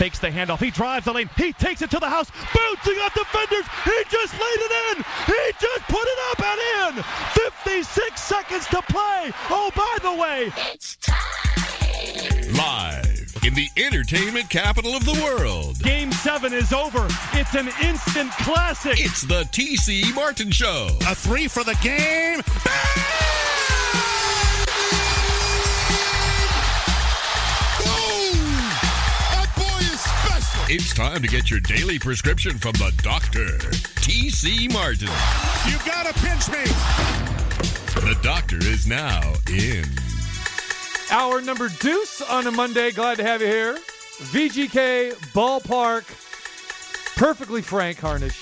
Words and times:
fakes 0.00 0.18
the 0.18 0.28
handoff. 0.28 0.60
He 0.60 0.70
drives 0.70 1.04
the 1.04 1.12
lane. 1.12 1.28
He 1.36 1.52
takes 1.52 1.82
it 1.82 1.90
to 1.90 1.98
the 1.98 2.08
house, 2.08 2.30
bouncing 2.54 2.98
off 3.04 3.12
defenders. 3.12 3.66
He 3.84 4.02
just 4.08 4.32
laid 4.32 4.60
it 4.66 4.72
in. 4.96 5.04
He 5.26 5.52
just 5.60 5.82
put 5.88 6.02
it 6.02 6.18
up 6.30 6.40
and 6.42 6.96
in. 6.96 7.02
56 7.52 8.18
seconds 8.18 8.66
to 8.68 8.80
play. 8.88 9.30
Oh, 9.50 9.70
by 9.76 9.98
the 10.00 10.14
way, 10.14 10.50
It's 10.72 10.96
time. 10.96 11.16
Live 12.56 13.36
in 13.44 13.52
the 13.52 13.68
entertainment 13.76 14.48
capital 14.48 14.96
of 14.96 15.04
the 15.04 15.20
world. 15.22 15.78
Game 15.82 16.12
seven 16.12 16.54
is 16.54 16.72
over. 16.72 17.06
It's 17.34 17.54
an 17.54 17.68
instant 17.86 18.30
classic. 18.38 18.98
It's 18.98 19.20
the 19.20 19.42
TC 19.52 20.14
Martin 20.14 20.50
Show. 20.50 20.96
A 21.06 21.14
three 21.14 21.46
for 21.46 21.62
the 21.62 21.74
game. 21.82 22.40
Boom! 22.64 23.39
It's 30.72 30.94
time 30.94 31.20
to 31.20 31.26
get 31.26 31.50
your 31.50 31.58
daily 31.58 31.98
prescription 31.98 32.56
from 32.56 32.70
the 32.74 32.92
doctor, 33.02 33.58
TC 33.98 34.72
Martin. 34.72 35.08
You 35.68 35.76
gotta 35.84 36.14
pinch 36.20 36.48
me. 36.48 36.62
The 38.08 38.16
doctor 38.22 38.58
is 38.58 38.86
now 38.86 39.32
in. 39.48 39.84
Hour 41.10 41.40
number 41.40 41.70
deuce 41.80 42.22
on 42.22 42.46
a 42.46 42.52
Monday. 42.52 42.92
Glad 42.92 43.16
to 43.16 43.24
have 43.24 43.40
you 43.40 43.48
here. 43.48 43.78
VGK 44.30 45.14
Ballpark. 45.34 46.06
Perfectly 47.16 47.62
frank, 47.62 47.98
Harnish. 47.98 48.40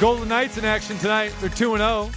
Golden 0.00 0.30
Knights 0.30 0.56
in 0.56 0.64
action 0.64 0.96
tonight. 0.96 1.34
They're 1.42 1.50
2 1.50 1.76
0. 1.76 2.10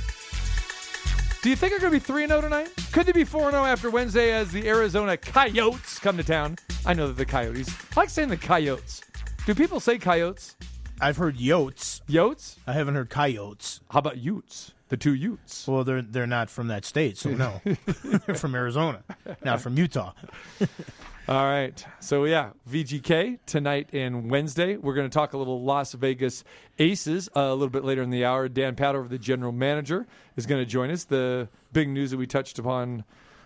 Do 1.42 1.50
you 1.50 1.56
think 1.56 1.72
they're 1.72 1.80
going 1.80 1.92
to 1.92 2.00
be 2.00 2.06
3 2.06 2.28
0 2.28 2.42
tonight? 2.42 2.70
Could 2.92 3.08
they 3.08 3.12
be 3.12 3.24
4 3.24 3.50
0 3.50 3.66
after 3.66 3.90
Wednesday 3.90 4.32
as 4.32 4.52
the 4.52 4.68
Arizona 4.68 5.18
Coyotes 5.18 5.98
come 5.98 6.16
to 6.18 6.24
town? 6.24 6.58
I 6.86 6.94
know 6.94 7.08
that 7.08 7.18
the 7.18 7.26
Coyotes. 7.26 7.68
I 7.70 8.00
like 8.00 8.10
saying 8.12 8.30
the 8.30 8.38
Coyotes. 8.38 9.02
Do 9.48 9.56
people 9.56 9.80
say 9.80 9.98
Coyotes? 9.98 10.56
I've 11.02 11.18
heard 11.18 11.38
yotes. 11.38 12.02
Yotes? 12.08 12.58
I 12.68 12.74
haven't 12.74 12.94
heard 12.94 13.10
coyotes. 13.10 13.82
How 13.90 14.00
about 14.00 14.20
Utes? 14.20 14.74
The 14.90 14.98
two 14.98 15.16
Utes. 15.16 15.68
Well, 15.68 15.84
they're 15.84 16.04
they're 16.04 16.28
not 16.28 16.52
from 16.52 16.68
that 16.68 16.86
state, 16.86 17.18
so 17.18 17.32
no. 17.32 17.60
they're 18.04 18.36
from 18.36 18.54
Arizona, 18.54 19.04
not 19.44 19.62
from 19.62 19.76
Utah. 19.78 20.14
All 21.28 21.46
right. 21.46 21.86
So, 22.00 22.26
yeah, 22.26 22.50
VGK 22.68 23.40
tonight 23.46 23.90
and 23.94 24.32
Wednesday. 24.32 24.76
We're 24.76 24.96
going 24.96 25.08
to 25.08 25.14
talk 25.14 25.34
a 25.34 25.38
little 25.38 25.64
Las 25.64 25.94
Vegas 25.94 26.44
Aces 26.80 27.30
uh, 27.36 27.42
a 27.42 27.54
little 27.54 27.70
bit 27.70 27.86
later 27.86 28.02
in 28.02 28.10
the 28.10 28.26
hour. 28.26 28.50
Dan 28.50 28.76
Padover, 28.76 29.08
the 29.08 29.20
general 29.20 29.52
manager, 29.52 30.08
is 30.36 30.48
going 30.48 30.62
to 30.62 30.66
join 30.66 30.90
us. 30.90 31.04
The 31.04 31.48
big 31.74 31.90
news 31.90 32.10
that 32.10 32.18
we 32.18 32.26
touched 32.26 32.58
upon 32.58 33.04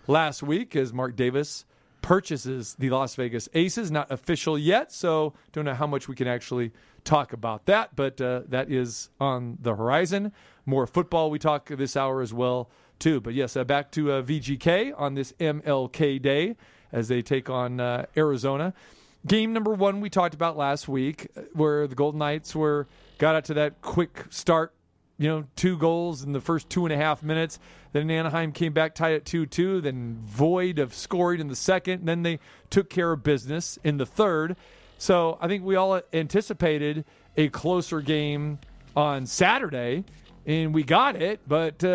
last 0.08 0.42
week 0.42 0.74
is 0.74 0.94
Mark 0.94 1.18
Davis 1.18 1.66
purchases 2.02 2.76
the 2.80 2.90
Las 2.92 3.16
Vegas 3.16 3.50
Aces. 3.54 3.92
Not 3.92 4.10
official 4.10 4.58
yet, 4.58 4.94
so 4.94 5.34
don't 5.52 5.66
know 5.66 5.74
how 5.74 5.88
much 5.88 6.08
we 6.08 6.16
can 6.16 6.30
actually 6.30 6.72
talk 7.04 7.34
about 7.34 7.66
that, 7.66 7.94
but 7.94 8.22
uh, 8.22 8.44
that 8.48 8.72
is 8.72 9.10
on 9.20 9.58
the 9.62 9.76
horizon. 9.76 10.32
More 10.66 10.88
football 10.88 11.30
we 11.30 11.40
talk 11.40 11.68
this 11.68 11.98
hour 11.98 12.22
as 12.22 12.34
well, 12.34 12.70
too. 13.00 13.20
But 13.20 13.34
yes, 13.34 13.58
uh, 13.58 13.66
back 13.66 13.92
to 13.92 14.14
uh, 14.14 14.22
VGK 14.22 14.94
on 14.96 15.16
this 15.16 15.34
MLK 15.42 16.22
Day 16.22 16.56
as 16.96 17.10
they 17.10 17.22
take 17.22 17.50
on 17.50 17.80
uh, 17.80 18.06
Arizona. 18.16 18.74
Game 19.28 19.54
number 19.54 19.74
one 19.74 20.02
we 20.02 20.10
talked 20.10 20.34
about 20.34 20.56
last 20.56 20.88
week, 20.88 21.28
uh, 21.36 21.42
where 21.54 21.88
the 21.88 21.96
Golden 21.96 22.20
Knights 22.20 22.56
were 22.56 22.88
got 23.18 23.36
out 23.36 23.46
to 23.46 23.54
that 23.56 23.82
quick 23.82 24.26
start. 24.30 24.72
You 25.18 25.30
know, 25.30 25.44
two 25.56 25.78
goals 25.78 26.24
in 26.24 26.32
the 26.32 26.42
first 26.42 26.70
two 26.70 26.86
and 26.86 26.94
a 26.94 26.98
half 26.98 27.22
minutes. 27.22 27.60
Then 27.92 28.10
Anaheim 28.10 28.52
came 28.52 28.74
back 28.74 28.96
tied 28.96 29.14
at 29.14 29.26
two-two. 29.26 29.82
Then 29.82 30.20
void 30.26 30.80
of 30.80 30.94
scoring 30.94 31.40
in 31.40 31.48
the 31.48 31.56
second. 31.56 32.06
Then 32.06 32.24
they 32.24 32.40
took 32.70 32.90
care 32.90 33.14
of 33.14 33.24
business 33.24 33.80
in 33.84 33.98
the 33.98 34.06
third. 34.06 34.58
So 34.98 35.38
I 35.42 35.48
think 35.48 35.64
we 35.64 35.76
all 35.76 36.02
anticipated 36.14 37.06
a 37.38 37.48
closer 37.50 38.02
game 38.02 38.60
on 38.96 39.26
Saturday, 39.26 40.04
and 40.46 40.74
we 40.74 40.84
got 40.84 41.16
it. 41.16 41.40
But 41.48 41.84
uh, 41.84 41.88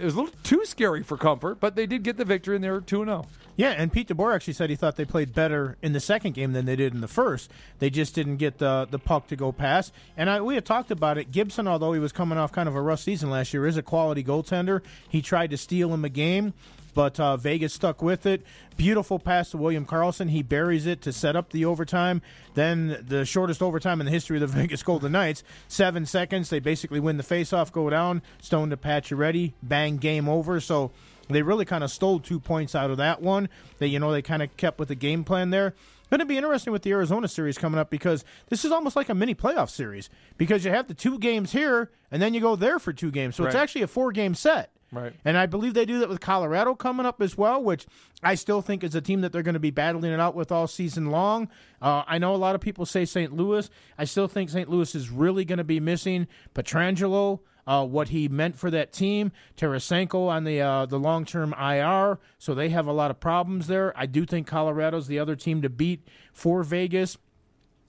it 0.00 0.04
was 0.04 0.14
a 0.14 0.20
little 0.20 0.34
too 0.42 0.64
scary 0.64 1.04
for 1.04 1.16
comfort. 1.16 1.60
But 1.60 1.76
they 1.76 1.86
did 1.86 2.02
get 2.02 2.16
the 2.16 2.24
victory, 2.24 2.56
and 2.56 2.64
they 2.64 2.70
were 2.70 2.80
two 2.80 3.02
and 3.02 3.10
oh. 3.10 3.22
zero. 3.22 3.39
Yeah, 3.60 3.72
and 3.72 3.92
Pete 3.92 4.08
DeBoer 4.08 4.34
actually 4.34 4.54
said 4.54 4.70
he 4.70 4.76
thought 4.76 4.96
they 4.96 5.04
played 5.04 5.34
better 5.34 5.76
in 5.82 5.92
the 5.92 6.00
second 6.00 6.32
game 6.32 6.54
than 6.54 6.64
they 6.64 6.76
did 6.76 6.94
in 6.94 7.02
the 7.02 7.08
first. 7.08 7.50
They 7.78 7.90
just 7.90 8.14
didn't 8.14 8.38
get 8.38 8.56
the 8.56 8.88
the 8.90 8.98
puck 8.98 9.26
to 9.26 9.36
go 9.36 9.52
past. 9.52 9.92
And 10.16 10.30
I, 10.30 10.40
we 10.40 10.54
had 10.54 10.64
talked 10.64 10.90
about 10.90 11.18
it. 11.18 11.30
Gibson, 11.30 11.68
although 11.68 11.92
he 11.92 12.00
was 12.00 12.10
coming 12.10 12.38
off 12.38 12.52
kind 12.52 12.70
of 12.70 12.74
a 12.74 12.80
rough 12.80 13.00
season 13.00 13.28
last 13.28 13.52
year, 13.52 13.66
is 13.66 13.76
a 13.76 13.82
quality 13.82 14.24
goaltender. 14.24 14.80
He 15.10 15.20
tried 15.20 15.50
to 15.50 15.58
steal 15.58 15.92
him 15.92 16.06
a 16.06 16.08
game. 16.08 16.54
But 16.94 17.20
uh, 17.20 17.36
Vegas 17.36 17.74
stuck 17.74 18.00
with 18.00 18.24
it. 18.24 18.42
Beautiful 18.78 19.18
pass 19.18 19.50
to 19.50 19.58
William 19.58 19.84
Karlsson. 19.84 20.30
He 20.30 20.42
buries 20.42 20.86
it 20.86 21.02
to 21.02 21.12
set 21.12 21.36
up 21.36 21.50
the 21.50 21.66
overtime. 21.66 22.20
Then 22.54 23.04
the 23.06 23.24
shortest 23.26 23.62
overtime 23.62 24.00
in 24.00 24.06
the 24.06 24.10
history 24.10 24.38
of 24.38 24.40
the 24.40 24.46
Vegas 24.60 24.82
Golden 24.82 25.12
Knights. 25.12 25.44
Seven 25.68 26.06
seconds. 26.06 26.48
They 26.48 26.60
basically 26.60 26.98
win 26.98 27.18
the 27.18 27.22
faceoff, 27.22 27.70
go 27.70 27.90
down. 27.90 28.22
Stone 28.40 28.70
to 28.70 28.76
Pacioretty. 28.78 29.52
Bang, 29.62 29.98
game 29.98 30.28
over. 30.30 30.60
So 30.60 30.90
they 31.34 31.42
really 31.42 31.64
kind 31.64 31.84
of 31.84 31.90
stole 31.90 32.20
two 32.20 32.40
points 32.40 32.74
out 32.74 32.90
of 32.90 32.96
that 32.98 33.22
one. 33.22 33.48
They, 33.78 33.86
you 33.86 33.98
know, 33.98 34.12
they 34.12 34.22
kind 34.22 34.42
of 34.42 34.56
kept 34.56 34.78
with 34.78 34.88
the 34.88 34.94
game 34.94 35.24
plan 35.24 35.50
there. 35.50 35.74
Going 36.10 36.18
to 36.18 36.26
be 36.26 36.36
interesting 36.36 36.72
with 36.72 36.82
the 36.82 36.90
Arizona 36.90 37.28
series 37.28 37.56
coming 37.56 37.78
up 37.78 37.88
because 37.88 38.24
this 38.48 38.64
is 38.64 38.72
almost 38.72 38.96
like 38.96 39.08
a 39.08 39.14
mini 39.14 39.32
playoff 39.32 39.70
series 39.70 40.10
because 40.38 40.64
you 40.64 40.72
have 40.72 40.88
the 40.88 40.94
two 40.94 41.20
games 41.20 41.52
here 41.52 41.92
and 42.10 42.20
then 42.20 42.34
you 42.34 42.40
go 42.40 42.56
there 42.56 42.80
for 42.80 42.92
two 42.92 43.12
games. 43.12 43.36
So 43.36 43.44
it's 43.44 43.54
actually 43.54 43.82
a 43.82 43.86
four 43.86 44.10
game 44.10 44.34
set. 44.34 44.72
Right. 44.92 45.12
And 45.24 45.36
I 45.36 45.46
believe 45.46 45.74
they 45.74 45.84
do 45.84 46.00
that 46.00 46.08
with 46.08 46.20
Colorado 46.20 46.74
coming 46.74 47.06
up 47.06 47.22
as 47.22 47.38
well, 47.38 47.62
which 47.62 47.86
I 48.24 48.34
still 48.34 48.60
think 48.60 48.82
is 48.82 48.94
a 48.96 49.00
team 49.00 49.20
that 49.20 49.32
they're 49.32 49.44
going 49.44 49.54
to 49.54 49.60
be 49.60 49.70
battling 49.70 50.10
it 50.10 50.18
out 50.18 50.34
with 50.34 50.50
all 50.50 50.66
season 50.66 51.10
long. 51.10 51.48
Uh, 51.80 52.02
I 52.08 52.18
know 52.18 52.34
a 52.34 52.36
lot 52.36 52.56
of 52.56 52.60
people 52.60 52.86
say 52.86 53.04
St. 53.04 53.32
Louis. 53.32 53.70
I 53.96 54.04
still 54.04 54.26
think 54.26 54.50
St. 54.50 54.68
Louis 54.68 54.92
is 54.96 55.10
really 55.10 55.44
going 55.44 55.58
to 55.58 55.64
be 55.64 55.78
missing 55.78 56.26
Pietrangelo, 56.54 57.38
uh, 57.70 57.84
what 57.84 58.08
he 58.08 58.26
meant 58.26 58.58
for 58.58 58.68
that 58.68 58.92
team. 58.92 59.30
Tarasenko 59.56 60.26
on 60.26 60.42
the 60.42 60.60
uh, 60.60 60.86
the 60.86 60.98
long 60.98 61.24
term 61.24 61.54
IR, 61.54 62.18
so 62.36 62.52
they 62.52 62.70
have 62.70 62.88
a 62.88 62.92
lot 62.92 63.12
of 63.12 63.20
problems 63.20 63.68
there. 63.68 63.96
I 63.96 64.06
do 64.06 64.26
think 64.26 64.48
Colorado's 64.48 65.06
the 65.06 65.20
other 65.20 65.36
team 65.36 65.62
to 65.62 65.70
beat 65.70 66.08
for 66.32 66.64
Vegas. 66.64 67.16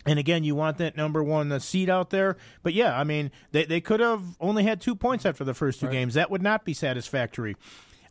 And 0.05 0.19
again, 0.19 0.43
you 0.43 0.53
want 0.53 0.77
that 0.77 0.95
number 0.95 1.23
one 1.23 1.51
uh, 1.51 1.57
seed 1.57 1.89
out 1.89 2.11
there. 2.11 2.37
But 2.61 2.73
yeah, 2.73 2.97
I 2.97 3.03
mean, 3.03 3.31
they, 3.51 3.65
they 3.65 3.81
could 3.81 3.99
have 3.99 4.23
only 4.39 4.63
had 4.63 4.81
two 4.81 4.95
points 4.95 5.25
after 5.25 5.43
the 5.43 5.53
first 5.55 5.79
two 5.79 5.89
games. 5.89 6.13
That 6.13 6.29
would 6.29 6.41
not 6.43 6.63
be 6.63 6.73
satisfactory. 6.73 7.55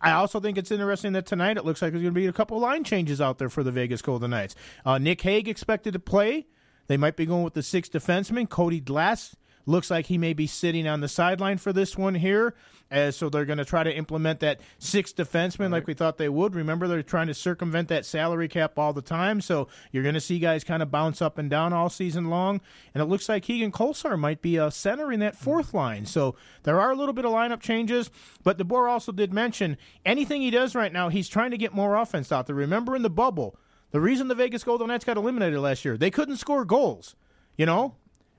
I 0.00 0.12
also 0.12 0.40
think 0.40 0.56
it's 0.58 0.70
interesting 0.70 1.12
that 1.12 1.26
tonight 1.26 1.56
it 1.56 1.64
looks 1.64 1.82
like 1.82 1.92
there's 1.92 2.02
going 2.02 2.14
to 2.14 2.20
be 2.20 2.26
a 2.26 2.32
couple 2.32 2.58
line 2.58 2.84
changes 2.84 3.20
out 3.20 3.38
there 3.38 3.48
for 3.48 3.62
the 3.62 3.72
Vegas 3.72 4.02
Golden 4.02 4.30
Knights. 4.30 4.54
Uh, 4.84 4.98
Nick 4.98 5.20
Hague 5.20 5.48
expected 5.48 5.92
to 5.92 5.98
play. 6.00 6.46
They 6.86 6.96
might 6.96 7.16
be 7.16 7.26
going 7.26 7.44
with 7.44 7.54
the 7.54 7.62
sixth 7.62 7.92
defenseman. 7.92 8.48
Cody 8.48 8.80
Glass 8.80 9.36
looks 9.70 9.90
like 9.90 10.06
he 10.06 10.18
may 10.18 10.32
be 10.32 10.46
sitting 10.46 10.86
on 10.86 11.00
the 11.00 11.08
sideline 11.08 11.58
for 11.58 11.72
this 11.72 11.96
one 11.96 12.14
here. 12.14 12.54
As 12.90 13.14
so 13.14 13.28
they're 13.28 13.44
going 13.44 13.58
to 13.58 13.64
try 13.64 13.84
to 13.84 13.94
implement 13.94 14.40
that 14.40 14.60
sixth 14.80 15.14
defenseman 15.14 15.70
like 15.70 15.86
we 15.86 15.94
thought 15.94 16.18
they 16.18 16.28
would. 16.28 16.56
Remember, 16.56 16.88
they're 16.88 17.04
trying 17.04 17.28
to 17.28 17.34
circumvent 17.34 17.86
that 17.88 18.04
salary 18.04 18.48
cap 18.48 18.80
all 18.80 18.92
the 18.92 19.00
time. 19.00 19.40
So 19.40 19.68
you're 19.92 20.02
going 20.02 20.16
to 20.16 20.20
see 20.20 20.40
guys 20.40 20.64
kind 20.64 20.82
of 20.82 20.90
bounce 20.90 21.22
up 21.22 21.38
and 21.38 21.48
down 21.48 21.72
all 21.72 21.88
season 21.88 22.30
long. 22.30 22.60
And 22.92 23.00
it 23.00 23.06
looks 23.06 23.28
like 23.28 23.44
Keegan 23.44 23.70
Kolesar 23.70 24.18
might 24.18 24.42
be 24.42 24.58
uh, 24.58 24.66
a 24.66 24.72
center 24.72 25.12
in 25.12 25.20
that 25.20 25.36
fourth 25.36 25.70
hmm. 25.70 25.76
line. 25.76 26.06
So 26.06 26.34
there 26.64 26.80
are 26.80 26.90
a 26.90 26.96
little 26.96 27.12
bit 27.12 27.24
of 27.24 27.30
lineup 27.30 27.60
changes. 27.60 28.10
But 28.42 28.58
DeBoer 28.58 28.90
also 28.90 29.12
did 29.12 29.32
mention 29.32 29.76
anything 30.04 30.42
he 30.42 30.50
does 30.50 30.74
right 30.74 30.92
now, 30.92 31.10
he's 31.10 31.28
trying 31.28 31.52
to 31.52 31.58
get 31.58 31.72
more 31.72 31.94
offense 31.94 32.32
out 32.32 32.48
there. 32.48 32.56
Remember 32.56 32.96
in 32.96 33.02
the 33.02 33.10
bubble, 33.10 33.56
the 33.92 34.00
reason 34.00 34.26
the 34.26 34.34
Vegas 34.34 34.64
Golden 34.64 34.88
Knights 34.88 35.04
got 35.04 35.16
eliminated 35.16 35.60
last 35.60 35.84
year, 35.84 35.96
they 35.96 36.10
couldn't 36.10 36.38
score 36.38 36.64
goals. 36.64 37.14
You 37.56 37.66
know, 37.66 37.94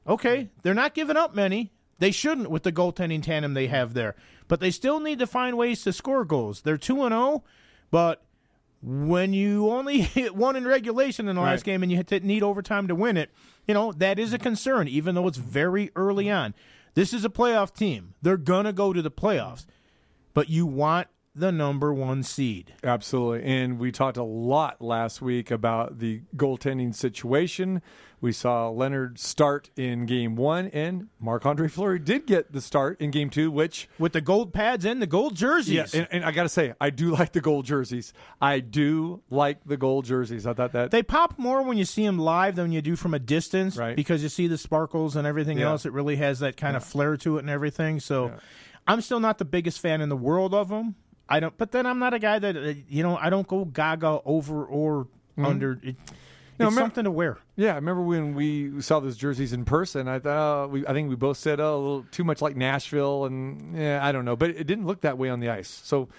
okay, 0.07 0.49
they're 0.63 0.73
not 0.73 0.93
giving 0.93 1.17
up 1.17 1.35
many. 1.35 1.71
They 1.99 2.11
shouldn't 2.11 2.49
with 2.49 2.63
the 2.63 2.71
goaltending 2.71 3.21
tandem 3.21 3.53
they 3.53 3.67
have 3.67 3.93
there. 3.93 4.15
But 4.47 4.59
they 4.59 4.71
still 4.71 4.99
need 4.99 5.19
to 5.19 5.27
find 5.27 5.57
ways 5.57 5.83
to 5.83 5.93
score 5.93 6.25
goals. 6.25 6.61
They're 6.61 6.77
2 6.77 7.03
and 7.03 7.13
0, 7.13 7.43
but 7.91 8.23
when 8.81 9.33
you 9.33 9.69
only 9.69 10.01
hit 10.01 10.35
one 10.35 10.55
in 10.55 10.67
regulation 10.67 11.27
in 11.27 11.35
the 11.35 11.41
last 11.41 11.63
game 11.63 11.83
and 11.83 11.91
you 11.91 12.03
need 12.21 12.43
overtime 12.43 12.87
to 12.87 12.95
win 12.95 13.17
it, 13.17 13.29
you 13.67 13.73
know, 13.73 13.91
that 13.93 14.17
is 14.19 14.33
a 14.33 14.39
concern 14.39 14.87
even 14.87 15.15
though 15.15 15.27
it's 15.27 15.37
very 15.37 15.91
early 15.95 16.29
on. 16.29 16.53
This 16.93 17.13
is 17.13 17.23
a 17.23 17.29
playoff 17.29 17.73
team. 17.73 18.15
They're 18.21 18.37
going 18.37 18.65
to 18.65 18.73
go 18.73 18.91
to 18.91 19.01
the 19.01 19.11
playoffs. 19.11 19.65
But 20.33 20.49
you 20.49 20.65
want 20.65 21.07
the 21.33 21.51
number 21.51 21.93
1 21.93 22.23
seed. 22.23 22.73
Absolutely. 22.83 23.43
And 23.47 23.79
we 23.79 23.91
talked 23.91 24.17
a 24.17 24.23
lot 24.23 24.81
last 24.81 25.21
week 25.21 25.49
about 25.49 25.99
the 25.99 26.21
goaltending 26.35 26.93
situation. 26.93 27.81
We 28.19 28.31
saw 28.33 28.69
Leonard 28.69 29.17
start 29.17 29.71
in 29.75 30.05
game 30.05 30.35
one, 30.35 30.67
and 30.67 31.07
Marc 31.19 31.43
Andre 31.45 31.67
Fleury 31.67 31.97
did 31.97 32.27
get 32.27 32.51
the 32.51 32.61
start 32.61 33.01
in 33.01 33.09
game 33.09 33.29
two, 33.31 33.49
which. 33.49 33.89
With 33.97 34.13
the 34.13 34.21
gold 34.21 34.53
pads 34.53 34.85
and 34.85 35.01
the 35.01 35.07
gold 35.07 35.35
jerseys. 35.35 35.93
Yeah, 35.93 36.01
and, 36.01 36.07
and 36.11 36.25
I 36.25 36.31
got 36.31 36.43
to 36.43 36.49
say, 36.49 36.73
I 36.79 36.91
do 36.91 37.09
like 37.15 37.31
the 37.31 37.41
gold 37.41 37.65
jerseys. 37.65 38.13
I 38.39 38.59
do 38.59 39.23
like 39.31 39.63
the 39.65 39.77
gold 39.77 40.05
jerseys. 40.05 40.45
I 40.45 40.53
thought 40.53 40.73
that 40.73 40.91
They 40.91 41.01
pop 41.01 41.39
more 41.39 41.63
when 41.63 41.77
you 41.77 41.85
see 41.85 42.05
them 42.05 42.19
live 42.19 42.55
than 42.57 42.71
you 42.71 42.81
do 42.81 42.95
from 42.95 43.13
a 43.15 43.19
distance, 43.19 43.75
Right. 43.77 43.95
Because 43.95 44.21
you 44.21 44.29
see 44.29 44.45
the 44.47 44.57
sparkles 44.57 45.15
and 45.15 45.25
everything 45.25 45.57
Yeah. 45.57 45.69
else. 45.69 45.85
It 45.87 45.93
really 45.93 46.17
has 46.17 46.39
that 46.39 46.57
kind 46.57 46.75
of 46.75 46.83
flair 46.83 47.15
to 47.17 47.37
it 47.37 47.39
and 47.39 47.49
everything. 47.49 47.99
So, 47.99 48.33
I'm 48.87 49.01
still 49.01 49.19
not 49.19 49.37
the 49.37 49.45
biggest 49.45 49.79
fan 49.79 50.01
in 50.01 50.09
the 50.09 50.17
world 50.17 50.53
of 50.53 50.69
them. 50.69 50.95
I 51.29 51.39
don't, 51.39 51.57
but 51.57 51.71
then 51.71 51.85
I'm 51.85 51.99
not 51.99 52.13
a 52.13 52.19
guy 52.19 52.39
that 52.39 52.57
uh, 52.57 52.73
you 52.89 53.03
know. 53.03 53.17
I 53.17 53.29
don't 53.29 53.47
go 53.47 53.65
gaga 53.65 54.19
over 54.25 54.65
or 54.65 55.07
under. 55.37 55.79
It, 55.83 55.95
know, 56.61 56.67
it's 56.67 56.75
remember- 56.75 56.81
something 56.81 57.03
to 57.05 57.11
wear. 57.11 57.37
Yeah, 57.55 57.71
I 57.71 57.75
remember 57.75 58.01
when 58.01 58.35
we 58.35 58.81
saw 58.81 58.99
those 58.99 59.17
jerseys 59.17 59.53
in 59.53 59.65
person. 59.65 60.07
I 60.07 60.19
thought, 60.19 60.65
oh, 60.65 60.67
we, 60.67 60.85
I 60.85 60.93
think 60.93 61.09
we 61.09 61.15
both 61.15 61.37
said, 61.37 61.59
oh, 61.59 61.75
a 61.75 61.77
little 61.77 62.05
too 62.11 62.23
much 62.23 62.41
like 62.41 62.55
Nashville, 62.55 63.25
and 63.25 63.77
yeah, 63.77 64.05
I 64.05 64.11
don't 64.11 64.25
know, 64.25 64.35
but 64.35 64.51
it 64.51 64.67
didn't 64.67 64.85
look 64.85 65.01
that 65.01 65.17
way 65.17 65.29
on 65.29 65.39
the 65.39 65.49
ice. 65.49 65.69
So, 65.69 66.09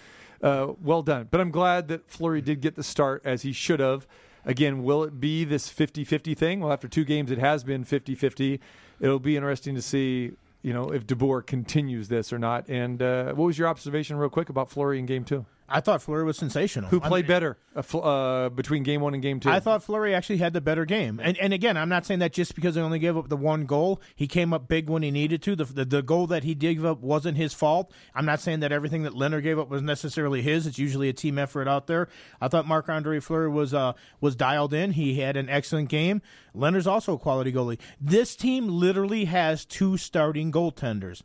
uh, 0.42 0.72
well 0.82 1.02
done. 1.02 1.28
But 1.30 1.40
I'm 1.40 1.50
glad 1.50 1.88
that 1.88 2.08
Fleury 2.10 2.40
did 2.40 2.60
get 2.60 2.74
the 2.74 2.82
start 2.82 3.22
as 3.24 3.42
he 3.42 3.52
should 3.52 3.80
have. 3.80 4.06
Again, 4.44 4.82
will 4.82 5.04
it 5.04 5.20
be 5.20 5.44
this 5.44 5.68
50-50 5.72 6.36
thing? 6.36 6.60
Well, 6.60 6.72
after 6.72 6.88
two 6.88 7.04
games, 7.04 7.30
it 7.30 7.38
has 7.38 7.62
been 7.62 7.84
50-50. 7.84 8.58
It'll 9.00 9.20
be 9.20 9.36
interesting 9.36 9.74
to 9.76 9.82
see, 9.82 10.32
you 10.62 10.72
know, 10.72 10.90
if 10.90 11.06
DeBoer 11.06 11.46
continues 11.46 12.08
this 12.08 12.32
or 12.32 12.38
not. 12.38 12.68
And 12.68 13.02
uh, 13.02 13.32
what 13.34 13.46
was 13.46 13.58
your 13.58 13.68
observation, 13.68 14.16
real 14.16 14.30
quick, 14.30 14.48
about 14.48 14.70
Fleury 14.70 14.98
in 14.98 15.06
Game 15.06 15.24
Two? 15.24 15.44
I 15.72 15.80
thought 15.80 16.02
Fleury 16.02 16.24
was 16.24 16.36
sensational. 16.36 16.90
Who 16.90 17.00
I 17.02 17.08
played 17.08 17.24
mean, 17.24 17.28
better 17.28 17.58
uh, 17.74 17.98
uh, 17.98 18.48
between 18.50 18.82
Game 18.82 19.00
One 19.00 19.14
and 19.14 19.22
Game 19.22 19.40
Two? 19.40 19.48
I 19.48 19.58
thought 19.58 19.82
Fleury 19.82 20.14
actually 20.14 20.36
had 20.36 20.52
the 20.52 20.60
better 20.60 20.84
game. 20.84 21.18
And 21.22 21.36
and 21.38 21.52
again, 21.52 21.76
I'm 21.76 21.88
not 21.88 22.04
saying 22.04 22.20
that 22.20 22.32
just 22.32 22.54
because 22.54 22.74
he 22.74 22.80
only 22.80 22.98
gave 22.98 23.16
up 23.16 23.28
the 23.28 23.36
one 23.36 23.64
goal. 23.64 24.00
He 24.14 24.26
came 24.26 24.52
up 24.52 24.68
big 24.68 24.90
when 24.90 25.02
he 25.02 25.10
needed 25.10 25.42
to. 25.42 25.56
The, 25.56 25.64
the, 25.64 25.84
the 25.84 26.02
goal 26.02 26.26
that 26.26 26.44
he 26.44 26.54
did 26.54 26.74
give 26.74 26.84
up 26.84 27.00
wasn't 27.00 27.38
his 27.38 27.54
fault. 27.54 27.92
I'm 28.14 28.26
not 28.26 28.40
saying 28.40 28.60
that 28.60 28.70
everything 28.70 29.02
that 29.04 29.14
Leonard 29.16 29.44
gave 29.44 29.58
up 29.58 29.68
was 29.68 29.82
necessarily 29.82 30.42
his. 30.42 30.66
It's 30.66 30.78
usually 30.78 31.08
a 31.08 31.14
team 31.14 31.38
effort 31.38 31.66
out 31.66 31.86
there. 31.86 32.08
I 32.40 32.48
thought 32.48 32.66
Marc 32.66 32.88
Andre 32.88 33.18
Fleury 33.20 33.48
was 33.48 33.72
uh, 33.72 33.94
was 34.20 34.36
dialed 34.36 34.74
in. 34.74 34.92
He 34.92 35.20
had 35.20 35.36
an 35.36 35.48
excellent 35.48 35.88
game. 35.88 36.20
Leonard's 36.54 36.86
also 36.86 37.14
a 37.14 37.18
quality 37.18 37.52
goalie. 37.52 37.78
This 38.00 38.36
team 38.36 38.68
literally 38.68 39.24
has 39.24 39.64
two 39.64 39.96
starting 39.96 40.52
goaltenders. 40.52 41.22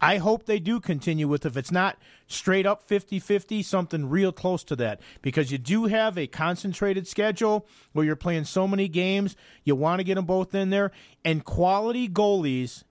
I 0.00 0.18
hope 0.18 0.46
they 0.46 0.60
do 0.60 0.80
continue 0.80 1.26
with 1.26 1.44
if 1.44 1.56
it's 1.56 1.72
not 1.72 1.98
straight 2.26 2.66
up 2.66 2.88
50-50 2.88 3.64
something 3.64 4.08
real 4.08 4.32
close 4.32 4.62
to 4.64 4.76
that. 4.76 5.00
Because 5.22 5.50
you 5.50 5.58
do 5.58 5.86
have 5.86 6.16
a 6.16 6.26
concentrated 6.26 7.06
schedule 7.08 7.66
where 7.92 8.04
you're 8.04 8.16
playing 8.16 8.44
so 8.44 8.68
many 8.68 8.88
games 8.88 9.36
you 9.64 9.74
want 9.74 10.00
to 10.00 10.04
get 10.04 10.14
them 10.14 10.26
both 10.26 10.54
in 10.54 10.70
there. 10.70 10.92
And 11.24 11.44
quality 11.44 12.08
goalies 12.08 12.84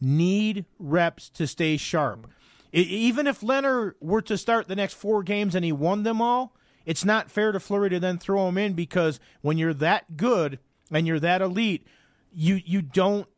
need 0.00 0.64
reps 0.78 1.28
to 1.30 1.46
stay 1.46 1.76
sharp. 1.76 2.28
Even 2.72 3.26
if 3.26 3.42
Leonard 3.42 3.96
were 4.00 4.22
to 4.22 4.38
start 4.38 4.68
the 4.68 4.76
next 4.76 4.94
4 4.94 5.22
games 5.22 5.54
and 5.54 5.64
he 5.64 5.72
won 5.72 6.02
them 6.02 6.22
all 6.22 6.56
it's 6.84 7.04
not 7.04 7.30
fair 7.30 7.52
to 7.52 7.60
Fleury 7.60 7.90
to 7.90 8.00
then 8.00 8.18
throw 8.18 8.48
him 8.48 8.58
in 8.58 8.72
because 8.72 9.20
when 9.40 9.58
you're 9.58 9.74
that 9.74 10.16
good 10.16 10.58
and 10.90 11.06
you're 11.06 11.20
that 11.20 11.42
elite 11.42 11.86
you 12.32 12.60
you 12.64 12.82
don't 12.82 13.28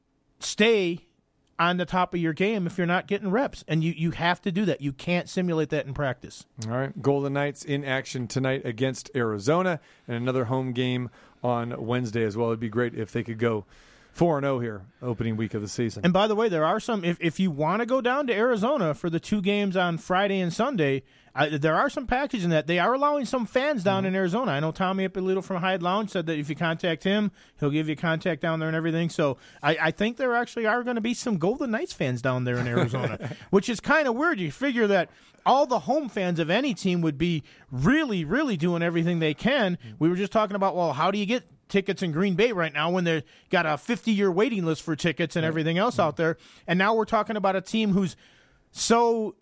stay 0.41 1.04
on 1.59 1.77
the 1.77 1.85
top 1.85 2.15
of 2.15 2.21
your 2.21 2.33
game 2.33 2.67
if 2.67 2.79
you're 2.79 2.87
not 2.87 3.07
getting 3.07 3.31
reps. 3.31 3.65
And 3.69 3.83
you, 3.83 3.93
you 3.97 4.11
have 4.13 4.41
to 4.43 4.53
do 4.53 4.65
that. 4.65 4.81
You 4.81 4.93
can't 4.93 5.29
simulate 5.29 5.71
that 5.71 5.87
in 5.87 5.95
practice. 5.95 6.47
All 6.67 6.73
right. 6.73 7.03
Golden 7.03 7.33
Knights 7.33 7.65
in 7.65 7.85
action 7.85 8.27
tonight 8.27 8.63
against 8.65 9.11
Arizona 9.15 9.81
and 10.09 10.17
another 10.17 10.47
home 10.47 10.73
game 10.73 11.11
on 11.43 11.85
Wednesday 11.85 12.25
as 12.25 12.37
well. 12.37 12.49
It'd 12.49 12.61
be 12.61 12.69
great 12.69 12.95
if 12.95 13.13
they 13.13 13.23
could 13.23 13.39
go 13.39 13.65
4 14.15 14.39
and 14.39 14.45
0 14.45 14.61
here, 14.61 14.83
opening 15.03 15.37
week 15.37 15.55
of 15.55 15.61
the 15.61 15.69
season. 15.69 16.05
And 16.05 16.13
by 16.13 16.29
the 16.29 16.37
way, 16.37 16.49
there 16.49 16.65
are 16.65 16.79
some, 16.79 17.05
if, 17.05 17.19
if 17.21 17.41
you 17.41 17.51
want 17.51 17.81
to 17.81 17.87
go 17.87 18.01
down 18.01 18.29
to 18.29 18.33
Arizona 18.33 18.95
for 18.95 19.11
the 19.11 19.19
two 19.19 19.43
games 19.43 19.77
on 19.77 19.99
Friday 19.99 20.39
and 20.39 20.53
Sunday, 20.53 21.03
uh, 21.35 21.59
there 21.59 21.75
are 21.75 21.91
some 21.91 22.07
packages 22.07 22.45
in 22.45 22.51
that. 22.51 22.69
They 22.69 22.79
are 22.79 22.95
allowing 22.95 23.25
some 23.25 23.45
fans 23.45 23.83
down 23.83 24.05
in 24.05 24.15
Arizona. 24.15 24.53
I 24.53 24.61
know 24.61 24.71
Tommy 24.71 25.03
Ippolito 25.03 25.43
from 25.43 25.61
Hyde 25.61 25.83
Lounge 25.83 26.11
said 26.11 26.27
that 26.27 26.39
if 26.39 26.49
you 26.49 26.55
contact 26.55 27.03
him, 27.03 27.33
he'll 27.59 27.71
give 27.71 27.89
you 27.89 27.97
contact 27.97 28.41
down 28.41 28.61
there 28.61 28.69
and 28.69 28.77
everything. 28.77 29.11
So 29.11 29.37
I, 29.61 29.77
I 29.83 29.91
think 29.91 30.17
there 30.17 30.37
actually 30.37 30.67
are 30.67 30.85
going 30.85 30.95
to 30.95 31.01
be 31.01 31.13
some 31.13 31.39
Golden 31.39 31.73
Knights 31.73 31.93
fans 31.93 32.23
down 32.23 32.45
there 32.45 32.57
in 32.57 32.69
Arizona, 32.69 33.35
which 33.51 33.69
is 33.69 33.81
kind 33.81 34.07
of 34.07 34.15
weird. 34.15 34.39
You 34.39 34.53
figure 34.53 34.87
that 34.87 35.11
all 35.45 35.67
the 35.67 35.81
home 35.81 36.09
fans 36.09 36.39
of 36.39 36.51
any 36.51 36.73
team 36.73 37.01
would 37.01 37.19
be 37.19 37.43
really, 37.71 38.25
really 38.25 38.57
doing 38.57 38.83
everything 38.83 39.19
they 39.19 39.35
can. 39.35 39.77
We 39.99 40.09
were 40.09 40.17
just 40.17 40.31
talking 40.33 40.55
about, 40.55 40.77
well, 40.77 40.93
how 40.93 41.11
do 41.11 41.19
you 41.19 41.27
get 41.27 41.45
tickets 41.75 42.03
in 42.03 42.13
Green 42.13 42.37
Bay 42.37 42.53
right 42.53 42.73
now 42.73 42.91
when 42.91 43.03
they've 43.03 43.25
got 43.51 43.67
a 43.67 43.77
50 43.77 44.13
year 44.13 44.31
waiting 44.31 44.65
list 44.65 44.83
for 44.83 44.95
tickets 44.95 45.35
and 45.35 45.45
everything 45.45 45.77
else 45.77 45.95
mm-hmm. 45.95 46.03
out 46.03 46.17
there? 46.17 46.39
And 46.67 46.79
now 46.79 46.95
we're 46.95 47.05
talking 47.05 47.37
about 47.37 47.57
a 47.57 47.61
team 47.61 47.91
who's 47.91 48.17
so 48.71 49.35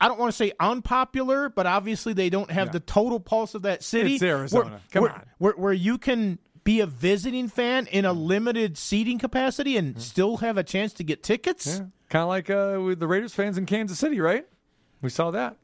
I 0.00 0.06
don't 0.08 0.18
want 0.20 0.30
to 0.30 0.36
say 0.36 0.52
unpopular, 0.60 1.48
but 1.48 1.66
obviously 1.66 2.12
they 2.12 2.30
don't 2.30 2.50
have 2.50 2.70
the 2.70 2.80
total 2.80 3.18
pulse 3.18 3.54
of 3.54 3.62
that 3.62 3.82
city. 3.82 4.14
It's 4.14 4.22
Arizona. 4.22 4.70
Where, 4.70 4.80
Come 4.92 5.02
where- 5.02 5.12
on. 5.12 5.22
Where, 5.38 5.52
where 5.54 5.72
you 5.72 5.98
can 5.98 6.38
be 6.62 6.80
a 6.80 6.86
visiting 6.86 7.48
fan 7.48 7.86
in 7.86 8.04
a 8.04 8.12
mm-hmm. 8.12 8.20
limited 8.20 8.78
seating 8.78 9.18
capacity 9.18 9.78
and 9.78 9.92
mm-hmm. 9.92 10.00
still 10.00 10.36
have 10.36 10.58
a 10.58 10.62
chance 10.62 10.92
to 10.94 11.04
get 11.04 11.22
tickets. 11.22 11.66
Yeah. 11.66 11.86
Kind 12.10 12.22
of 12.22 12.28
like 12.28 12.50
uh, 12.50 12.80
with 12.84 13.00
the 13.00 13.06
Raiders 13.06 13.34
fans 13.34 13.56
in 13.58 13.66
Kansas 13.66 13.98
City, 13.98 14.20
right? 14.20 14.46
We 15.00 15.08
saw 15.08 15.30
that. 15.30 15.56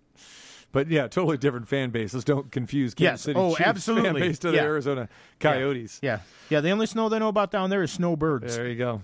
But 0.75 0.89
yeah, 0.89 1.07
totally 1.07 1.37
different 1.37 1.69
fan 1.69 1.91
bases. 1.91 2.25
Don't 2.25 2.51
confuse 2.51 2.95
Kansas 2.95 3.03
Yes. 3.13 3.21
City 3.23 3.39
Oh, 3.39 3.51
Chiefs 3.51 3.59
fan 3.61 3.69
absolutely. 3.69 4.21
base 4.21 4.39
to 4.41 4.51
the 4.51 4.61
Arizona 4.61 5.09
Coyotes. 5.39 6.01
Yeah. 6.03 6.19
Yeah. 6.51 6.61
The 6.61 6.71
only 6.73 6.87
snow 6.87 7.09
they 7.09 7.21
know 7.21 7.29
about 7.29 7.53
down 7.53 7.71
there 7.71 7.85
is 7.85 7.93
snowbirds. 7.93 8.57
There 8.57 8.69
you 8.69 8.75
go. 8.75 9.01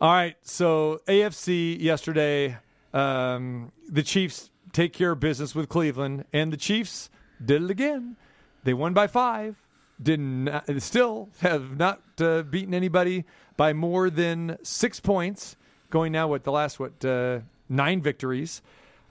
All 0.00 0.10
right. 0.12 0.36
So 0.42 1.00
AFC 1.06 1.80
yesterday, 1.80 2.58
um, 2.92 3.70
the 3.88 4.02
Chiefs 4.02 4.50
take 4.72 4.92
care 4.92 5.12
of 5.12 5.20
business 5.20 5.54
with 5.54 5.68
Cleveland, 5.68 6.24
and 6.32 6.52
the 6.52 6.56
Chiefs 6.56 7.10
did 7.42 7.62
it 7.62 7.70
again. 7.70 8.16
They 8.64 8.74
won 8.74 8.92
by 8.92 9.06
five. 9.06 9.54
Did 10.02 10.18
not, 10.18 10.68
still 10.82 11.28
have 11.42 11.76
not 11.78 12.02
uh, 12.20 12.42
beaten 12.42 12.74
anybody 12.74 13.24
by 13.56 13.72
more 13.72 14.10
than 14.10 14.58
six 14.64 14.98
points. 14.98 15.54
Going 15.90 16.10
now 16.10 16.26
what 16.26 16.42
the 16.42 16.50
last 16.50 16.80
what 16.80 17.04
uh, 17.04 17.38
nine 17.68 18.02
victories. 18.02 18.60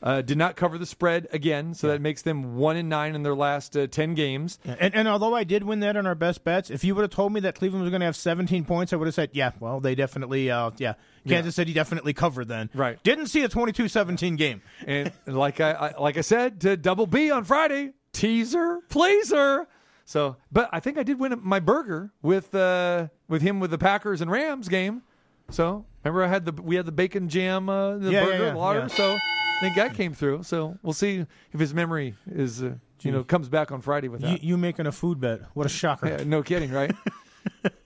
Uh, 0.04 0.22
did 0.22 0.38
not 0.38 0.58
cover 0.58 0.78
the 0.78 0.86
spread 0.86 1.30
again, 1.32 1.74
so 1.74 1.88
that 1.88 2.02
makes 2.02 2.22
them 2.24 2.58
one 2.58 2.76
and 2.76 2.90
nine 2.90 3.16
in 3.16 3.24
their 3.24 3.34
last 3.34 3.78
uh, 3.78 3.88
ten 3.88 4.14
games. 4.16 4.60
And, 4.66 4.94
and 4.94 5.08
although 5.08 5.34
I 5.34 5.46
did 5.46 5.64
win 5.64 5.80
that 5.80 5.96
on 5.96 6.06
our 6.06 6.14
best 6.14 6.44
bets, 6.44 6.70
if 6.70 6.84
you 6.84 6.94
would 6.94 7.04
have 7.04 7.12
told 7.12 7.32
me 7.32 7.40
that 7.40 7.56
Cleveland 7.56 7.84
was 7.84 7.90
going 7.90 8.02
to 8.02 8.06
have 8.08 8.18
17 8.18 8.66
points, 8.66 8.92
I 8.92 8.98
would 8.98 9.06
have 9.08 9.16
said, 9.16 9.30
yeah, 9.32 9.52
well, 9.62 9.80
they 9.80 9.96
definitely, 9.96 10.52
uh, 10.52 10.72
yeah, 10.78 10.96
Kansas 11.26 11.56
City 11.56 11.72
definitely 11.72 12.12
covered 12.12 12.50
then. 12.50 12.70
Right. 12.74 13.02
Didn't 13.04 13.28
see 13.28 13.44
a 13.44 13.48
22 13.48 13.88
17 13.88 14.36
game. 14.36 14.62
And 14.86 15.10
like 15.26 15.62
I, 15.62 15.72
I 15.72 16.02
like 16.02 16.18
I 16.18 16.22
said 16.22 16.60
to 16.62 16.76
Double 16.76 17.08
B 17.08 17.32
on 17.32 17.46
Friday, 17.46 17.94
teaser, 18.12 18.80
pleaser. 18.90 19.68
So, 20.04 20.36
but 20.52 20.70
I 20.74 20.82
think 20.82 20.98
I 20.98 21.04
did 21.04 21.18
win 21.18 21.40
my 21.42 21.62
burger 21.62 22.12
with 22.22 22.54
uh, 22.54 23.08
with 23.30 23.42
him 23.42 23.62
with 23.62 23.72
the 23.72 23.78
Packers 23.78 24.20
and 24.20 24.30
Rams 24.30 24.68
game. 24.68 25.04
So 25.50 25.86
remember 26.04 26.24
I 26.24 26.28
had 26.28 26.44
the 26.44 26.62
we 26.62 26.76
had 26.76 26.86
the 26.86 26.92
bacon 26.92 27.30
jam, 27.30 27.70
uh, 27.70 27.98
the 28.00 28.12
Yeah, 28.12 28.20
yeah, 28.20 28.26
burger, 28.26 28.44
yeah, 28.48 28.54
water. 28.54 28.80
yeah. 28.80 28.88
So 28.88 29.18
think 29.64 29.76
that 29.76 29.94
came 29.96 30.14
through. 30.14 30.44
So 30.44 30.78
we'll 30.84 30.94
see 30.94 31.26
if 31.52 31.60
his 31.60 31.74
memory 31.74 32.16
is 32.30 32.62
uh, 32.62 32.76
you 33.02 33.12
know 33.12 33.24
comes 33.24 33.50
back 33.50 33.72
on 33.72 33.82
Friday 33.82 34.08
with 34.10 34.22
You, 34.22 34.28
that. 34.30 34.44
you 34.44 34.58
making 34.58 34.86
a 34.88 34.92
food 34.92 35.20
bet. 35.20 35.42
What 35.54 35.66
a 35.66 35.70
shocker. 35.82 36.08
Yeah, 36.10 36.24
no 36.24 36.44
kidding, 36.44 36.72
right? 36.72 36.94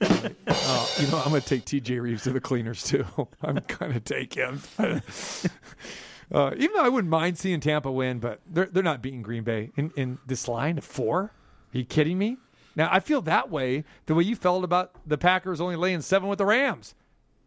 oh, 0.01 0.95
you 0.99 1.07
know, 1.07 1.17
I'm 1.23 1.29
going 1.29 1.41
to 1.41 1.47
take 1.47 1.65
TJ 1.65 2.01
Reeves 2.01 2.23
to 2.23 2.31
the 2.31 2.39
cleaners 2.41 2.83
too. 2.83 3.05
I'm 3.41 3.59
going 3.79 3.93
to 3.93 3.99
take 3.99 4.33
him. 4.35 4.61
uh, 4.77 6.51
even 6.57 6.75
though 6.75 6.83
I 6.83 6.89
wouldn't 6.89 7.09
mind 7.09 7.37
seeing 7.37 7.59
Tampa 7.59 7.91
win, 7.91 8.19
but 8.19 8.41
they're 8.49 8.67
they're 8.67 8.83
not 8.83 9.01
beating 9.01 9.21
Green 9.21 9.43
Bay 9.43 9.71
in, 9.75 9.91
in 9.95 10.17
this 10.27 10.47
line 10.47 10.77
of 10.77 10.83
four. 10.83 11.31
Are 11.73 11.77
you 11.77 11.85
kidding 11.85 12.17
me? 12.17 12.37
Now 12.75 12.89
I 12.91 12.99
feel 12.99 13.21
that 13.23 13.49
way 13.49 13.83
the 14.05 14.15
way 14.15 14.23
you 14.23 14.35
felt 14.35 14.63
about 14.63 14.91
the 15.05 15.17
Packers 15.17 15.59
only 15.59 15.75
laying 15.75 16.01
seven 16.01 16.29
with 16.29 16.37
the 16.37 16.45
Rams. 16.45 16.93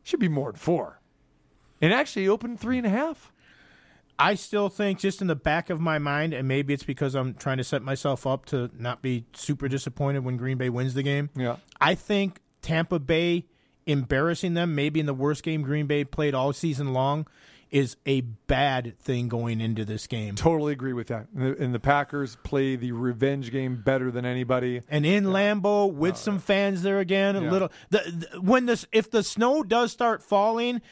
Should 0.03 0.21
be 0.21 0.29
more 0.29 0.51
than 0.53 0.59
four. 0.59 0.99
And 1.83 1.93
actually 1.93 2.27
opened 2.29 2.59
three 2.61 2.79
and 2.79 2.87
a 2.87 2.91
half. 2.91 3.33
I 4.21 4.35
still 4.35 4.69
think, 4.69 4.99
just 4.99 5.21
in 5.23 5.27
the 5.27 5.35
back 5.35 5.71
of 5.71 5.81
my 5.81 5.99
mind, 5.99 6.35
and 6.35 6.47
maybe 6.47 6.75
it's 6.75 6.83
because 6.85 7.15
I'm 7.15 7.35
trying 7.35 7.57
to 7.59 7.65
set 7.65 7.83
myself 7.83 8.27
up 8.27 8.45
to 8.47 8.71
not 8.79 9.01
be 9.03 9.25
super 9.33 9.67
disappointed 9.69 10.25
when 10.25 10.37
Green 10.37 10.59
Bay 10.59 10.69
wins 10.69 10.95
the 10.95 11.03
game. 11.03 11.31
Yeah. 11.35 11.57
I 11.81 11.95
think 11.95 12.41
Tampa 12.63 12.99
Bay 12.99 13.47
embarrassing 13.87 14.55
them, 14.55 14.75
maybe 14.75 15.01
in 15.01 15.07
the 15.07 15.15
worst 15.15 15.43
game 15.43 15.63
Green 15.63 15.87
Bay 15.87 16.05
played 16.05 16.35
all 16.35 16.53
season 16.53 16.93
long, 16.93 17.27
is 17.71 17.97
a 18.05 18.21
bad 18.21 18.99
thing 18.99 19.29
going 19.29 19.61
into 19.61 19.85
this 19.85 20.07
game. 20.07 20.35
Totally 20.35 20.73
agree 20.73 20.93
with 20.93 21.07
that. 21.09 21.29
And 21.35 21.57
the, 21.57 21.63
and 21.65 21.75
the 21.75 21.79
Packers 21.81 22.37
play 22.43 22.75
the 22.77 22.91
revenge 22.93 23.51
game 23.53 23.81
better 23.81 24.11
than 24.11 24.27
anybody. 24.27 24.83
And 24.89 25.07
in 25.07 25.25
Lambeau 25.27 25.93
with 25.93 26.15
uh, 26.15 26.17
some 26.17 26.39
fans 26.41 26.83
there 26.83 26.99
again, 26.99 27.37
a 27.37 27.43
Yeah. 27.43 27.51
little. 27.51 27.73
The, 27.91 28.29
the, 28.33 28.41
when 28.41 28.67
this, 28.67 28.87
if 28.93 29.11
the 29.11 29.23
snow 29.23 29.63
does 29.63 29.93
start 29.93 30.23
falling, 30.23 30.83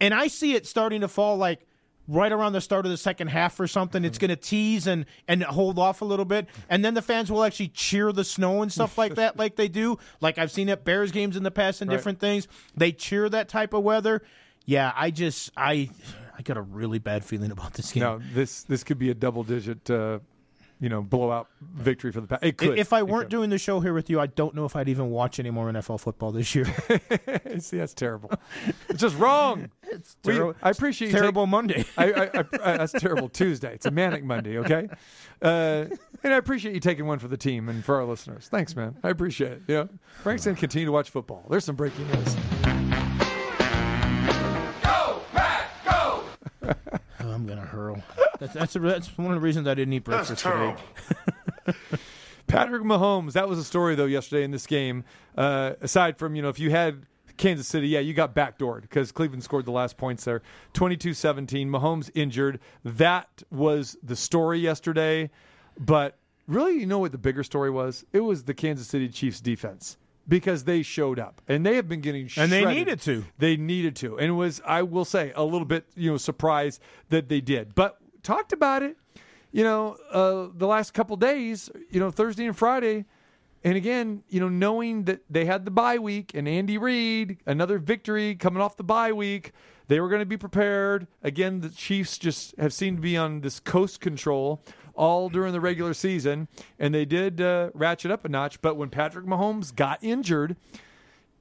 and 0.00 0.12
I 0.12 0.26
see 0.26 0.54
it 0.54 0.66
starting 0.66 1.02
to 1.02 1.08
fall 1.08 1.36
like 1.36 1.66
right 2.06 2.30
around 2.32 2.52
the 2.52 2.60
start 2.60 2.84
of 2.84 2.90
the 2.90 2.96
second 2.98 3.28
half 3.28 3.58
or 3.58 3.66
something, 3.66 4.04
it's 4.04 4.18
going 4.18 4.28
to 4.30 4.36
tease 4.36 4.86
and 4.86 5.06
and 5.26 5.42
hold 5.42 5.78
off 5.78 6.02
a 6.02 6.04
little 6.04 6.24
bit, 6.24 6.46
and 6.68 6.84
then 6.84 6.94
the 6.94 7.02
fans 7.02 7.30
will 7.30 7.42
actually 7.44 7.68
cheer 7.68 8.12
the 8.12 8.24
snow 8.24 8.62
and 8.62 8.70
stuff 8.72 8.98
like 8.98 9.14
that, 9.14 9.36
like 9.38 9.56
they 9.56 9.68
do. 9.68 9.98
Like 10.20 10.38
I've 10.38 10.50
seen 10.50 10.68
at 10.68 10.84
Bears 10.84 11.12
games 11.12 11.36
in 11.36 11.42
the 11.42 11.50
past 11.50 11.80
and 11.80 11.90
Right. 11.90 11.96
different 11.96 12.20
things, 12.20 12.46
they 12.76 12.92
cheer 12.92 13.28
that 13.28 13.48
type 13.48 13.72
of 13.72 13.82
weather. 13.82 14.22
Yeah, 14.66 14.92
I 14.96 15.10
just 15.10 15.50
I 15.56 15.90
I 16.36 16.42
got 16.42 16.56
a 16.56 16.62
really 16.62 16.98
bad 16.98 17.24
feeling 17.24 17.50
about 17.50 17.74
this 17.74 17.92
game. 17.92 18.02
No, 18.02 18.20
this 18.34 18.62
this 18.64 18.82
could 18.84 18.98
be 18.98 19.10
a 19.10 19.14
double 19.14 19.44
digit, 19.44 19.88
uh, 19.90 20.18
you 20.80 20.88
know, 20.88 21.00
blowout 21.02 21.48
victory 21.62 22.12
for 22.12 22.20
the 22.20 22.26
Packers. 22.26 22.48
It 22.48 22.56
could. 22.58 22.78
If 22.78 22.92
I 22.92 23.02
weren't 23.02 23.30
doing 23.30 23.48
the 23.50 23.58
show 23.58 23.80
here 23.80 23.94
with 23.94 24.10
you, 24.10 24.20
I 24.20 24.26
don't 24.26 24.54
know 24.54 24.64
if 24.64 24.76
I'd 24.76 24.88
even 24.88 25.10
watch 25.10 25.38
any 25.38 25.50
more 25.50 25.70
NFL 25.72 26.00
football 26.00 26.32
this 26.32 26.54
year. 26.54 26.64
see, 27.60 27.78
that's 27.78 27.94
terrible. 27.94 28.30
it's 28.88 29.00
just 29.00 29.16
wrong. 29.18 29.70
It's 29.86 30.16
We- 30.24 30.32
terrible. 30.32 30.56
I 30.62 30.70
appreciate 30.70 31.12
you 31.12 31.18
terrible 31.18 31.46
Monday. 31.46 31.84
I, 31.96 32.12
I, 32.12 32.22
I, 32.24 32.44
I- 32.64 32.76
that's 32.78 32.92
terrible 32.92 33.28
Tuesday. 33.28 33.72
It's 33.74 33.86
a 33.86 33.90
manic 33.92 34.24
Monday, 34.24 34.58
okay? 34.58 34.88
Uh, 35.40 35.84
and 36.24 36.32
I 36.34 36.36
appreciate 36.36 36.74
you 36.74 36.80
taking 36.80 37.06
one 37.06 37.18
for 37.20 37.28
the 37.28 37.36
team 37.36 37.68
and 37.68 37.84
for 37.84 37.94
our 37.96 38.04
listeners. 38.04 38.48
Thanks, 38.48 38.74
man. 38.74 38.96
I 39.04 39.10
appreciate 39.10 39.52
it. 39.52 39.62
Yeah, 39.68 39.84
Frank's 40.22 40.44
gonna 40.46 40.56
continue 40.56 40.86
to 40.86 40.92
watch 40.92 41.10
football. 41.10 41.44
There's 41.48 41.64
some 41.64 41.76
breaking 41.76 42.06
news. 42.08 42.34
Go, 44.82 45.20
Pat, 45.32 45.70
go! 45.84 46.24
I'm 47.20 47.46
gonna 47.46 47.60
hurl. 47.60 48.02
That's 48.52 48.74
that's, 48.74 48.76
a, 48.76 48.78
that's 48.80 49.18
one 49.18 49.28
of 49.28 49.34
the 49.34 49.40
reasons 49.40 49.66
I 49.66 49.74
didn't 49.74 49.94
eat 49.94 50.04
breakfast 50.04 50.42
today. 50.42 50.76
Patrick 52.46 52.82
Mahomes. 52.82 53.32
That 53.32 53.48
was 53.48 53.58
a 53.58 53.64
story 53.64 53.94
though 53.94 54.04
yesterday 54.04 54.44
in 54.44 54.50
this 54.50 54.66
game. 54.66 55.04
Uh, 55.36 55.74
aside 55.80 56.18
from 56.18 56.36
you 56.36 56.42
know 56.42 56.50
if 56.50 56.58
you 56.58 56.70
had 56.70 57.06
Kansas 57.36 57.66
City, 57.66 57.88
yeah, 57.88 58.00
you 58.00 58.12
got 58.12 58.34
backdoored 58.34 58.82
because 58.82 59.12
Cleveland 59.12 59.42
scored 59.42 59.64
the 59.64 59.72
last 59.72 59.96
points 59.96 60.24
there, 60.24 60.42
22-17. 60.74 61.68
Mahomes 61.68 62.10
injured. 62.14 62.60
That 62.84 63.42
was 63.50 63.96
the 64.02 64.14
story 64.14 64.60
yesterday. 64.60 65.30
But 65.78 66.18
really, 66.46 66.78
you 66.78 66.86
know 66.86 66.98
what 66.98 67.12
the 67.12 67.18
bigger 67.18 67.42
story 67.42 67.70
was? 67.70 68.04
It 68.12 68.20
was 68.20 68.44
the 68.44 68.54
Kansas 68.54 68.86
City 68.86 69.08
Chiefs 69.08 69.40
defense 69.40 69.96
because 70.28 70.64
they 70.64 70.82
showed 70.82 71.18
up 71.18 71.42
and 71.48 71.66
they 71.66 71.76
have 71.76 71.88
been 71.88 72.00
getting 72.00 72.28
And 72.36 72.52
they 72.52 72.64
needed 72.64 73.00
to. 73.02 73.24
They 73.38 73.56
needed 73.56 73.96
to, 73.96 74.18
and 74.18 74.28
it 74.28 74.34
was 74.34 74.60
I 74.64 74.82
will 74.82 75.04
say 75.04 75.32
a 75.34 75.44
little 75.44 75.66
bit 75.66 75.86
you 75.96 76.10
know 76.10 76.16
surprised 76.16 76.80
that 77.08 77.28
they 77.28 77.40
did, 77.40 77.74
but 77.74 77.98
talked 78.24 78.52
about 78.52 78.82
it. 78.82 78.96
You 79.52 79.62
know, 79.62 79.96
uh, 80.10 80.48
the 80.52 80.66
last 80.66 80.94
couple 80.94 81.14
days, 81.16 81.70
you 81.88 82.00
know, 82.00 82.10
Thursday 82.10 82.44
and 82.44 82.56
Friday, 82.56 83.04
and 83.62 83.76
again, 83.76 84.24
you 84.28 84.40
know, 84.40 84.48
knowing 84.48 85.04
that 85.04 85.20
they 85.30 85.44
had 85.44 85.64
the 85.64 85.70
bye 85.70 85.98
week 85.98 86.32
and 86.34 86.48
Andy 86.48 86.76
Reid, 86.76 87.38
another 87.46 87.78
victory 87.78 88.34
coming 88.34 88.60
off 88.60 88.76
the 88.76 88.82
bye 88.82 89.12
week, 89.12 89.52
they 89.86 90.00
were 90.00 90.08
going 90.08 90.20
to 90.20 90.26
be 90.26 90.36
prepared. 90.36 91.06
Again, 91.22 91.60
the 91.60 91.68
Chiefs 91.68 92.18
just 92.18 92.54
have 92.58 92.72
seemed 92.72 92.98
to 92.98 93.02
be 93.02 93.16
on 93.16 93.42
this 93.42 93.60
coast 93.60 94.00
control 94.00 94.60
all 94.94 95.28
during 95.28 95.52
the 95.52 95.60
regular 95.60 95.94
season, 95.94 96.48
and 96.78 96.94
they 96.94 97.04
did 97.04 97.40
uh, 97.40 97.70
ratchet 97.74 98.10
up 98.10 98.24
a 98.24 98.28
notch. 98.28 98.60
But 98.60 98.76
when 98.76 98.90
Patrick 98.90 99.24
Mahomes 99.24 99.74
got 99.74 100.02
injured, 100.02 100.56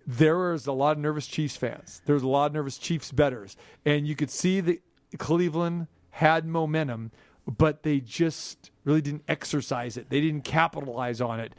there 0.06 0.38
was 0.38 0.68
a 0.68 0.72
lot 0.72 0.98
of 0.98 1.00
nervous 1.00 1.28
Chiefs 1.28 1.56
fans. 1.56 2.02
There 2.06 2.14
was 2.14 2.24
a 2.24 2.28
lot 2.28 2.48
of 2.48 2.54
nervous 2.54 2.78
Chiefs 2.78 3.12
betters, 3.12 3.58
and 3.86 4.08
you 4.08 4.16
could 4.16 4.30
see 4.30 4.60
the 4.60 4.82
Cleveland 5.18 5.88
had 6.14 6.46
momentum, 6.46 7.12
but 7.48 7.82
they 7.82 8.00
just 8.00 8.70
really 8.84 9.02
didn't 9.02 9.24
exercise 9.28 9.98
it. 9.98 10.10
They 10.10 10.22
didn't 10.22 10.44
capitalize 10.44 11.20
on 11.20 11.40
it, 11.40 11.54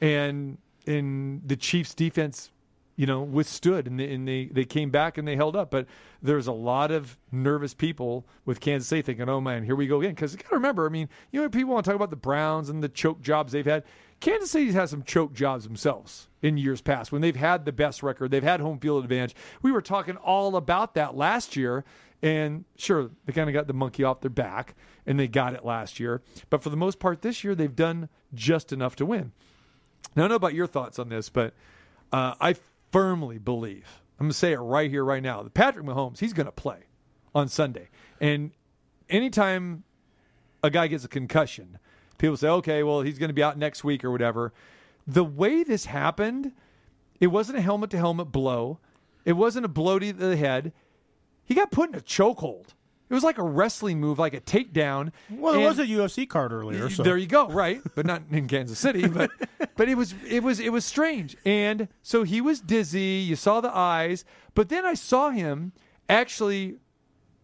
and 0.00 0.58
and 0.86 1.42
the 1.46 1.54
Chiefs 1.54 1.94
defense, 1.94 2.50
you 2.96 3.06
know, 3.06 3.22
withstood 3.22 3.86
and 3.86 4.00
they, 4.00 4.12
and 4.12 4.26
they 4.26 4.46
they 4.46 4.64
came 4.64 4.90
back 4.90 5.18
and 5.18 5.26
they 5.26 5.36
held 5.36 5.54
up. 5.54 5.70
But 5.70 5.86
there's 6.20 6.48
a 6.48 6.52
lot 6.52 6.90
of 6.90 7.16
nervous 7.30 7.74
people 7.74 8.26
with 8.44 8.58
Kansas 8.58 8.88
City 8.88 9.02
thinking, 9.02 9.28
"Oh 9.28 9.40
man, 9.40 9.62
here 9.62 9.76
we 9.76 9.86
go 9.86 10.00
again." 10.00 10.14
Because 10.14 10.32
you 10.32 10.38
got 10.38 10.48
to 10.48 10.56
remember, 10.56 10.84
I 10.84 10.90
mean, 10.90 11.08
you 11.30 11.40
know, 11.40 11.48
people 11.48 11.72
want 11.72 11.84
to 11.84 11.90
talk 11.90 11.96
about 11.96 12.10
the 12.10 12.16
Browns 12.16 12.68
and 12.68 12.82
the 12.82 12.88
choke 12.88 13.20
jobs 13.20 13.52
they've 13.52 13.64
had. 13.64 13.84
Kansas 14.18 14.50
City's 14.50 14.74
had 14.74 14.88
some 14.88 15.04
choke 15.04 15.32
jobs 15.32 15.64
themselves 15.64 16.28
in 16.42 16.56
years 16.56 16.80
past 16.80 17.12
when 17.12 17.22
they've 17.22 17.36
had 17.36 17.64
the 17.64 17.72
best 17.72 18.02
record, 18.02 18.30
they've 18.30 18.42
had 18.42 18.60
home 18.60 18.78
field 18.78 19.04
advantage. 19.04 19.34
We 19.62 19.70
were 19.70 19.82
talking 19.82 20.16
all 20.16 20.56
about 20.56 20.94
that 20.94 21.16
last 21.16 21.56
year, 21.56 21.84
and 22.22 22.64
sure, 22.76 23.10
they 23.26 23.32
kind 23.32 23.50
of 23.50 23.54
got 23.54 23.66
the 23.66 23.72
monkey 23.72 24.04
off 24.04 24.20
their 24.20 24.30
back 24.30 24.74
and 25.06 25.18
they 25.18 25.26
got 25.26 25.54
it 25.54 25.64
last 25.64 25.98
year. 25.98 26.22
But 26.50 26.62
for 26.62 26.70
the 26.70 26.76
most 26.76 27.00
part, 27.00 27.22
this 27.22 27.42
year 27.42 27.54
they've 27.54 27.74
done 27.74 28.08
just 28.32 28.72
enough 28.72 28.94
to 28.96 29.06
win. 29.06 29.32
Now, 30.14 30.22
I 30.22 30.24
don't 30.24 30.30
know 30.30 30.36
about 30.36 30.54
your 30.54 30.66
thoughts 30.66 30.98
on 30.98 31.08
this, 31.08 31.28
but 31.28 31.54
uh, 32.12 32.34
I 32.40 32.54
firmly 32.92 33.38
believe, 33.38 34.02
I'm 34.20 34.26
going 34.26 34.30
to 34.30 34.36
say 34.36 34.52
it 34.52 34.58
right 34.58 34.90
here, 34.90 35.04
right 35.04 35.22
now, 35.22 35.42
that 35.42 35.54
Patrick 35.54 35.84
Mahomes, 35.84 36.20
he's 36.20 36.32
going 36.32 36.46
to 36.46 36.52
play 36.52 36.84
on 37.34 37.48
Sunday. 37.48 37.88
And 38.20 38.52
anytime 39.08 39.84
a 40.62 40.70
guy 40.70 40.86
gets 40.86 41.04
a 41.04 41.08
concussion, 41.08 41.78
people 42.18 42.36
say, 42.36 42.48
okay, 42.48 42.82
well, 42.82 43.00
he's 43.00 43.18
going 43.18 43.30
to 43.30 43.34
be 43.34 43.42
out 43.42 43.58
next 43.58 43.82
week 43.82 44.04
or 44.04 44.12
whatever. 44.12 44.52
The 45.06 45.24
way 45.24 45.64
this 45.64 45.86
happened, 45.86 46.52
it 47.18 47.28
wasn't 47.28 47.58
a 47.58 47.62
helmet 47.62 47.90
to 47.90 47.96
helmet 47.96 48.30
blow, 48.30 48.78
it 49.24 49.32
wasn't 49.32 49.64
a 49.64 49.68
blow 49.68 49.98
to 49.98 50.12
the 50.12 50.36
head. 50.36 50.72
He 51.44 51.54
got 51.54 51.70
put 51.70 51.90
in 51.90 51.94
a 51.96 52.00
chokehold. 52.00 52.68
It 53.10 53.14
was 53.14 53.24
like 53.24 53.36
a 53.36 53.42
wrestling 53.42 54.00
move, 54.00 54.18
like 54.18 54.32
a 54.32 54.40
takedown. 54.40 55.12
Well, 55.28 55.52
there 55.52 55.68
was 55.68 55.78
a 55.78 55.84
UFC 55.84 56.26
card 56.26 56.50
earlier. 56.50 56.88
So. 56.88 57.02
there 57.02 57.18
you 57.18 57.26
go, 57.26 57.46
right? 57.48 57.82
But 57.94 58.06
not 58.06 58.22
in 58.30 58.48
Kansas 58.48 58.78
City. 58.78 59.06
But 59.06 59.30
but 59.76 59.88
it 59.90 59.96
was 59.96 60.14
it 60.26 60.42
was 60.42 60.58
it 60.60 60.72
was 60.72 60.86
strange. 60.86 61.36
And 61.44 61.88
so 62.02 62.22
he 62.22 62.40
was 62.40 62.60
dizzy. 62.60 63.22
You 63.26 63.36
saw 63.36 63.60
the 63.60 63.74
eyes, 63.76 64.24
but 64.54 64.70
then 64.70 64.86
I 64.86 64.94
saw 64.94 65.28
him 65.28 65.72
actually 66.08 66.76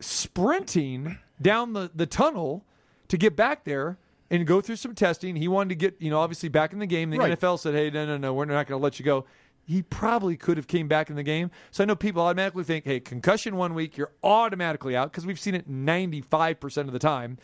sprinting 0.00 1.18
down 1.40 1.72
the, 1.72 1.90
the 1.94 2.06
tunnel 2.06 2.64
to 3.08 3.16
get 3.16 3.36
back 3.36 3.64
there 3.64 3.98
and 4.30 4.46
go 4.46 4.60
through 4.60 4.76
some 4.76 4.94
testing. 4.94 5.36
He 5.36 5.48
wanted 5.48 5.70
to 5.70 5.74
get, 5.74 6.00
you 6.00 6.10
know, 6.10 6.20
obviously 6.20 6.48
back 6.48 6.72
in 6.72 6.78
the 6.78 6.86
game. 6.86 7.10
The 7.10 7.18
Right. 7.18 7.38
NFL 7.38 7.58
said, 7.58 7.74
"Hey, 7.74 7.90
no, 7.90 8.06
no, 8.06 8.16
no, 8.16 8.34
we're 8.34 8.44
not 8.44 8.66
going 8.66 8.78
to 8.78 8.82
let 8.82 8.98
you 8.98 9.04
go." 9.04 9.24
He 9.68 9.82
probably 9.82 10.34
could 10.38 10.56
have 10.56 10.66
came 10.66 10.88
back 10.88 11.10
in 11.10 11.16
the 11.16 11.22
game. 11.22 11.50
So 11.70 11.84
I 11.84 11.86
know 11.86 11.94
people 11.94 12.22
automatically 12.22 12.64
think, 12.64 12.86
"Hey, 12.86 13.00
concussion 13.00 13.56
one 13.56 13.74
week, 13.74 13.98
you're 13.98 14.12
automatically 14.24 14.96
out" 14.96 15.12
because 15.12 15.26
we've 15.26 15.38
seen 15.38 15.54
it 15.54 15.68
95% 15.68 16.86
of 16.86 16.94
the 16.94 16.98
time. 16.98 17.36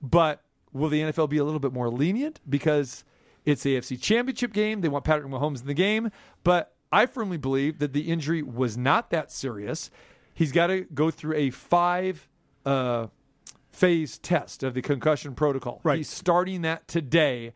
But 0.00 0.44
will 0.72 0.88
the 0.88 1.00
NFL 1.00 1.28
be 1.28 1.38
a 1.38 1.44
little 1.44 1.58
bit 1.58 1.72
more 1.72 1.90
lenient 1.90 2.40
because 2.48 3.02
it's 3.44 3.64
the 3.64 3.76
AFC 3.76 4.00
Championship 4.00 4.52
game? 4.52 4.80
They 4.80 4.88
want 4.88 5.04
Patrick 5.04 5.28
Mahomes 5.28 5.60
in 5.60 5.66
the 5.66 5.74
game, 5.74 6.12
but 6.44 6.76
I 6.92 7.06
firmly 7.06 7.36
believe 7.36 7.80
that 7.80 7.92
the 7.92 8.02
injury 8.02 8.44
was 8.44 8.76
not 8.76 9.10
that 9.10 9.32
serious. 9.32 9.90
He's 10.34 10.52
got 10.52 10.68
to 10.68 10.82
go 10.94 11.10
through 11.10 11.34
a 11.34 11.50
five 11.50 12.28
uh, 12.64 13.08
phase 13.72 14.18
test 14.18 14.62
of 14.62 14.74
the 14.74 14.82
concussion 14.82 15.34
protocol. 15.34 15.80
Right. 15.82 15.98
He's 15.98 16.08
starting 16.08 16.62
that 16.62 16.86
today. 16.86 17.54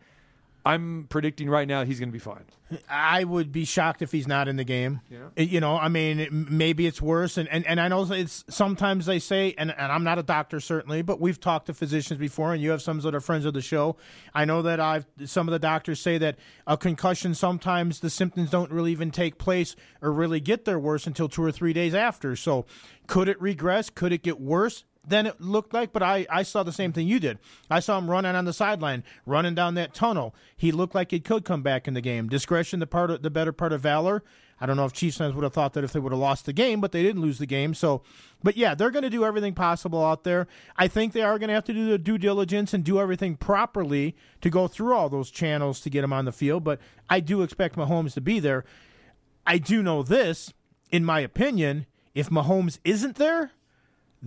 I'm 0.66 1.06
predicting 1.08 1.48
right 1.48 1.68
now 1.68 1.84
he's 1.84 2.00
going 2.00 2.08
to 2.08 2.12
be 2.12 2.18
fine. 2.18 2.44
I 2.90 3.22
would 3.22 3.52
be 3.52 3.64
shocked 3.64 4.02
if 4.02 4.10
he's 4.10 4.26
not 4.26 4.48
in 4.48 4.56
the 4.56 4.64
game. 4.64 5.00
It- 5.36 5.48
you 5.50 5.60
know, 5.60 5.76
I 5.76 5.86
mean, 5.88 6.18
it- 6.18 6.32
maybe 6.32 6.88
it's 6.88 7.00
worse, 7.00 7.38
and, 7.38 7.48
and, 7.50 7.64
and 7.68 7.80
I 7.80 7.86
know 7.86 8.02
it's 8.12 8.44
sometimes 8.48 9.06
they 9.06 9.20
say, 9.20 9.54
and, 9.56 9.70
and 9.70 9.92
I'm 9.92 10.02
not 10.02 10.18
a 10.18 10.24
doctor 10.24 10.58
certainly, 10.58 11.02
but 11.02 11.20
we've 11.20 11.38
talked 11.38 11.66
to 11.66 11.74
physicians 11.74 12.18
before, 12.18 12.52
and 12.52 12.60
you 12.60 12.70
have 12.70 12.82
some 12.82 12.98
that 13.02 13.14
are 13.14 13.20
friends 13.20 13.44
of 13.44 13.54
the 13.54 13.60
show. 13.60 13.96
I 14.34 14.44
know 14.44 14.62
that 14.62 14.80
I've 14.80 15.06
some 15.26 15.46
of 15.46 15.52
the 15.52 15.60
doctors 15.60 16.00
say 16.00 16.18
that 16.18 16.36
a 16.66 16.76
concussion 16.76 17.34
sometimes 17.34 18.00
the 18.00 18.10
symptoms 18.10 18.50
don't 18.50 18.72
really 18.72 18.90
even 18.90 19.12
take 19.12 19.38
place 19.38 19.76
or 20.02 20.10
really 20.12 20.40
get 20.40 20.64
their 20.64 20.80
worse 20.80 21.06
until 21.06 21.28
two 21.28 21.44
or 21.44 21.52
three 21.52 21.72
days 21.74 21.94
after. 21.94 22.34
So, 22.34 22.66
could 23.06 23.28
it 23.28 23.40
regress? 23.40 23.88
Could 23.88 24.12
it 24.12 24.24
get 24.24 24.40
worse? 24.40 24.84
Than 25.06 25.26
it 25.26 25.40
looked 25.40 25.72
like, 25.72 25.92
but 25.92 26.02
I, 26.02 26.26
I 26.28 26.42
saw 26.42 26.62
the 26.62 26.72
same 26.72 26.92
thing 26.92 27.06
you 27.06 27.20
did. 27.20 27.38
I 27.70 27.80
saw 27.80 27.98
him 27.98 28.10
running 28.10 28.34
on 28.34 28.44
the 28.44 28.52
sideline, 28.52 29.04
running 29.24 29.54
down 29.54 29.74
that 29.74 29.94
tunnel. 29.94 30.34
He 30.56 30.72
looked 30.72 30.94
like 30.94 31.10
he 31.10 31.20
could 31.20 31.44
come 31.44 31.62
back 31.62 31.86
in 31.86 31.94
the 31.94 32.00
game. 32.00 32.28
Discretion, 32.28 32.80
the 32.80 32.86
part 32.86 33.10
of, 33.10 33.22
the 33.22 33.30
better 33.30 33.52
part 33.52 33.72
of 33.72 33.80
valor. 33.80 34.22
I 34.60 34.64
don't 34.64 34.76
know 34.76 34.86
if 34.86 34.92
Chiefs 34.92 35.18
fans 35.18 35.34
would 35.34 35.44
have 35.44 35.52
thought 35.52 35.74
that 35.74 35.84
if 35.84 35.92
they 35.92 36.00
would 36.00 36.12
have 36.12 36.18
lost 36.18 36.46
the 36.46 36.52
game, 36.52 36.80
but 36.80 36.90
they 36.92 37.02
didn't 37.02 37.20
lose 37.20 37.38
the 37.38 37.46
game. 37.46 37.74
So, 37.74 38.02
but 38.42 38.56
yeah, 38.56 38.74
they're 38.74 38.90
going 38.90 39.02
to 39.02 39.10
do 39.10 39.24
everything 39.24 39.52
possible 39.52 40.02
out 40.02 40.24
there. 40.24 40.48
I 40.76 40.88
think 40.88 41.12
they 41.12 41.22
are 41.22 41.38
going 41.38 41.48
to 41.48 41.54
have 41.54 41.64
to 41.64 41.74
do 41.74 41.90
the 41.90 41.98
due 41.98 42.16
diligence 42.16 42.72
and 42.72 42.82
do 42.82 42.98
everything 42.98 43.36
properly 43.36 44.16
to 44.40 44.48
go 44.48 44.66
through 44.66 44.94
all 44.94 45.10
those 45.10 45.30
channels 45.30 45.80
to 45.80 45.90
get 45.90 46.04
him 46.04 46.12
on 46.12 46.24
the 46.24 46.32
field. 46.32 46.64
But 46.64 46.80
I 47.10 47.20
do 47.20 47.42
expect 47.42 47.76
Mahomes 47.76 48.14
to 48.14 48.22
be 48.22 48.40
there. 48.40 48.64
I 49.46 49.58
do 49.58 49.82
know 49.82 50.02
this, 50.02 50.54
in 50.90 51.04
my 51.04 51.20
opinion, 51.20 51.84
if 52.14 52.30
Mahomes 52.30 52.78
isn't 52.82 53.16
there, 53.16 53.52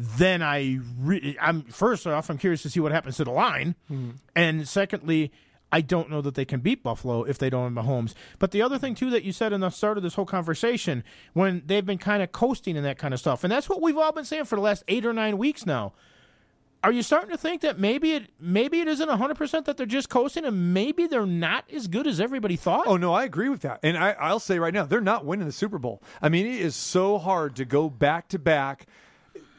then 0.01 0.41
I 0.41 0.79
re- 0.98 1.38
I'm 1.41 1.63
first 1.63 2.08
off 2.08 2.29
I'm 2.29 2.38
curious 2.38 2.62
to 2.62 2.70
see 2.70 2.79
what 2.79 2.94
happens 2.94 3.18
to 3.18 3.25
the 3.25 3.32
line, 3.32 3.75
hmm. 3.89 4.12
and 4.34 4.65
secondly, 4.68 5.32
I 5.74 5.82
don't 5.82 6.10
know 6.10 6.22
that 6.22 6.36
they 6.36 6.46
can 6.46 6.62
beat 6.62 6.84
Buffalo 6.84 7.24
if 7.24 7.38
they 7.38 7.50
don't 7.50 7.75
have 7.75 7.86
Mahomes. 7.86 8.13
But 8.39 8.51
the 8.51 8.62
other 8.62 8.79
thing 8.79 8.96
too 8.96 9.10
that 9.10 9.24
you 9.24 9.34
said 9.34 9.51
in 9.51 9.60
the 9.60 9.70
start 9.70 9.98
of 9.98 10.03
this 10.03 10.15
whole 10.15 10.25
conversation, 10.25 11.03
when 11.34 11.63
they've 11.65 11.86
been 11.86 11.98
kind 11.98 12.24
of 12.24 12.32
coasting 12.32 12.77
and 12.77 12.86
that 12.86 12.98
kind 12.98 13.13
of 13.13 13.20
stuff, 13.20 13.44
and 13.44 13.51
that's 13.51 13.68
what 13.68 13.82
we've 13.82 13.98
all 13.98 14.13
been 14.13 14.25
saying 14.25 14.46
for 14.46 14.56
the 14.56 14.62
last 14.62 14.84
eight 14.88 15.06
or 15.06 15.12
nine 15.12 15.38
weeks 15.38 15.65
now. 15.65 15.94
Are 16.82 16.94
you 16.94 17.03
starting 17.03 17.32
to 17.32 17.38
think 17.38 17.60
that 17.62 17.77
maybe 17.77 18.13
it 18.13 18.29
maybe 18.39 18.79
it 18.79 18.88
isn't 18.88 19.10
hundred 19.10 19.36
percent 19.36 19.65
that 19.65 19.75
they're 19.75 19.86
just 19.86 20.08
coasting, 20.08 20.46
and 20.46 20.74
maybe 20.74 21.08
they're 21.08 21.25
not 21.25 21.70
as 21.70 21.88
good 21.88 22.08
as 22.08 22.22
everybody 22.22 22.56
thought? 22.56 22.88
Oh 22.88 22.96
no, 22.96 23.13
I 23.13 23.25
agree 23.25 23.50
with 23.50 23.62
that, 23.62 23.82
and 23.84 23.98
I, 23.98 24.12
I'll 24.12 24.39
say 24.39 24.60
right 24.60 24.74
now 24.74 24.86
they're 24.86 25.01
not 25.01 25.25
winning 25.25 25.46
the 25.46 25.51
Super 25.51 25.77
Bowl. 25.77 26.01
I 26.22 26.29
mean, 26.29 26.46
it 26.46 26.62
is 26.62 26.77
so 26.77 27.18
hard 27.18 27.58
to 27.58 27.65
go 27.65 27.89
back 27.89 28.29
to 28.29 28.39
back, 28.39 28.86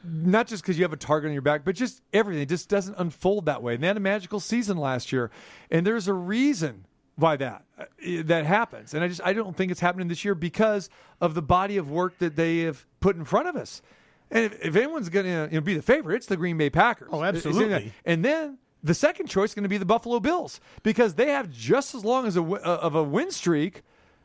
not 0.05 0.47
just 0.47 0.63
because 0.63 0.79
you 0.79 0.85
have 0.85 0.93
a 0.93 0.97
target 0.97 1.29
on 1.29 1.33
your 1.33 1.43
back, 1.43 1.65
but 1.65 1.75
just 1.75 2.03
everything 2.13 2.47
just 2.49 2.69
doesn't 2.69 2.95
unfold 2.99 3.47
that 3.47 3.63
way. 3.63 3.75
And 3.75 3.83
they 3.83 3.87
had 3.87 3.97
a 3.97 4.01
magical 4.01 4.41
season 4.41 4.77
last 4.77 5.13
year, 5.13 5.31
and 5.71 5.87
there's 5.87 6.09
a 6.09 6.15
reason 6.15 6.87
why 7.17 7.37
that 7.37 7.65
uh, 7.79 7.85
that 8.25 8.47
happens. 8.47 8.95
And 8.95 9.05
I 9.05 9.09
just 9.09 9.21
I 9.25 9.33
don't 9.33 9.57
think 9.57 9.71
it's 9.71 9.81
happening 9.81 10.09
this 10.09 10.25
year 10.25 10.35
because 10.35 10.89
of 11.21 11.35
the 11.35 11.43
body 11.43 11.77
of 11.77 11.91
work 11.91 12.19
that 12.19 12.37
they 12.37 12.61
have 12.61 12.87
put 13.01 13.17
in 13.17 13.25
front 13.25 13.49
of 13.49 13.57
us. 13.57 13.83
And 14.31 14.45
if, 14.45 14.65
if 14.65 14.77
anyone's 14.77 15.09
going 15.09 15.27
to 15.27 15.49
you 15.53 15.59
know, 15.59 15.61
be 15.61 15.75
the 15.75 15.83
favorite, 15.83 16.17
it's 16.17 16.27
the 16.27 16.37
Green 16.37 16.57
Bay 16.57 16.71
Packers. 16.71 17.09
Oh, 17.11 17.23
It's- 17.25 17.37
it's 17.37 17.45
in 17.47 17.51
absolutely. 17.51 17.93
And 18.05 18.25
then 18.25 18.59
the 18.83 18.95
second 18.95 19.27
choice 19.27 19.51
is 19.51 19.55
going 19.55 19.65
to 19.65 19.69
be 19.69 19.77
the 19.77 19.85
Buffalo 19.85 20.21
Bills 20.21 20.61
because 20.83 21.15
they 21.15 21.31
have 21.33 21.51
just 21.51 21.95
as 21.95 22.05
long 22.05 22.27
as 22.27 22.37
a, 22.37 22.43
uh, 22.43 22.59
of 22.81 22.95
a 22.95 23.03
win 23.03 23.31
streak 23.33 23.83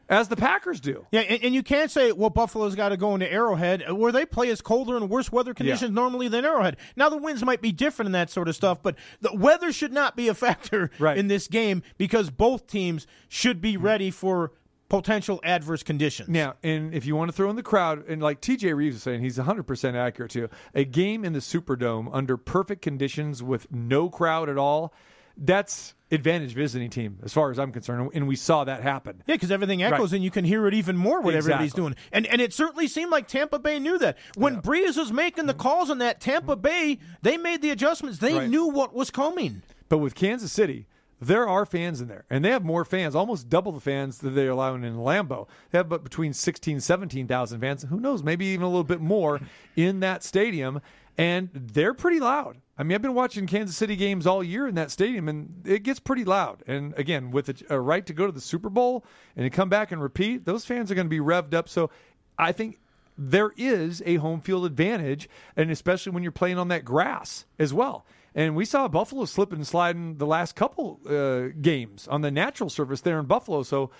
as 0.09 0.27
the 0.27 0.35
Packers 0.35 0.79
do. 0.79 1.05
Yeah, 1.11 1.21
and, 1.21 1.43
and 1.43 1.55
you 1.55 1.63
can't 1.63 1.89
say, 1.89 2.11
well, 2.11 2.29
Buffalo's 2.29 2.75
got 2.75 2.89
to 2.89 2.97
go 2.97 3.13
into 3.15 3.31
Arrowhead, 3.31 3.83
uh, 3.89 3.95
where 3.95 4.11
they 4.11 4.25
play 4.25 4.49
as 4.49 4.61
colder 4.61 4.95
and 4.97 5.09
worse 5.09 5.31
weather 5.31 5.53
conditions 5.53 5.91
normally 5.91 6.27
than 6.27 6.45
Arrowhead. 6.45 6.77
Now, 6.95 7.09
the 7.09 7.17
winds 7.17 7.43
might 7.43 7.61
be 7.61 7.71
different 7.71 8.07
and 8.07 8.15
that 8.15 8.29
sort 8.29 8.47
of 8.47 8.55
stuff, 8.55 8.83
but 8.83 8.95
the 9.21 9.33
weather 9.35 9.71
should 9.71 9.91
not 9.93 10.15
be 10.15 10.27
a 10.27 10.33
factor 10.45 10.91
Right. 10.99 11.17
in 11.17 11.27
this 11.27 11.47
game 11.47 11.81
because 11.97 12.29
both 12.29 12.67
teams 12.67 13.07
should 13.27 13.61
be 13.61 13.77
ready 13.77 14.11
for 14.11 14.51
potential 14.87 15.39
adverse 15.43 15.81
conditions. 15.81 16.29
Now, 16.29 16.53
and 16.61 16.93
if 16.93 17.07
you 17.07 17.15
want 17.15 17.29
to 17.29 17.33
throw 17.35 17.49
in 17.49 17.55
the 17.55 17.63
crowd, 17.63 18.07
and 18.07 18.21
like 18.21 18.39
TJ 18.39 18.75
Reeves 18.75 18.97
is 18.97 19.03
saying, 19.03 19.21
he's 19.21 19.39
100% 19.39 19.95
accurate 19.95 20.29
too. 20.31 20.47
A 20.75 20.85
game 20.85 21.25
in 21.25 21.33
the 21.33 21.39
Superdome 21.39 22.07
under 22.13 22.37
perfect 22.37 22.83
conditions 22.83 23.41
with 23.41 23.65
no 23.71 24.09
crowd 24.11 24.47
at 24.47 24.59
all, 24.59 24.93
that's 25.37 25.93
advantage 26.11 26.53
visiting 26.53 26.89
team 26.89 27.17
as 27.23 27.33
far 27.33 27.51
as 27.51 27.59
I'm 27.59 27.71
concerned. 27.71 28.11
And 28.13 28.27
we 28.27 28.35
saw 28.35 28.63
that 28.63 28.81
happen. 28.81 29.23
Yeah, 29.25 29.35
because 29.35 29.51
everything 29.51 29.83
echoes 29.83 30.11
Right. 30.11 30.17
and 30.17 30.23
you 30.23 30.31
can 30.31 30.45
hear 30.45 30.67
it 30.67 30.73
even 30.73 30.97
more 30.97 31.21
what 31.21 31.35
everybody's 31.35 31.73
doing. 31.73 31.95
And 32.11 32.25
and 32.27 32.41
it 32.41 32.53
certainly 32.53 32.87
seemed 32.87 33.11
like 33.11 33.27
Tampa 33.27 33.59
Bay 33.59 33.79
knew 33.79 33.97
that. 33.99 34.17
When 34.35 34.61
Brees 34.61 34.97
was 34.97 35.11
making 35.11 35.45
the 35.45 35.53
mm-hmm. 35.53 35.61
calls 35.61 35.89
on 35.89 35.97
that, 35.99 36.21
Tampa 36.21 36.53
mm-hmm. 36.53 36.61
Bay, 36.61 36.99
they 37.21 37.37
made 37.37 37.61
the 37.61 37.71
adjustments. 37.71 38.19
They 38.19 38.35
Right. 38.35 38.49
knew 38.49 38.67
what 38.67 38.93
was 38.93 39.11
coming. 39.11 39.61
But 39.89 39.99
with 39.99 40.15
Kansas 40.15 40.51
City, 40.51 40.87
there 41.21 41.47
are 41.47 41.65
fans 41.65 42.01
in 42.01 42.07
there, 42.07 42.25
and 42.29 42.43
they 42.43 42.49
have 42.49 42.63
more 42.63 42.83
fans, 42.83 43.15
almost 43.15 43.49
double 43.49 43.71
the 43.71 43.79
fans 43.79 44.19
that 44.19 44.31
they're 44.31 44.49
allowing 44.49 44.83
in 44.83 44.97
Lambeau. 44.97 45.47
They 45.71 45.77
have 45.77 45.89
but 45.89 46.03
between 46.03 46.33
16, 46.33 46.81
17,000 46.81 47.59
fans. 47.59 47.83
Who 47.83 47.99
knows? 47.99 48.21
Maybe 48.21 48.45
even 48.47 48.63
a 48.63 48.67
little 48.69 48.83
bit 48.83 49.01
more 49.01 49.39
in 49.75 50.01
that 50.01 50.23
stadium. 50.23 50.81
And 51.17 51.49
they're 51.53 51.93
pretty 51.93 52.19
loud. 52.19 52.57
I 52.77 52.83
mean, 52.83 52.95
I've 52.95 53.01
been 53.01 53.13
watching 53.13 53.47
Kansas 53.47 53.77
City 53.77 53.95
games 53.95 54.27
all 54.27 54.43
year 54.43 54.67
in 54.67 54.75
that 54.75 54.91
stadium, 54.91 55.29
and 55.29 55.65
it 55.65 55.83
gets 55.83 55.99
pretty 55.99 56.25
loud. 56.25 56.61
And 56.67 56.93
again, 56.97 57.31
with 57.31 57.47
a, 57.49 57.55
a 57.75 57.79
right 57.79 58.05
to 58.05 58.13
go 58.13 58.25
to 58.25 58.31
the 58.33 58.41
Super 58.41 58.69
Bowl 58.69 59.05
and 59.35 59.45
to 59.45 59.49
come 59.49 59.69
back 59.69 59.91
and 59.93 60.01
repeat, 60.01 60.45
those 60.45 60.65
fans 60.65 60.91
are 60.91 60.95
going 60.95 61.07
to 61.07 61.09
be 61.09 61.19
revved 61.19 61.53
up. 61.53 61.69
So 61.69 61.89
I 62.37 62.51
think 62.51 62.79
there 63.17 63.53
is 63.55 64.03
a 64.05 64.15
home 64.17 64.41
field 64.41 64.65
advantage, 64.65 65.29
and 65.55 65.71
especially 65.71 66.11
when 66.11 66.21
you're 66.21 66.33
playing 66.33 66.57
on 66.57 66.67
that 66.67 66.83
grass 66.83 67.45
as 67.57 67.73
well. 67.73 68.05
And 68.35 68.57
we 68.57 68.65
saw 68.65 68.89
Buffalo 68.89 69.23
slip 69.23 69.53
and 69.53 69.65
slide 69.65 69.95
in 69.95 70.17
the 70.17 70.25
last 70.25 70.57
couple 70.57 70.99
uh, 71.09 71.53
games 71.61 72.05
on 72.09 72.19
the 72.19 72.31
natural 72.31 72.69
surface 72.69 72.99
there 72.99 73.17
in 73.19 73.25
Buffalo. 73.25 73.63
So 73.63 73.91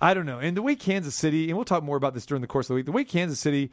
I 0.00 0.14
don't 0.14 0.26
know. 0.26 0.38
And 0.38 0.56
the 0.56 0.62
way 0.62 0.76
Kansas 0.76 1.16
City, 1.16 1.48
and 1.48 1.56
we'll 1.56 1.64
talk 1.64 1.82
more 1.82 1.96
about 1.96 2.14
this 2.14 2.24
during 2.24 2.42
the 2.42 2.46
course 2.46 2.66
of 2.66 2.68
the 2.68 2.74
week, 2.74 2.86
the 2.86 2.92
way 2.92 3.02
Kansas 3.02 3.40
City, 3.40 3.72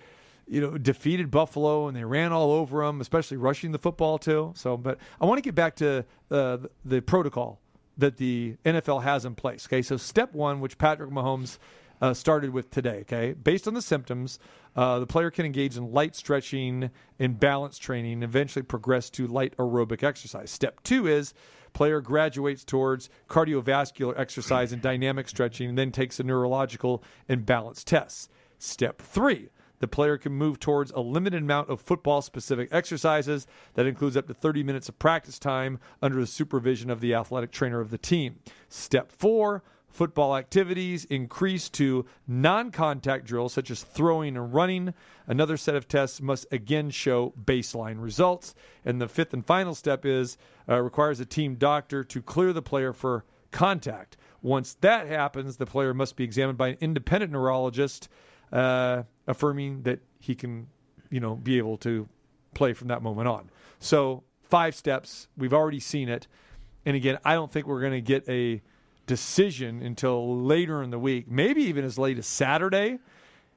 you 0.50 0.60
know, 0.62 0.77
defeated 0.77 1.29
Buffalo 1.29 1.88
and 1.88 1.96
they 1.96 2.03
ran 2.03 2.32
all 2.32 2.51
over 2.51 2.86
them, 2.86 3.01
especially 3.01 3.38
rushing 3.38 3.72
the 3.72 3.77
football 3.77 4.18
too. 4.18 4.51
So, 4.56 4.75
but 4.77 4.98
I 5.22 5.25
want 5.25 5.38
to 5.38 5.44
get 5.44 5.56
back 5.56 5.75
to 5.77 6.06
uh, 6.32 6.58
the 6.84 7.01
protocol 7.01 7.62
that 7.98 8.18
the 8.18 8.56
NFL 8.65 9.03
has 9.03 9.25
in 9.25 9.36
place. 9.36 9.68
Okay, 9.68 9.82
so 9.82 9.98
step 9.98 10.34
one, 10.34 10.60
which 10.60 10.77
Patrick 10.77 11.12
Mahomes 11.12 11.60
uh, 12.01 12.13
started 12.13 12.50
with 12.50 12.72
today. 12.72 13.01
Okay, 13.01 13.34
based 13.34 13.68
on 13.68 13.74
the 13.74 13.82
symptoms, 13.82 14.39
uh, 14.75 15.00
the 15.00 15.08
player 15.08 15.29
can 15.29 15.46
engage 15.46 15.77
in 15.77 15.91
light 15.91 16.15
stretching 16.15 16.89
and 17.20 17.39
balance 17.39 17.77
training, 17.77 18.13
and 18.13 18.24
eventually 18.24 18.63
progress 18.63 19.10
to 19.12 19.27
light 19.27 19.56
aerobic 19.58 20.03
exercise. 20.03 20.50
Step 20.50 20.82
two 20.84 21.08
is 21.08 21.34
player 21.74 22.01
graduates 22.01 22.63
towards 22.63 23.10
cardiovascular 23.29 24.18
exercise 24.18 24.72
and 24.72 24.82
dynamic 24.82 25.27
stretching, 25.27 25.70
and 25.70 25.77
then 25.77 25.91
takes 25.91 26.20
a 26.20 26.24
neurological 26.24 27.03
and 27.27 27.46
balance 27.46 27.84
tests. 27.84 28.29
Step 28.58 29.01
three. 29.01 29.50
The 29.79 29.88
player 29.88 30.17
can 30.17 30.33
move 30.33 30.59
towards 30.59 30.91
a 30.91 31.00
limited 31.00 31.41
amount 31.41 31.69
of 31.69 31.81
football 31.81 32.21
specific 32.21 32.69
exercises 32.71 33.48
that 33.74 33.86
includes 33.86 34.17
up 34.17 34.27
to 34.27 34.33
30 34.33 34.63
minutes 34.63 34.89
of 34.89 35.00
practice 35.00 35.39
time 35.39 35.79
under 36.01 36.19
the 36.19 36.27
supervision 36.27 36.89
of 36.89 37.01
the 37.01 37.13
athletic 37.13 37.51
trainer 37.51 37.79
of 37.79 37.89
the 37.89 37.98
team. 37.98 38.39
Step 38.67 39.12
four 39.12 39.63
football 39.91 40.36
activities 40.36 41.05
increase 41.05 41.69
to 41.69 42.05
non 42.27 42.71
contact 42.71 43.25
drills 43.25 43.53
such 43.53 43.71
as 43.71 43.83
throwing 43.83 44.38
and 44.38 44.53
running. 44.53 44.93
Another 45.27 45.57
set 45.57 45.75
of 45.75 45.88
tests 45.88 46.21
must 46.21 46.45
again 46.51 46.89
show 46.89 47.33
baseline 47.43 48.01
results. 48.01 48.55
And 48.86 49.01
the 49.01 49.07
fifth 49.07 49.33
and 49.33 49.45
final 49.45 49.75
step 49.75 50.05
is 50.05 50.38
uh, 50.67 50.81
requires 50.81 51.19
a 51.19 51.25
team 51.25 51.55
doctor 51.55 52.03
to 52.03 52.21
clear 52.21 52.53
the 52.53 52.62
player 52.62 52.93
for 52.93 53.25
contact. 53.51 54.17
Once 54.41 54.75
that 54.75 55.07
happens, 55.07 55.57
the 55.57 55.65
player 55.65 55.93
must 55.93 56.15
be 56.15 56.24
examined 56.24 56.57
by 56.57 56.69
an 56.69 56.77
independent 56.79 57.31
neurologist 57.31 58.07
uh, 58.51 59.03
affirming 59.27 59.83
that 59.83 60.00
he 60.20 60.35
can, 60.35 60.68
you 61.09 61.20
know, 61.20 61.35
be 61.35 61.57
able 61.57 61.77
to 61.77 62.07
play 62.53 62.74
from 62.74 62.88
that 62.90 63.01
moment 63.01 63.27
on. 63.27 63.50
So 63.79 64.24
five 64.42 64.75
steps. 64.75 65.27
We've 65.38 65.53
already 65.53 65.79
seen 65.79 66.09
it, 66.09 66.27
and 66.85 66.96
again, 66.96 67.20
I 67.24 67.35
don't 67.35 67.51
think 67.51 67.68
we're 67.68 67.81
going 67.81 67.94
to 67.94 68.01
get 68.01 68.27
a 68.27 68.62
decision 69.05 69.81
until 69.81 70.40
later 70.40 70.83
in 70.83 70.92
the 70.92 71.00
week, 71.00 71.29
maybe 71.29 71.64
even 71.64 71.83
as 71.83 71.98
late 71.98 72.18
as 72.18 72.27
Saturday. 72.27 73.00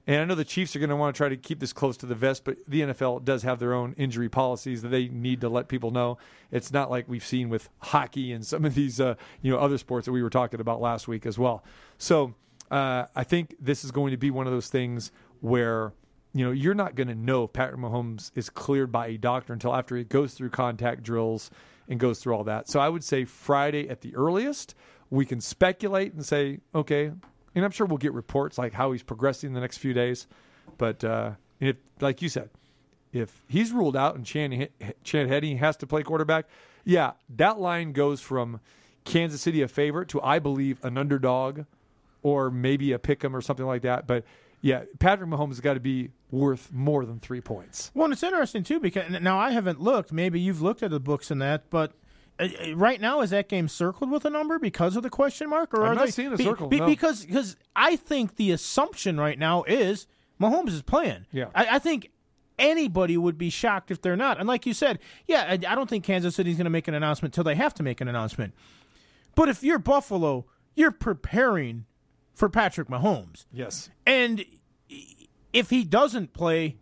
And 0.06 0.20
I 0.20 0.24
know 0.24 0.34
the 0.34 0.44
Chiefs 0.44 0.74
are 0.74 0.80
going 0.80 0.90
to 0.90 0.96
want 0.96 1.14
to 1.14 1.16
try 1.16 1.28
to 1.28 1.36
keep 1.36 1.60
this 1.60 1.72
close 1.72 1.96
to 1.98 2.06
the 2.06 2.14
vest, 2.14 2.44
but 2.44 2.56
the 2.66 2.80
NFL 2.80 3.24
does 3.24 3.44
have 3.44 3.60
their 3.60 3.72
own 3.72 3.94
injury 3.96 4.28
policies 4.28 4.82
that 4.82 4.88
they 4.88 5.08
need 5.08 5.40
to 5.42 5.48
let 5.48 5.68
people 5.68 5.92
know. 5.92 6.18
It's 6.50 6.72
not 6.72 6.90
like 6.90 7.08
we've 7.08 7.24
seen 7.24 7.50
with 7.50 7.68
hockey 7.78 8.32
and 8.32 8.44
some 8.44 8.64
of 8.64 8.74
these, 8.74 9.00
uh, 9.00 9.14
you 9.42 9.52
know, 9.52 9.58
other 9.58 9.78
sports 9.78 10.06
that 10.06 10.12
we 10.12 10.22
were 10.22 10.30
talking 10.30 10.58
about 10.58 10.80
last 10.80 11.06
week 11.06 11.24
as 11.24 11.38
well. 11.38 11.62
So 11.98 12.34
uh, 12.72 13.06
I 13.14 13.24
think 13.24 13.54
this 13.60 13.84
is 13.84 13.90
going 13.90 14.10
to 14.12 14.16
be 14.16 14.30
one 14.30 14.46
of 14.46 14.52
those 14.52 14.68
things 14.68 15.12
where 15.40 15.92
you 16.32 16.44
know 16.44 16.50
you're 16.50 16.74
not 16.74 16.94
going 16.94 17.08
to 17.08 17.14
know 17.14 17.44
if 17.44 17.52
Patrick 17.52 17.80
Mahomes 17.80 18.30
is 18.34 18.48
cleared 18.48 18.90
by 18.90 19.08
a 19.08 19.18
doctor 19.18 19.52
until 19.52 19.74
after 19.74 19.96
he 19.96 20.04
goes 20.04 20.34
through 20.34 20.50
contact 20.50 21.02
drills 21.02 21.50
and 21.88 22.00
goes 22.00 22.18
through 22.18 22.34
all 22.34 22.44
that. 22.44 22.68
So 22.70 22.80
I 22.80 22.88
would 22.88 23.04
say 23.04 23.24
Friday 23.24 23.88
at 23.88 24.00
the 24.00 24.16
earliest. 24.16 24.74
We 25.10 25.26
can 25.26 25.42
speculate 25.42 26.14
and 26.14 26.24
say, 26.24 26.60
okay, 26.74 27.12
and 27.54 27.64
I'm 27.64 27.70
sure 27.70 27.86
we'll 27.86 27.98
get 27.98 28.14
reports 28.14 28.56
like 28.56 28.72
how 28.72 28.92
he's 28.92 29.02
progressing 29.02 29.48
in 29.48 29.54
the 29.54 29.60
next 29.60 29.76
few 29.76 29.92
days. 29.92 30.26
But 30.78 31.04
uh, 31.04 31.32
if, 31.60 31.76
like 32.00 32.22
you 32.22 32.30
said, 32.30 32.48
if 33.12 33.44
he's 33.46 33.72
ruled 33.72 33.94
out 33.94 34.14
and 34.14 34.24
Chan, 34.24 34.68
Chan 35.04 35.28
Henne 35.28 35.58
has 35.58 35.76
to 35.78 35.86
play 35.86 36.02
quarterback, 36.02 36.46
yeah, 36.84 37.12
that 37.36 37.60
line 37.60 37.92
goes 37.92 38.22
from 38.22 38.60
Kansas 39.04 39.42
City 39.42 39.60
a 39.60 39.68
favorite 39.68 40.08
to 40.08 40.22
I 40.22 40.38
believe 40.38 40.82
an 40.82 40.96
underdog, 40.96 41.66
or 42.22 42.50
maybe 42.50 42.92
a 42.92 42.98
pick 42.98 43.24
'em 43.24 43.34
or 43.34 43.40
something 43.40 43.66
like 43.66 43.82
that. 43.82 44.06
But 44.06 44.24
yeah, 44.60 44.84
Patrick 45.00 45.28
Mahomes 45.28 45.48
has 45.48 45.60
got 45.60 45.74
to 45.74 45.80
be 45.80 46.10
worth 46.30 46.72
more 46.72 47.04
than 47.04 47.18
three 47.18 47.40
points. 47.40 47.90
Well, 47.94 48.04
and 48.04 48.12
it's 48.12 48.22
interesting 48.22 48.62
too 48.62 48.80
because 48.80 49.10
now 49.20 49.38
I 49.38 49.50
haven't 49.50 49.80
looked. 49.80 50.12
Maybe 50.12 50.40
you've 50.40 50.62
looked 50.62 50.82
at 50.82 50.90
the 50.90 51.00
books 51.00 51.30
and 51.30 51.42
that, 51.42 51.68
but 51.68 51.92
uh, 52.38 52.44
uh, 52.44 52.76
right 52.76 53.00
now 53.00 53.20
is 53.20 53.30
that 53.30 53.48
game 53.48 53.68
circled 53.68 54.10
with 54.10 54.24
a 54.24 54.30
number 54.30 54.58
because 54.58 54.96
of 54.96 55.02
the 55.02 55.10
question 55.10 55.50
mark, 55.50 55.74
or 55.74 55.82
I'm 55.84 55.92
are 55.92 55.94
not 55.96 56.04
they 56.06 56.10
seeing 56.12 56.32
a 56.32 56.36
be- 56.36 56.44
circle, 56.44 56.68
be- 56.68 56.78
no. 56.78 56.86
because 56.86 57.24
because 57.26 57.56
I 57.74 57.96
think 57.96 58.36
the 58.36 58.52
assumption 58.52 59.18
right 59.18 59.38
now 59.38 59.64
is 59.64 60.06
Mahomes 60.40 60.70
is 60.70 60.82
playing. 60.82 61.26
Yeah. 61.32 61.46
I, 61.54 61.76
I 61.76 61.78
think 61.78 62.10
anybody 62.58 63.16
would 63.16 63.36
be 63.38 63.50
shocked 63.50 63.90
if 63.90 64.00
they're 64.00 64.16
not. 64.16 64.38
And 64.38 64.46
like 64.46 64.64
you 64.66 64.74
said, 64.74 65.00
yeah, 65.26 65.44
I, 65.48 65.52
I 65.52 65.74
don't 65.74 65.90
think 65.90 66.04
Kansas 66.04 66.36
City's 66.36 66.56
going 66.56 66.64
to 66.64 66.70
make 66.70 66.86
an 66.86 66.94
announcement 66.94 67.34
till 67.34 67.44
they 67.44 67.56
have 67.56 67.74
to 67.74 67.82
make 67.82 68.00
an 68.00 68.08
announcement. 68.08 68.54
But 69.34 69.48
if 69.48 69.62
you're 69.62 69.78
Buffalo, 69.78 70.46
you're 70.74 70.92
preparing 70.92 71.86
for 72.34 72.48
Patrick 72.48 72.88
Mahomes. 72.88 73.46
Yes. 73.52 73.90
And 74.06 74.44
if 75.52 75.70
he 75.70 75.84
doesn't 75.84 76.32
play, 76.32 76.76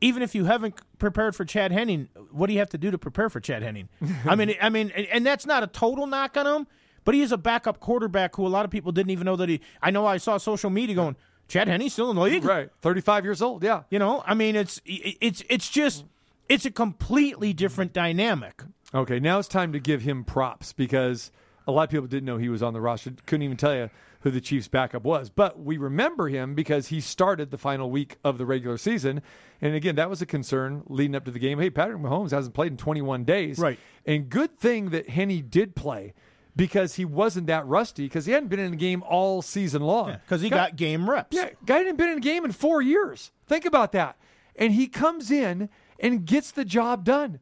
even 0.00 0.22
if 0.22 0.34
you 0.34 0.44
haven't 0.44 0.74
prepared 0.98 1.34
for 1.34 1.44
Chad 1.44 1.72
Henne, 1.72 2.08
what 2.30 2.46
do 2.46 2.52
you 2.52 2.58
have 2.58 2.70
to 2.70 2.78
do 2.78 2.90
to 2.90 2.98
prepare 2.98 3.28
for 3.30 3.40
Chad 3.40 3.62
Henne? 3.62 3.88
I 4.24 4.34
mean, 4.34 4.54
I 4.60 4.68
mean, 4.68 4.90
and, 4.90 5.24
that's 5.26 5.46
not 5.46 5.62
a 5.62 5.66
total 5.66 6.06
knock 6.06 6.36
on 6.36 6.46
him, 6.46 6.66
but 7.04 7.14
he 7.14 7.22
is 7.22 7.32
a 7.32 7.38
backup 7.38 7.80
quarterback 7.80 8.36
who 8.36 8.46
a 8.46 8.48
lot 8.48 8.64
of 8.64 8.70
people 8.70 8.92
didn't 8.92 9.10
even 9.10 9.24
know 9.24 9.36
that 9.36 9.48
he. 9.48 9.60
I 9.82 9.90
know 9.90 10.06
I 10.06 10.18
saw 10.18 10.36
social 10.36 10.70
media 10.70 10.94
going, 10.94 11.16
Chad 11.48 11.68
Henne's 11.68 11.94
still 11.94 12.10
in 12.10 12.16
the 12.16 12.22
league, 12.22 12.44
Right. 12.44 12.70
35 12.82 13.24
years 13.24 13.40
old. 13.40 13.64
Yeah. 13.64 13.84
You 13.90 13.98
know, 13.98 14.22
I 14.26 14.34
mean, 14.34 14.54
it's 14.54 14.80
it's 14.84 15.42
it's 15.48 15.70
just 15.70 16.04
it's 16.48 16.66
a 16.66 16.70
completely 16.70 17.52
different 17.52 17.92
dynamic. 17.92 18.62
Okay, 18.94 19.20
now 19.20 19.38
it's 19.38 19.48
time 19.48 19.72
to 19.72 19.80
give 19.80 20.02
him 20.02 20.24
props 20.24 20.72
because 20.72 21.30
a 21.66 21.72
lot 21.72 21.84
of 21.84 21.90
people 21.90 22.06
didn't 22.06 22.24
know 22.24 22.38
he 22.38 22.48
was 22.48 22.62
on 22.62 22.72
the 22.72 22.80
roster. 22.80 23.12
Couldn't 23.26 23.42
even 23.42 23.56
tell 23.56 23.74
you 23.74 23.90
who 24.20 24.30
the 24.30 24.40
Chiefs' 24.40 24.68
backup 24.68 25.04
was. 25.04 25.30
But 25.30 25.60
we 25.60 25.76
remember 25.76 26.28
him 26.28 26.54
because 26.54 26.88
he 26.88 27.00
started 27.00 27.50
the 27.50 27.58
final 27.58 27.90
week 27.90 28.16
of 28.24 28.38
the 28.38 28.46
regular 28.46 28.76
season. 28.76 29.22
And 29.60 29.74
again, 29.74 29.94
that 29.96 30.10
was 30.10 30.20
a 30.20 30.26
concern 30.26 30.82
leading 30.86 31.14
up 31.14 31.24
to 31.26 31.30
the 31.30 31.38
game. 31.38 31.58
Hey, 31.58 31.70
Patrick 31.70 31.98
Mahomes 32.00 32.30
hasn't 32.30 32.54
played 32.54 32.72
in 32.72 32.76
21 32.78 33.24
days. 33.24 33.58
Right. 33.58 33.78
And 34.06 34.28
good 34.28 34.58
thing 34.58 34.90
that 34.90 35.10
Henne 35.10 35.46
did 35.48 35.76
play 35.76 36.14
because 36.56 36.96
he 36.96 37.04
wasn't 37.04 37.46
that 37.46 37.64
rusty 37.66 38.04
because 38.04 38.26
he 38.26 38.32
hadn't 38.32 38.48
been 38.48 38.58
in 38.58 38.72
the 38.72 38.76
game 38.76 39.02
all 39.04 39.40
season 39.42 39.80
long. 39.82 40.16
Because 40.24 40.42
he 40.42 40.50
got 40.50 40.74
game 40.74 41.08
reps. 41.08 41.36
Yeah, 41.36 41.50
guy 41.64 41.78
hadn't 41.78 41.96
been 41.96 42.10
in 42.10 42.18
a 42.18 42.20
game 42.20 42.44
in 42.44 42.52
four 42.52 42.82
years. 42.82 43.30
Think 43.46 43.64
about 43.64 43.92
that. 43.92 44.18
And 44.56 44.72
he 44.72 44.88
comes 44.88 45.30
in 45.30 45.68
and 46.00 46.26
gets 46.26 46.50
the 46.50 46.64
job 46.64 47.04
done. 47.04 47.38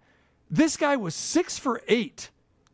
This 0.50 0.76
guy 0.76 0.96
was 0.96 1.14
six 1.14 1.58
for 1.58 1.80
eight 1.88 2.30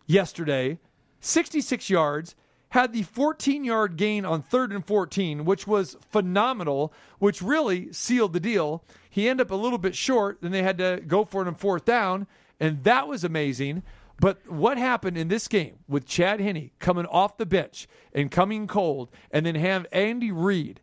yesterday, 0.06 0.78
66 1.20 1.88
yards, 1.88 2.34
had 2.72 2.92
the 2.92 3.02
14 3.02 3.64
yard 3.64 3.96
gain 3.96 4.24
on 4.24 4.42
third 4.42 4.72
and 4.72 4.87
14, 4.87 5.44
which 5.44 5.66
was 5.66 5.96
phenomenal, 6.11 6.92
which 7.18 7.42
really 7.42 7.92
sealed 7.92 8.32
the 8.32 8.40
deal. 8.40 8.82
He 9.08 9.28
ended 9.28 9.46
up 9.46 9.50
a 9.50 9.56
little 9.56 9.78
bit 9.78 9.94
short, 9.94 10.38
then 10.40 10.52
they 10.52 10.62
had 10.62 10.78
to 10.78 11.02
go 11.06 11.24
for 11.24 11.42
it 11.42 11.48
on 11.48 11.54
fourth 11.54 11.85
down, 11.85 12.26
and 12.58 12.82
that 12.85 13.08
was 13.08 13.24
amazing. 13.24 13.82
But 14.18 14.50
what 14.50 14.78
happened 14.78 15.18
in 15.18 15.28
this 15.28 15.48
game 15.48 15.80
with 15.87 16.06
Chad 16.06 16.40
Henne 16.40 16.70
coming 16.78 17.06
off 17.06 17.37
the 17.37 17.46
bench 17.46 17.88
and 18.14 18.30
coming 18.30 18.66
cold, 18.66 19.11
and 19.30 19.44
then 19.44 19.54
have 19.56 19.87
Andy 19.92 20.32
Reid 20.32 20.80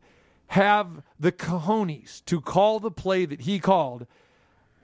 have 0.49 1.01
the 1.19 1.31
cojones 1.31 2.23
to 2.25 2.41
call 2.41 2.79
the 2.79 2.91
play 2.91 3.25
that 3.25 3.41
he 3.41 3.59
called 3.59 4.05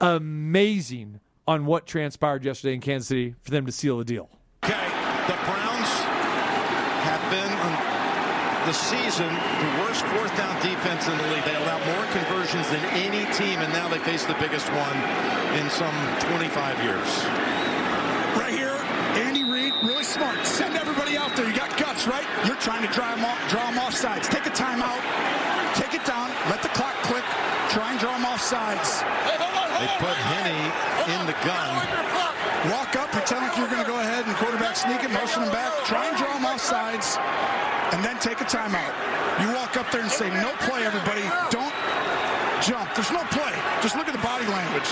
amazing 0.00 1.20
on 1.46 1.66
what 1.66 1.86
transpired 1.86 2.44
yesterday 2.44 2.74
in 2.74 2.80
Kansas 2.80 3.08
City 3.08 3.34
for 3.42 3.50
them 3.50 3.66
to 3.66 3.72
seal 3.72 3.98
the 3.98 4.04
deal. 4.04 4.28
Okay, 4.64 4.72
the 4.72 5.34
Browns 5.44 5.88
have 7.06 7.30
been 7.30 7.52
on 7.52 7.72
the 8.66 8.74
season 8.74 9.30
the 9.30 9.72
worst 9.78 10.04
fourth 10.06 10.36
down 10.36 10.50
defense 10.60 11.06
in 11.06 11.16
the 11.16 11.26
league. 11.30 11.44
They 11.44 11.54
allow 11.54 11.78
more 11.86 12.04
conversions 12.10 12.66
than 12.68 12.82
any 12.98 13.22
team, 13.32 13.62
and 13.62 13.72
now 13.72 13.86
they 13.86 14.00
face 14.00 14.24
the 14.24 14.34
biggest 14.42 14.66
one 14.74 14.98
in 15.54 15.70
some 15.70 15.94
25 16.34 16.82
years. 16.82 17.06
Right 18.34 18.50
here, 18.50 18.74
Andy 19.22 19.44
Reid, 19.44 19.72
really 19.84 20.02
smart. 20.02 20.44
Send 20.44 20.74
everybody 20.74 21.16
out 21.16 21.36
there. 21.36 21.46
You 21.46 21.54
got 21.54 21.78
guts, 21.78 22.08
right? 22.08 22.26
You're 22.44 22.58
trying 22.58 22.82
to 22.82 22.92
draw 22.92 23.14
them 23.14 23.24
off, 23.24 23.38
draw 23.48 23.70
them 23.70 23.78
off 23.78 23.94
sides. 23.94 24.26
Take 24.26 24.46
a 24.46 24.50
timeout. 24.50 24.98
Take 25.78 25.94
it 25.94 26.04
down. 26.04 26.30
Let 26.50 26.60
the 26.60 26.72
clock 26.74 26.94
click. 27.06 27.24
Try 27.70 27.92
and 27.92 28.00
draw 28.00 28.18
them 28.18 28.26
off 28.26 28.42
sides. 28.42 29.02
They 29.78 29.86
put 30.02 30.16
Henne 30.34 30.58
in 31.14 31.26
the 31.26 31.36
gun. 31.46 31.70
Walk 32.72 32.96
up, 32.96 33.12
pretend 33.12 33.46
like 33.46 33.56
you're 33.58 33.68
going 33.68 33.84
to 33.84 33.86
go 33.86 34.00
ahead 34.00 34.26
and 34.26 34.34
quarterback 34.36 34.55
sneak 34.76 35.02
it, 35.02 35.10
motion 35.10 35.40
them 35.40 35.52
back. 35.52 35.72
Try 35.86 36.06
and 36.08 36.16
draw 36.16 36.32
them 36.34 36.44
off 36.44 36.60
sides, 36.60 37.16
and 37.96 38.04
then 38.04 38.18
take 38.20 38.42
a 38.42 38.44
timeout. 38.44 38.92
You 39.40 39.48
walk 39.56 39.76
up 39.76 39.90
there 39.90 40.02
and 40.02 40.10
say, 40.10 40.28
no 40.44 40.52
play, 40.68 40.84
everybody. 40.84 41.24
Don't 41.48 41.72
jump. 42.60 42.92
There's 42.94 43.10
no 43.10 43.24
play. 43.32 43.56
Just 43.80 43.96
look 43.96 44.06
at 44.06 44.12
the 44.12 44.20
body 44.20 44.44
language. 44.46 44.90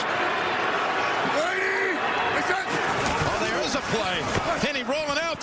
Oh, 3.27 3.39
there 3.41 3.61
is 3.61 3.75
a 3.75 3.85
play. 3.93 4.21
Henne 4.65 4.87
rolling 4.89 5.19
out, 5.21 5.41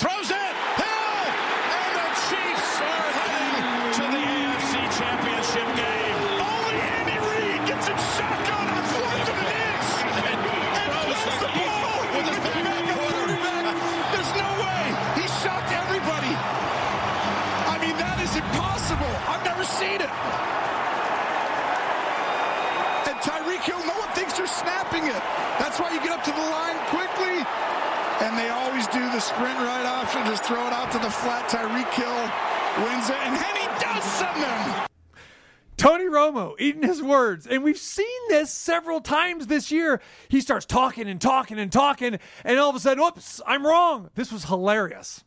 several 38.71 39.01
times 39.01 39.47
this 39.47 39.69
year. 39.69 39.99
He 40.29 40.39
starts 40.39 40.65
talking 40.65 41.09
and 41.09 41.19
talking 41.19 41.59
and 41.59 41.69
talking, 41.69 42.19
and 42.45 42.57
all 42.57 42.69
of 42.69 42.75
a 42.77 42.79
sudden, 42.79 43.03
whoops, 43.03 43.41
I'm 43.45 43.67
wrong. 43.67 44.09
This 44.15 44.31
was 44.31 44.45
hilarious. 44.45 45.25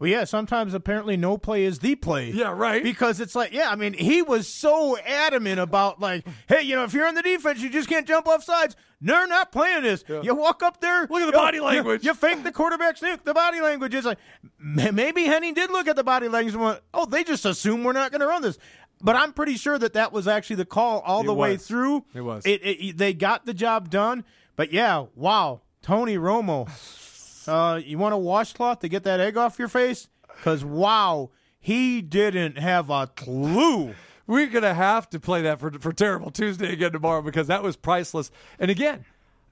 Well, 0.00 0.08
yeah, 0.10 0.24
sometimes 0.24 0.72
apparently 0.72 1.16
no 1.18 1.36
play 1.36 1.64
is 1.64 1.80
the 1.80 1.94
play. 1.94 2.30
Yeah, 2.30 2.52
right. 2.56 2.82
Because 2.82 3.20
it's 3.20 3.34
like, 3.34 3.52
yeah, 3.52 3.70
I 3.70 3.76
mean, 3.76 3.92
he 3.92 4.22
was 4.22 4.48
so 4.48 4.96
adamant 4.98 5.60
about 5.60 6.00
like, 6.00 6.26
hey, 6.48 6.62
you 6.62 6.74
know, 6.74 6.84
if 6.84 6.94
you're 6.94 7.06
on 7.06 7.14
the 7.14 7.22
defense, 7.22 7.60
you 7.60 7.68
just 7.68 7.86
can't 7.88 8.08
jump 8.08 8.26
off 8.26 8.42
sides. 8.42 8.76
They're 9.02 9.26
not 9.26 9.52
playing 9.52 9.82
this. 9.82 10.02
You 10.08 10.34
walk 10.34 10.62
up 10.62 10.80
there. 10.80 11.02
Look 11.02 11.22
at 11.22 11.26
the 11.26 11.32
body 11.32 11.58
you- 11.58 11.64
language. 11.64 12.04
You, 12.04 12.14
fake 12.14 12.42
the 12.42 12.52
quarterback 12.52 12.96
sneak. 12.96 13.24
The 13.24 13.34
body 13.34 13.60
language 13.60 13.94
is 13.94 14.04
like, 14.06 14.18
maybe 14.58 15.24
Henne 15.24 15.54
did 15.54 15.70
look 15.70 15.86
at 15.86 15.96
the 15.96 16.04
body 16.04 16.28
language 16.28 16.54
and 16.54 16.62
went, 16.64 16.80
oh, 16.94 17.04
they 17.06 17.22
just 17.22 17.44
assume 17.44 17.84
we're 17.84 17.92
not 17.92 18.10
going 18.10 18.20
to 18.20 18.26
run 18.26 18.42
this. 18.42 18.58
But 19.02 19.16
I'm 19.16 19.32
pretty 19.32 19.56
sure 19.56 19.78
that 19.78 19.94
that 19.94 20.12
was 20.12 20.28
actually 20.28 20.56
the 20.56 20.64
call 20.64 21.00
all 21.00 21.22
It 21.22 21.26
the 21.26 21.34
way 21.34 21.56
through. 21.56 22.04
It 22.14 22.20
was. 22.20 22.44
It, 22.44 22.60
it, 22.62 22.98
they 22.98 23.14
got 23.14 23.46
the 23.46 23.54
job 23.54 23.90
done. 23.90 24.24
But 24.56 24.72
yeah, 24.72 25.06
wow, 25.14 25.62
Tony 25.82 26.16
Romo. 26.16 26.68
Uh, 27.48 27.80
you 27.82 27.96
want 27.96 28.14
a 28.14 28.18
washcloth 28.18 28.80
to 28.80 28.88
get 28.88 29.02
that 29.02 29.18
egg 29.18 29.36
off 29.36 29.58
your 29.58 29.66
face? 29.66 30.08
Because 30.36 30.62
wow, 30.62 31.30
he 31.58 32.02
didn't 32.02 32.58
have 32.58 32.90
a 32.90 33.06
clue. 33.06 33.94
We're 34.26 34.46
gonna 34.46 34.74
have 34.74 35.08
to 35.10 35.18
play 35.18 35.42
that 35.42 35.58
for 35.58 35.72
for 35.72 35.90
Terrible 35.92 36.30
Tuesday 36.30 36.70
again 36.70 36.92
tomorrow 36.92 37.22
because 37.22 37.48
that 37.48 37.62
was 37.62 37.76
priceless. 37.76 38.30
And 38.58 38.70
again, 38.70 39.06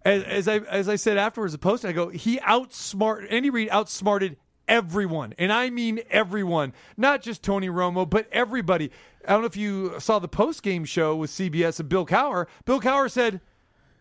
as, 0.05 0.23
as 0.23 0.49
I 0.49 0.59
as 0.59 0.89
I 0.89 0.97
said 0.97 1.17
afterwards, 1.17 1.53
the 1.53 1.59
post, 1.59 1.85
I 1.85 1.93
go, 1.93 2.11
he 2.11 2.39
outsmarted 2.41 3.31
Andy 3.31 3.51
Reid 3.51 3.71
outsmarted 3.71 4.37
everyone, 4.69 5.35
and 5.39 5.53
I 5.53 5.71
mean 5.71 6.01
everyone, 6.11 6.73
not 6.97 7.23
just 7.23 7.43
Tony 7.43 7.69
Romo, 7.69 8.09
but 8.09 8.29
everybody. 8.31 8.91
I 9.27 9.33
don't 9.33 9.41
know 9.41 9.47
if 9.47 9.57
you 9.57 9.99
saw 9.99 10.19
the 10.19 10.29
post 10.29 10.63
game 10.63 10.85
show 10.85 11.17
with 11.17 11.31
CBS 11.31 11.81
and 11.81 11.89
Bill 11.89 12.07
Cowher. 12.07 12.47
Bill 12.65 12.81
Cowher 12.81 13.11
said, 13.11 13.41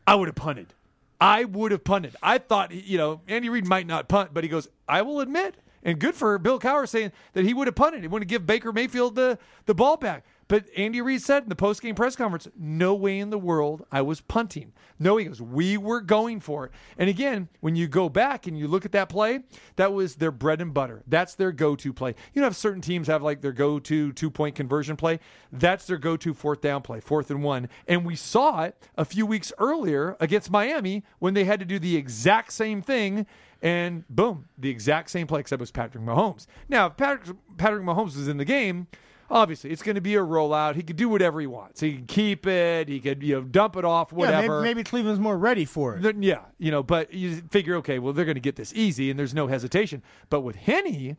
"I 0.06 0.15
would 0.15 0.27
have 0.27 0.36
punted." 0.36 0.73
I 1.19 1.45
would 1.45 1.71
have 1.71 1.84
punted. 1.84 2.15
I 2.21 2.38
thought, 2.38 2.71
you 2.71 2.97
know, 2.97 3.21
Andy 3.27 3.49
Reid 3.49 3.65
might 3.65 3.88
not 3.88 4.08
punt, 4.08 4.32
but 4.34 4.43
he 4.43 4.49
goes, 4.49 4.67
I 4.88 5.01
will 5.01 5.19
admit, 5.19 5.56
and 5.84 5.99
good 5.99 6.15
for 6.15 6.38
Bill 6.38 6.60
Cowher 6.60 6.88
saying 6.88 7.12
that 7.34 7.43
he 7.43 7.53
would 7.53 7.67
have 7.67 7.75
punted. 7.75 8.01
He 8.01 8.08
wouldn't 8.08 8.30
give 8.30 8.45
Baker 8.45 8.71
Mayfield 8.71 9.15
the, 9.15 9.39
the 9.65 9.73
ball 9.73 9.97
back. 9.97 10.25
But 10.47 10.65
Andy 10.75 11.01
Reid 11.01 11.21
said 11.21 11.43
in 11.43 11.49
the 11.49 11.55
post 11.55 11.81
game 11.81 11.95
press 11.95 12.15
conference, 12.15 12.47
no 12.57 12.95
way 12.95 13.19
in 13.19 13.29
the 13.29 13.38
world 13.38 13.86
I 13.91 14.01
was 14.01 14.21
punting. 14.21 14.73
No, 14.99 15.17
he 15.17 15.25
goes, 15.25 15.41
we 15.41 15.77
were 15.77 16.01
going 16.01 16.39
for 16.39 16.65
it. 16.65 16.71
And 16.97 17.10
again, 17.10 17.49
when 17.60 17.75
you 17.75 17.88
go 17.88 18.10
back 18.10 18.47
and 18.47 18.57
you 18.57 18.67
look 18.67 18.86
at 18.86 18.91
that 18.93 19.10
play, 19.10 19.41
that 19.75 19.93
was 19.93 20.15
their 20.15 20.31
bread 20.31 20.62
and 20.62 20.73
butter. 20.73 21.03
That's 21.07 21.36
their 21.36 21.51
go 21.51 21.75
to 21.75 21.93
play. 21.93 22.15
You 22.33 22.41
know, 22.41 22.47
have 22.47 22.55
certain 22.55 22.81
teams 22.81 23.07
have 23.07 23.21
like 23.21 23.41
their 23.41 23.51
go 23.51 23.79
to 23.79 24.13
two 24.13 24.31
point 24.31 24.55
conversion 24.55 24.95
play. 24.95 25.19
That's 25.51 25.86
their 25.86 25.97
go 25.97 26.17
to 26.17 26.33
fourth 26.33 26.62
down 26.62 26.81
play, 26.81 26.99
fourth 26.99 27.29
and 27.29 27.43
one. 27.43 27.69
And 27.88 28.05
we 28.05 28.15
saw 28.15 28.63
it 28.63 28.75
a 28.97 29.05
few 29.05 29.25
weeks 29.25 29.51
earlier 29.57 30.15
against 30.19 30.49
Miami 30.49 31.03
when 31.19 31.33
they 31.33 31.43
had 31.43 31.60
to 31.60 31.65
do 31.65 31.79
the 31.79 31.95
exact 31.97 32.53
same 32.53 32.81
thing. 32.81 33.25
And 33.62 34.07
boom, 34.07 34.47
the 34.57 34.69
exact 34.69 35.10
same 35.10 35.25
play, 35.27 35.39
except 35.39 35.60
it 35.60 35.63
was 35.63 35.71
Patrick 35.71 36.03
Mahomes. 36.03 36.45
Now, 36.69 36.88
if 36.88 36.97
Patrick, 36.97 37.36
Patrick 37.57 37.83
Mahomes 37.83 38.15
was 38.15 38.27
in 38.27 38.38
the 38.38 38.45
game, 38.45 38.88
obviously 39.30 39.72
it's 39.72 39.84
going 39.84 39.96
to 39.96 40.02
be 40.02 40.16
a 40.16 40.20
rollout. 40.22 40.76
He 40.76 40.84
could 40.84 40.96
do 40.96 41.10
whatever 41.10 41.40
he 41.40 41.48
wants. 41.48 41.80
He 41.82 41.94
can 41.94 42.06
keep 42.06 42.46
it. 42.48 42.88
He 42.90 43.00
could 43.00 43.22
you 43.24 43.36
know 43.36 43.42
dump 43.42 43.76
it 43.76 43.86
off, 43.86 44.10
Yeah, 44.12 44.18
whatever. 44.18 44.62
maybe, 44.62 44.76
maybe 44.76 44.84
Cleveland's 44.84 45.20
more 45.20 45.38
ready 45.38 45.66
for 45.66 45.96
it. 45.96 46.02
Then, 46.02 46.22
yeah, 46.24 46.42
you 46.58 46.72
know, 46.72 46.84
but 46.84 47.13
you 47.13 47.42
figure, 47.52 47.76
okay, 47.78 48.00
well, 48.00 48.13
they're 48.13 48.26
going 48.26 48.36
to 48.36 48.42
get 48.42 48.56
this 48.56 48.74
easy, 48.74 49.10
and 49.10 49.20
there's 49.20 49.34
no 49.34 49.48
hesitation. 49.48 50.02
But 50.30 50.42
with 50.42 50.56
Henne 50.56 51.18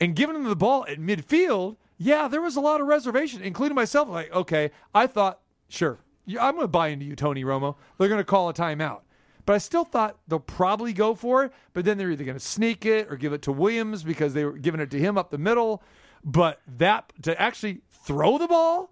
and 0.00 0.14
giving 0.14 0.36
him 0.36 0.44
the 0.44 0.56
ball 0.56 0.84
at 0.88 0.98
midfield, 0.98 1.76
yeah, 1.96 2.28
there 2.28 2.40
was 2.40 2.56
a 2.56 2.60
lot 2.60 2.80
of 2.80 2.86
reservation, 2.86 3.42
including 3.42 3.74
myself. 3.74 4.08
Like, 4.08 4.32
okay, 4.32 4.70
I 4.94 5.06
thought, 5.06 5.40
sure, 5.68 5.98
I'm 6.28 6.54
going 6.54 6.64
to 6.64 6.68
buy 6.68 6.88
into 6.88 7.04
you, 7.04 7.16
Tony 7.16 7.42
Romo. 7.42 7.74
They're 7.98 8.08
going 8.08 8.20
to 8.20 8.24
call 8.24 8.48
a 8.48 8.54
timeout. 8.54 9.00
But 9.46 9.54
I 9.54 9.58
still 9.58 9.84
thought 9.84 10.18
they'll 10.28 10.38
probably 10.40 10.92
go 10.92 11.14
for 11.14 11.44
it. 11.44 11.52
But 11.72 11.86
then 11.86 11.96
they're 11.96 12.10
either 12.10 12.22
going 12.24 12.36
to 12.36 12.44
sneak 12.44 12.84
it 12.84 13.10
or 13.10 13.16
give 13.16 13.32
it 13.32 13.40
to 13.42 13.52
Williams 13.52 14.02
because 14.02 14.34
they 14.34 14.44
were 14.44 14.52
giving 14.58 14.78
it 14.78 14.90
to 14.90 14.98
him 14.98 15.16
up 15.16 15.30
the 15.30 15.38
middle. 15.38 15.82
But 16.24 16.60
that 16.78 17.12
to 17.22 17.40
actually 17.40 17.80
throw 17.90 18.38
the 18.38 18.48
ball 18.48 18.90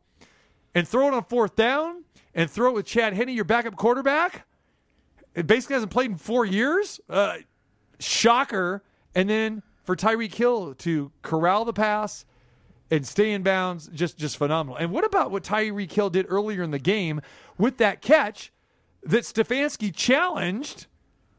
and 0.75 0.87
throw 0.87 1.09
it 1.09 1.15
on 1.15 1.25
fourth 1.25 1.57
down 1.57 2.05
and 2.35 2.51
throw 2.51 2.71
it 2.71 2.75
with 2.75 2.87
Chad 2.87 3.15
Henne, 3.15 3.31
your 3.31 3.45
backup 3.45 3.77
quarterback, 3.77 4.47
it 5.35 5.47
basically 5.47 5.75
hasn't 5.75 5.93
played 5.93 6.11
in 6.11 6.17
four 6.17 6.45
years. 6.45 7.01
Uh, 7.09 7.39
shocker. 7.99 8.83
And 9.15 9.29
then 9.29 9.63
for 9.85 9.97
Tyreek 9.97 10.35
Hill 10.35 10.75
to 10.75 11.13
corral 11.23 11.65
the 11.65 11.73
pass 11.73 12.25
and 12.91 13.07
stay 13.07 13.33
in 13.33 13.43
bounds, 13.43 13.89
just 13.89 14.19
just 14.19 14.37
phenomenal. 14.37 14.77
And 14.77 14.93
what 14.93 15.05
about 15.05 15.31
what 15.31 15.43
Tyreek 15.43 15.91
Hill 15.91 16.11
did 16.11 16.27
earlier 16.29 16.63
in 16.63 16.71
the 16.71 16.79
game 16.79 17.21
with 17.59 17.79
that 17.79 18.01
catch 18.01 18.53
that 19.03 19.25
Stefanski 19.25 19.95
challenged? 19.95 20.87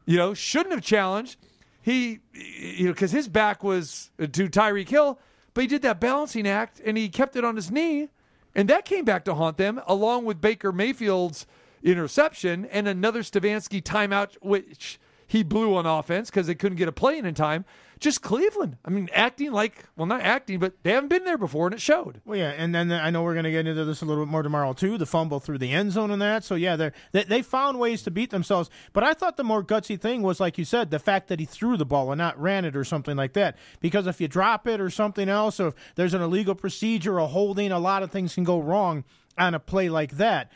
You 0.06 0.16
know, 0.16 0.34
shouldn't 0.34 0.74
have 0.74 0.84
challenged. 0.84 1.38
He, 1.80 2.20
you 2.32 2.86
know, 2.86 2.92
because 2.92 3.12
his 3.12 3.28
back 3.28 3.62
was 3.62 4.10
to 4.18 4.26
Tyreek 4.26 4.88
Hill, 4.88 5.18
but 5.54 5.62
he 5.62 5.66
did 5.66 5.82
that 5.82 6.00
balancing 6.00 6.46
act 6.46 6.80
and 6.84 6.96
he 6.96 7.08
kept 7.08 7.36
it 7.36 7.44
on 7.44 7.56
his 7.56 7.70
knee, 7.70 8.08
and 8.54 8.68
that 8.68 8.84
came 8.84 9.04
back 9.04 9.24
to 9.24 9.34
haunt 9.34 9.56
them, 9.56 9.80
along 9.86 10.24
with 10.24 10.40
Baker 10.40 10.72
Mayfield's 10.72 11.46
interception 11.82 12.64
and 12.66 12.88
another 12.88 13.22
Stefanski 13.22 13.82
timeout, 13.82 14.36
which 14.40 14.98
he 15.26 15.42
blew 15.42 15.76
on 15.76 15.86
offense 15.86 16.30
because 16.30 16.46
they 16.46 16.54
couldn't 16.54 16.78
get 16.78 16.88
a 16.88 16.92
play 16.92 17.18
in 17.18 17.26
in 17.26 17.34
time. 17.34 17.64
Just 18.00 18.22
Cleveland. 18.22 18.76
I 18.84 18.90
mean, 18.90 19.08
acting 19.12 19.50
like, 19.50 19.84
well, 19.96 20.06
not 20.06 20.20
acting, 20.20 20.60
but 20.60 20.74
they 20.84 20.92
haven't 20.92 21.08
been 21.08 21.24
there 21.24 21.38
before, 21.38 21.66
and 21.66 21.74
it 21.74 21.80
showed. 21.80 22.20
Well, 22.24 22.38
yeah, 22.38 22.50
and 22.50 22.74
then 22.74 22.92
I 22.92 23.10
know 23.10 23.22
we're 23.22 23.34
going 23.34 23.44
to 23.44 23.50
get 23.50 23.66
into 23.66 23.84
this 23.84 24.02
a 24.02 24.04
little 24.04 24.24
bit 24.24 24.30
more 24.30 24.42
tomorrow 24.42 24.72
too. 24.72 24.98
The 24.98 25.06
fumble 25.06 25.40
through 25.40 25.58
the 25.58 25.72
end 25.72 25.92
zone 25.92 26.10
and 26.10 26.22
that. 26.22 26.44
So 26.44 26.54
yeah, 26.54 26.76
they 26.76 26.92
they 27.12 27.42
found 27.42 27.78
ways 27.78 28.02
to 28.04 28.10
beat 28.10 28.30
themselves. 28.30 28.70
But 28.92 29.04
I 29.04 29.14
thought 29.14 29.36
the 29.36 29.44
more 29.44 29.64
gutsy 29.64 30.00
thing 30.00 30.22
was, 30.22 30.38
like 30.38 30.58
you 30.58 30.64
said, 30.64 30.90
the 30.90 30.98
fact 30.98 31.28
that 31.28 31.40
he 31.40 31.46
threw 31.46 31.76
the 31.76 31.86
ball 31.86 32.12
and 32.12 32.18
not 32.18 32.40
ran 32.40 32.64
it 32.64 32.76
or 32.76 32.84
something 32.84 33.16
like 33.16 33.32
that. 33.32 33.56
Because 33.80 34.06
if 34.06 34.20
you 34.20 34.28
drop 34.28 34.66
it 34.68 34.80
or 34.80 34.90
something 34.90 35.28
else, 35.28 35.58
or 35.58 35.68
if 35.68 35.74
there's 35.96 36.14
an 36.14 36.22
illegal 36.22 36.54
procedure 36.54 37.20
or 37.20 37.28
holding, 37.28 37.72
a 37.72 37.78
lot 37.78 38.02
of 38.02 38.10
things 38.10 38.34
can 38.34 38.44
go 38.44 38.60
wrong 38.60 39.04
on 39.36 39.54
a 39.54 39.60
play 39.60 39.88
like 39.88 40.12
that. 40.12 40.52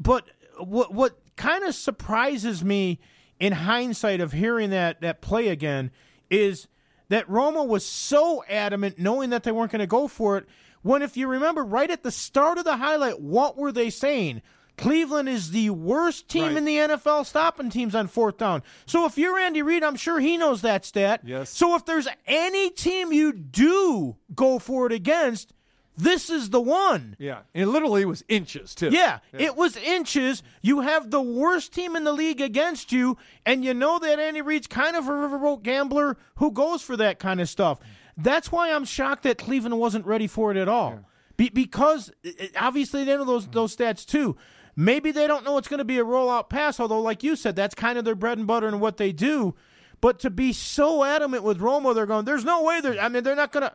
But 0.00 0.28
what 0.58 0.92
what 0.92 1.18
kind 1.36 1.64
of 1.64 1.74
surprises 1.74 2.64
me 2.64 2.98
in 3.38 3.52
hindsight 3.52 4.20
of 4.20 4.32
hearing 4.32 4.70
that 4.70 5.00
that 5.00 5.20
play 5.20 5.48
again 5.48 5.90
is 6.30 6.68
that 7.10 7.28
Romo 7.28 7.66
was 7.66 7.84
so 7.86 8.42
adamant, 8.48 8.98
knowing 8.98 9.30
that 9.30 9.42
they 9.44 9.52
weren't 9.52 9.70
going 9.70 9.80
to 9.80 9.86
go 9.86 10.08
for 10.08 10.38
it. 10.38 10.46
When, 10.82 11.02
if 11.02 11.16
you 11.16 11.28
remember, 11.28 11.62
right 11.62 11.90
at 11.90 12.02
the 12.02 12.10
start 12.10 12.56
of 12.56 12.64
the 12.64 12.78
highlight, 12.78 13.20
what 13.20 13.58
were 13.58 13.70
they 13.70 13.90
saying? 13.90 14.40
Cleveland 14.78 15.28
is 15.28 15.50
the 15.50 15.68
worst 15.68 16.26
team 16.28 16.44
Right. 16.44 16.56
in 16.56 16.64
the 16.64 16.76
NFL 16.78 17.26
stopping 17.26 17.68
teams 17.68 17.94
on 17.94 18.06
fourth 18.06 18.38
down. 18.38 18.62
So 18.86 19.04
if 19.04 19.18
you're 19.18 19.38
Andy 19.38 19.60
Reid, 19.60 19.84
I'm 19.84 19.96
sure 19.96 20.18
he 20.20 20.38
knows 20.38 20.62
that 20.62 20.86
stat. 20.86 21.20
Yes. 21.22 21.50
So 21.50 21.74
if 21.76 21.84
there's 21.84 22.08
any 22.26 22.70
team 22.70 23.12
you 23.12 23.34
do 23.34 24.16
go 24.34 24.58
for 24.58 24.86
it 24.86 24.92
against, 24.92 25.52
this 26.00 26.30
is 26.30 26.50
the 26.50 26.60
one. 26.60 27.16
Yeah, 27.18 27.40
and 27.54 27.62
it 27.62 27.66
literally 27.66 28.04
was 28.04 28.24
inches 28.28 28.74
too. 28.74 28.90
Yeah, 28.90 29.20
it 29.32 29.56
was 29.56 29.76
inches. 29.76 30.42
You 30.62 30.80
have 30.80 31.10
the 31.10 31.22
worst 31.22 31.72
team 31.72 31.96
in 31.96 32.04
the 32.04 32.12
league 32.12 32.40
against 32.40 32.92
you, 32.92 33.16
and 33.46 33.64
you 33.64 33.74
know 33.74 33.98
that 33.98 34.18
Andy 34.18 34.42
Reid's 34.42 34.66
kind 34.66 34.96
of 34.96 35.08
a 35.08 35.12
riverboat 35.12 35.62
gambler 35.62 36.16
who 36.36 36.50
goes 36.50 36.82
for 36.82 36.96
that 36.96 37.18
kind 37.18 37.40
of 37.40 37.48
stuff. 37.48 37.78
That's 38.16 38.52
why 38.52 38.72
I'm 38.72 38.84
shocked 38.84 39.22
that 39.22 39.38
Cleveland 39.38 39.78
wasn't 39.78 40.06
ready 40.06 40.26
for 40.26 40.50
it 40.50 40.56
at 40.56 40.68
all. 40.68 41.04
Be- 41.36 41.48
because 41.48 42.10
uh, 42.26 42.30
obviously 42.58 43.04
they 43.04 43.16
know 43.16 43.24
those 43.24 43.46
those 43.48 43.74
stats 43.76 44.04
too. 44.04 44.36
Maybe 44.76 45.10
they 45.10 45.26
don't 45.26 45.44
know 45.44 45.58
it's 45.58 45.68
going 45.68 45.78
to 45.78 45.84
be 45.84 45.98
a 45.98 46.04
rollout 46.04 46.48
pass, 46.48 46.80
although, 46.80 47.00
like 47.00 47.22
you 47.22 47.36
said, 47.36 47.56
that's 47.56 47.74
kind 47.74 47.98
of 47.98 48.04
their 48.04 48.14
bread 48.14 48.38
and 48.38 48.46
butter 48.46 48.68
and 48.68 48.80
what 48.80 48.96
they 48.96 49.12
do. 49.12 49.54
But 50.00 50.18
to 50.20 50.30
be 50.30 50.52
so 50.52 51.04
adamant 51.04 51.42
with 51.42 51.58
Romo, 51.60 51.94
they're 51.94 52.06
going. 52.06 52.24
There's 52.24 52.44
no 52.44 52.62
way 52.62 52.80
they're. 52.80 52.98
I 52.98 53.08
mean, 53.08 53.22
they're 53.22 53.36
not 53.36 53.52
going 53.52 53.68
to. 53.68 53.72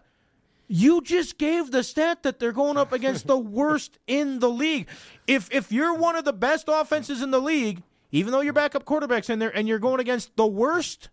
You 0.67 1.01
just 1.01 1.38
gave 1.38 1.71
the 1.71 1.84
stat 1.84 2.23
that 2.23 2.39
they're 2.39 2.51
going 2.51 2.78
up 2.78 2.91
against 2.91 3.28
the 3.28 3.38
worst 3.62 3.99
in 4.08 4.39
the 4.39 4.49
league. 4.49 4.88
If 5.28 5.51
if 5.54 5.71
you're 5.71 5.93
one 5.93 6.15
of 6.15 6.25
the 6.25 6.34
best 6.34 6.65
offenses 6.67 7.21
in 7.21 7.32
the 7.32 7.41
league, 7.41 7.84
even 8.12 8.32
though 8.32 8.41
your 8.41 8.54
backup 8.54 8.86
quarterback's 8.86 9.30
in 9.30 9.39
there, 9.39 9.56
and 9.56 9.67
you're 9.67 9.80
going 9.80 9.99
against 9.99 10.36
the 10.36 10.47
worst, 10.47 11.10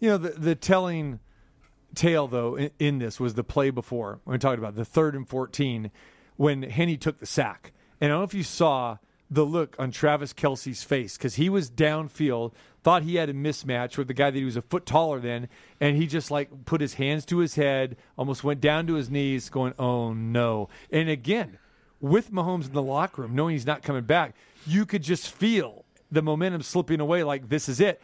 You 0.00 0.10
know, 0.10 0.18
the, 0.18 0.30
the 0.30 0.54
telling 0.54 1.20
tale, 1.94 2.28
though, 2.28 2.56
in, 2.56 2.70
in 2.78 2.98
this 2.98 3.18
was 3.18 3.34
the 3.34 3.44
play 3.44 3.70
before. 3.70 4.20
We 4.24 4.38
talked 4.38 4.58
about 4.58 4.74
the 4.74 4.84
third 4.84 5.14
and 5.14 5.28
14 5.28 5.90
when 6.36 6.62
Henne 6.62 6.98
took 6.98 7.18
the 7.18 7.26
sack. 7.26 7.72
And 8.00 8.12
I 8.12 8.14
don't 8.14 8.20
know 8.20 8.24
if 8.24 8.34
you 8.34 8.44
saw 8.44 8.98
the 9.30 9.44
look 9.44 9.74
on 9.78 9.90
Travis 9.90 10.32
Kelce's 10.32 10.82
face 10.82 11.16
because 11.16 11.34
he 11.34 11.48
was 11.48 11.70
downfield, 11.70 12.52
thought 12.88 13.02
he 13.02 13.16
had 13.16 13.28
a 13.28 13.34
mismatch 13.34 13.98
with 13.98 14.08
the 14.08 14.14
guy 14.14 14.30
that 14.30 14.38
he 14.38 14.46
was 14.46 14.56
a 14.56 14.62
foot 14.62 14.86
taller 14.86 15.20
than, 15.20 15.46
and 15.78 15.98
he 15.98 16.06
just 16.06 16.30
like 16.30 16.64
put 16.64 16.80
his 16.80 16.94
hands 16.94 17.26
to 17.26 17.36
his 17.36 17.54
head, 17.54 17.98
almost 18.16 18.42
went 18.42 18.62
down 18.62 18.86
to 18.86 18.94
his 18.94 19.10
knees, 19.10 19.50
going, 19.50 19.74
oh 19.78 20.14
no. 20.14 20.70
And 20.90 21.10
again, 21.10 21.58
with 22.00 22.32
Mahomes 22.32 22.64
in 22.68 22.72
the 22.72 22.80
locker 22.80 23.20
room, 23.20 23.34
knowing 23.34 23.52
he's 23.52 23.66
not 23.66 23.82
coming 23.82 24.04
back, 24.04 24.34
you 24.66 24.86
could 24.86 25.02
just 25.02 25.30
feel 25.30 25.84
the 26.10 26.22
momentum 26.22 26.62
slipping 26.62 26.98
away 26.98 27.22
like 27.24 27.50
this 27.50 27.68
is 27.68 27.78
it. 27.78 28.00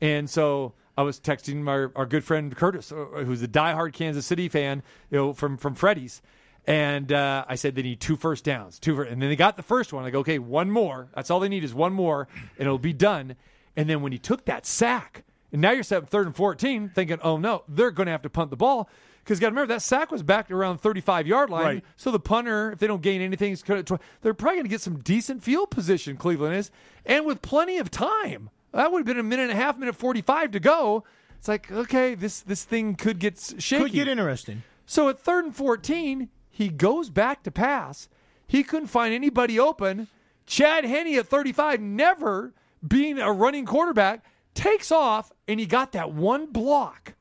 And 0.00 0.30
so 0.30 0.72
I 0.96 1.02
was 1.02 1.20
texting 1.20 1.68
our, 1.68 1.92
our 1.94 2.06
good 2.06 2.24
friend 2.24 2.56
Curtis, 2.56 2.90
uh, 2.90 3.04
who's 3.26 3.42
a 3.42 3.48
diehard 3.48 3.92
Kansas 3.92 4.24
City 4.24 4.48
fan, 4.48 4.82
you 5.10 5.18
know, 5.18 5.34
from 5.34 5.58
from 5.58 5.74
Freddie's, 5.74 6.22
and 6.66 7.12
uh, 7.12 7.44
I 7.46 7.56
said 7.56 7.74
they 7.74 7.82
need 7.82 8.00
two 8.00 8.16
first 8.16 8.44
downs, 8.44 8.78
two, 8.78 8.96
fir-. 8.96 9.02
and 9.02 9.20
then 9.20 9.28
they 9.28 9.36
got 9.36 9.58
the 9.58 9.62
first 9.62 9.92
one. 9.92 10.06
I 10.06 10.10
go, 10.10 10.20
okay, 10.20 10.38
one 10.38 10.70
more. 10.70 11.08
That's 11.14 11.30
all 11.30 11.38
they 11.38 11.50
need 11.50 11.64
is 11.64 11.74
one 11.74 11.92
more, 11.92 12.28
and 12.56 12.66
it'll 12.66 12.78
be 12.78 12.94
done. 12.94 13.36
And 13.76 13.88
then 13.88 14.02
when 14.02 14.12
he 14.12 14.18
took 14.18 14.44
that 14.44 14.66
sack, 14.66 15.24
and 15.50 15.60
now 15.60 15.72
you're 15.72 15.82
set 15.82 16.08
third 16.08 16.26
and 16.26 16.36
fourteen, 16.36 16.88
thinking, 16.88 17.18
oh 17.22 17.36
no, 17.36 17.64
they're 17.68 17.90
going 17.90 18.06
to 18.06 18.12
have 18.12 18.22
to 18.22 18.30
punt 18.30 18.50
the 18.50 18.56
ball. 18.56 18.88
Because 19.22 19.38
you 19.38 19.42
got 19.42 19.50
to 19.50 19.54
remember 19.54 19.74
that 19.74 19.82
sack 19.82 20.10
was 20.10 20.24
back 20.24 20.50
around 20.50 20.78
35 20.78 21.28
yard 21.28 21.48
line. 21.48 21.64
Right. 21.64 21.84
So 21.96 22.10
the 22.10 22.18
punter, 22.18 22.72
if 22.72 22.80
they 22.80 22.88
don't 22.88 23.02
gain 23.02 23.20
anything, 23.20 23.56
they're 23.66 24.34
probably 24.34 24.56
going 24.56 24.64
to 24.64 24.68
get 24.68 24.80
some 24.80 24.98
decent 24.98 25.44
field 25.44 25.70
position. 25.70 26.16
Cleveland 26.16 26.56
is, 26.56 26.72
and 27.06 27.24
with 27.24 27.40
plenty 27.40 27.78
of 27.78 27.90
time. 27.90 28.50
That 28.72 28.90
would 28.90 29.00
have 29.00 29.06
been 29.06 29.18
a 29.18 29.22
minute 29.22 29.50
and 29.50 29.52
a 29.52 29.62
half, 29.62 29.78
minute 29.78 29.94
45 29.94 30.52
to 30.52 30.60
go. 30.60 31.04
It's 31.38 31.48
like 31.48 31.70
okay, 31.70 32.14
this 32.14 32.40
this 32.40 32.64
thing 32.64 32.94
could 32.94 33.18
get 33.18 33.38
shaky. 33.58 33.84
could 33.84 33.92
get 33.92 34.08
interesting. 34.08 34.62
So 34.86 35.08
at 35.08 35.18
third 35.18 35.44
and 35.44 35.54
14, 35.54 36.28
he 36.50 36.68
goes 36.68 37.10
back 37.10 37.42
to 37.42 37.50
pass. 37.50 38.08
He 38.46 38.62
couldn't 38.62 38.88
find 38.88 39.14
anybody 39.14 39.58
open. 39.58 40.08
Chad 40.46 40.84
Henne 40.84 41.14
at 41.16 41.26
35, 41.26 41.80
never 41.80 42.52
being 42.86 43.18
a 43.18 43.32
running 43.32 43.66
quarterback, 43.66 44.24
takes 44.54 44.92
off 44.92 45.32
and 45.48 45.58
he 45.58 45.66
got 45.66 45.92
that 45.92 46.12
one 46.12 46.46
block. 46.46 47.14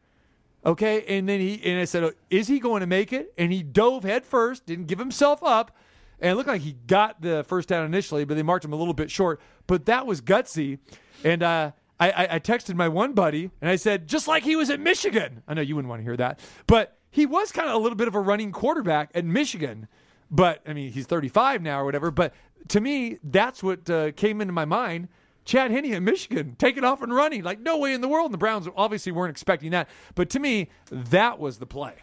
Okay, 0.63 1.03
and 1.07 1.27
then 1.27 1.39
he 1.39 1.59
and 1.65 1.79
I 1.79 1.85
said, 1.85 2.03
"Oh, 2.03 2.11
"Is 2.29 2.47
he 2.47 2.59
going 2.59 2.81
to 2.81 2.87
make 2.87 3.11
it?" 3.11 3.33
And 3.35 3.51
he 3.51 3.63
dove 3.63 4.03
head 4.03 4.25
first, 4.25 4.67
didn't 4.67 4.85
give 4.85 4.99
himself 4.99 5.43
up, 5.43 5.75
and 6.19 6.31
it 6.31 6.35
looked 6.35 6.49
like 6.49 6.61
he 6.61 6.73
got 6.85 7.21
the 7.21 7.43
first 7.47 7.67
down 7.67 7.83
initially, 7.83 8.25
but 8.25 8.35
they 8.35 8.43
marked 8.43 8.63
him 8.63 8.71
a 8.71 8.75
little 8.75 8.93
bit 8.93 9.09
short. 9.09 9.41
But 9.65 9.87
that 9.87 10.05
was 10.05 10.21
gutsy, 10.21 10.77
and 11.23 11.41
uh, 11.41 11.71
I, 11.99 12.11
I, 12.11 12.35
I 12.35 12.39
texted 12.39 12.75
my 12.75 12.87
one 12.87 13.13
buddy 13.13 13.49
and 13.59 13.71
I 13.71 13.75
said, 13.75 14.07
"Just 14.07 14.27
like 14.27 14.43
he 14.43 14.55
was 14.55 14.69
at 14.69 14.79
Michigan." 14.79 15.41
I 15.47 15.55
know 15.55 15.61
you 15.61 15.75
wouldn't 15.75 15.89
want 15.89 16.01
to 16.01 16.03
hear 16.03 16.17
that, 16.17 16.39
but 16.67 16.95
he 17.09 17.25
was 17.25 17.51
kind 17.51 17.67
of 17.67 17.73
a 17.73 17.79
little 17.79 17.95
bit 17.95 18.07
of 18.07 18.13
a 18.13 18.19
running 18.19 18.51
quarterback 18.51 19.09
at 19.15 19.25
Michigan. 19.25 19.87
But 20.29 20.61
I 20.67 20.73
mean, 20.73 20.91
he's 20.91 21.07
35 21.07 21.61
now 21.61 21.81
or 21.81 21.85
whatever. 21.85 22.11
But 22.11 22.33
to 22.69 22.79
me, 22.79 23.17
that's 23.23 23.63
what 23.63 23.89
uh, 23.89 24.11
came 24.11 24.41
into 24.41 24.53
my 24.53 24.65
mind. 24.65 25.09
Chad 25.45 25.71
Henne 25.71 25.93
at 25.93 26.03
Michigan 26.03 26.55
taking 26.59 26.83
off 26.83 27.01
and 27.01 27.13
running 27.13 27.43
like 27.43 27.59
no 27.59 27.77
way 27.77 27.93
in 27.93 28.01
the 28.01 28.07
world. 28.07 28.25
And 28.25 28.33
the 28.33 28.37
Browns 28.37 28.67
obviously 28.75 29.11
weren't 29.11 29.31
expecting 29.31 29.71
that. 29.71 29.89
But 30.15 30.29
to 30.31 30.39
me, 30.39 30.69
that 30.91 31.39
was 31.39 31.57
the 31.57 31.65
play. 31.65 31.95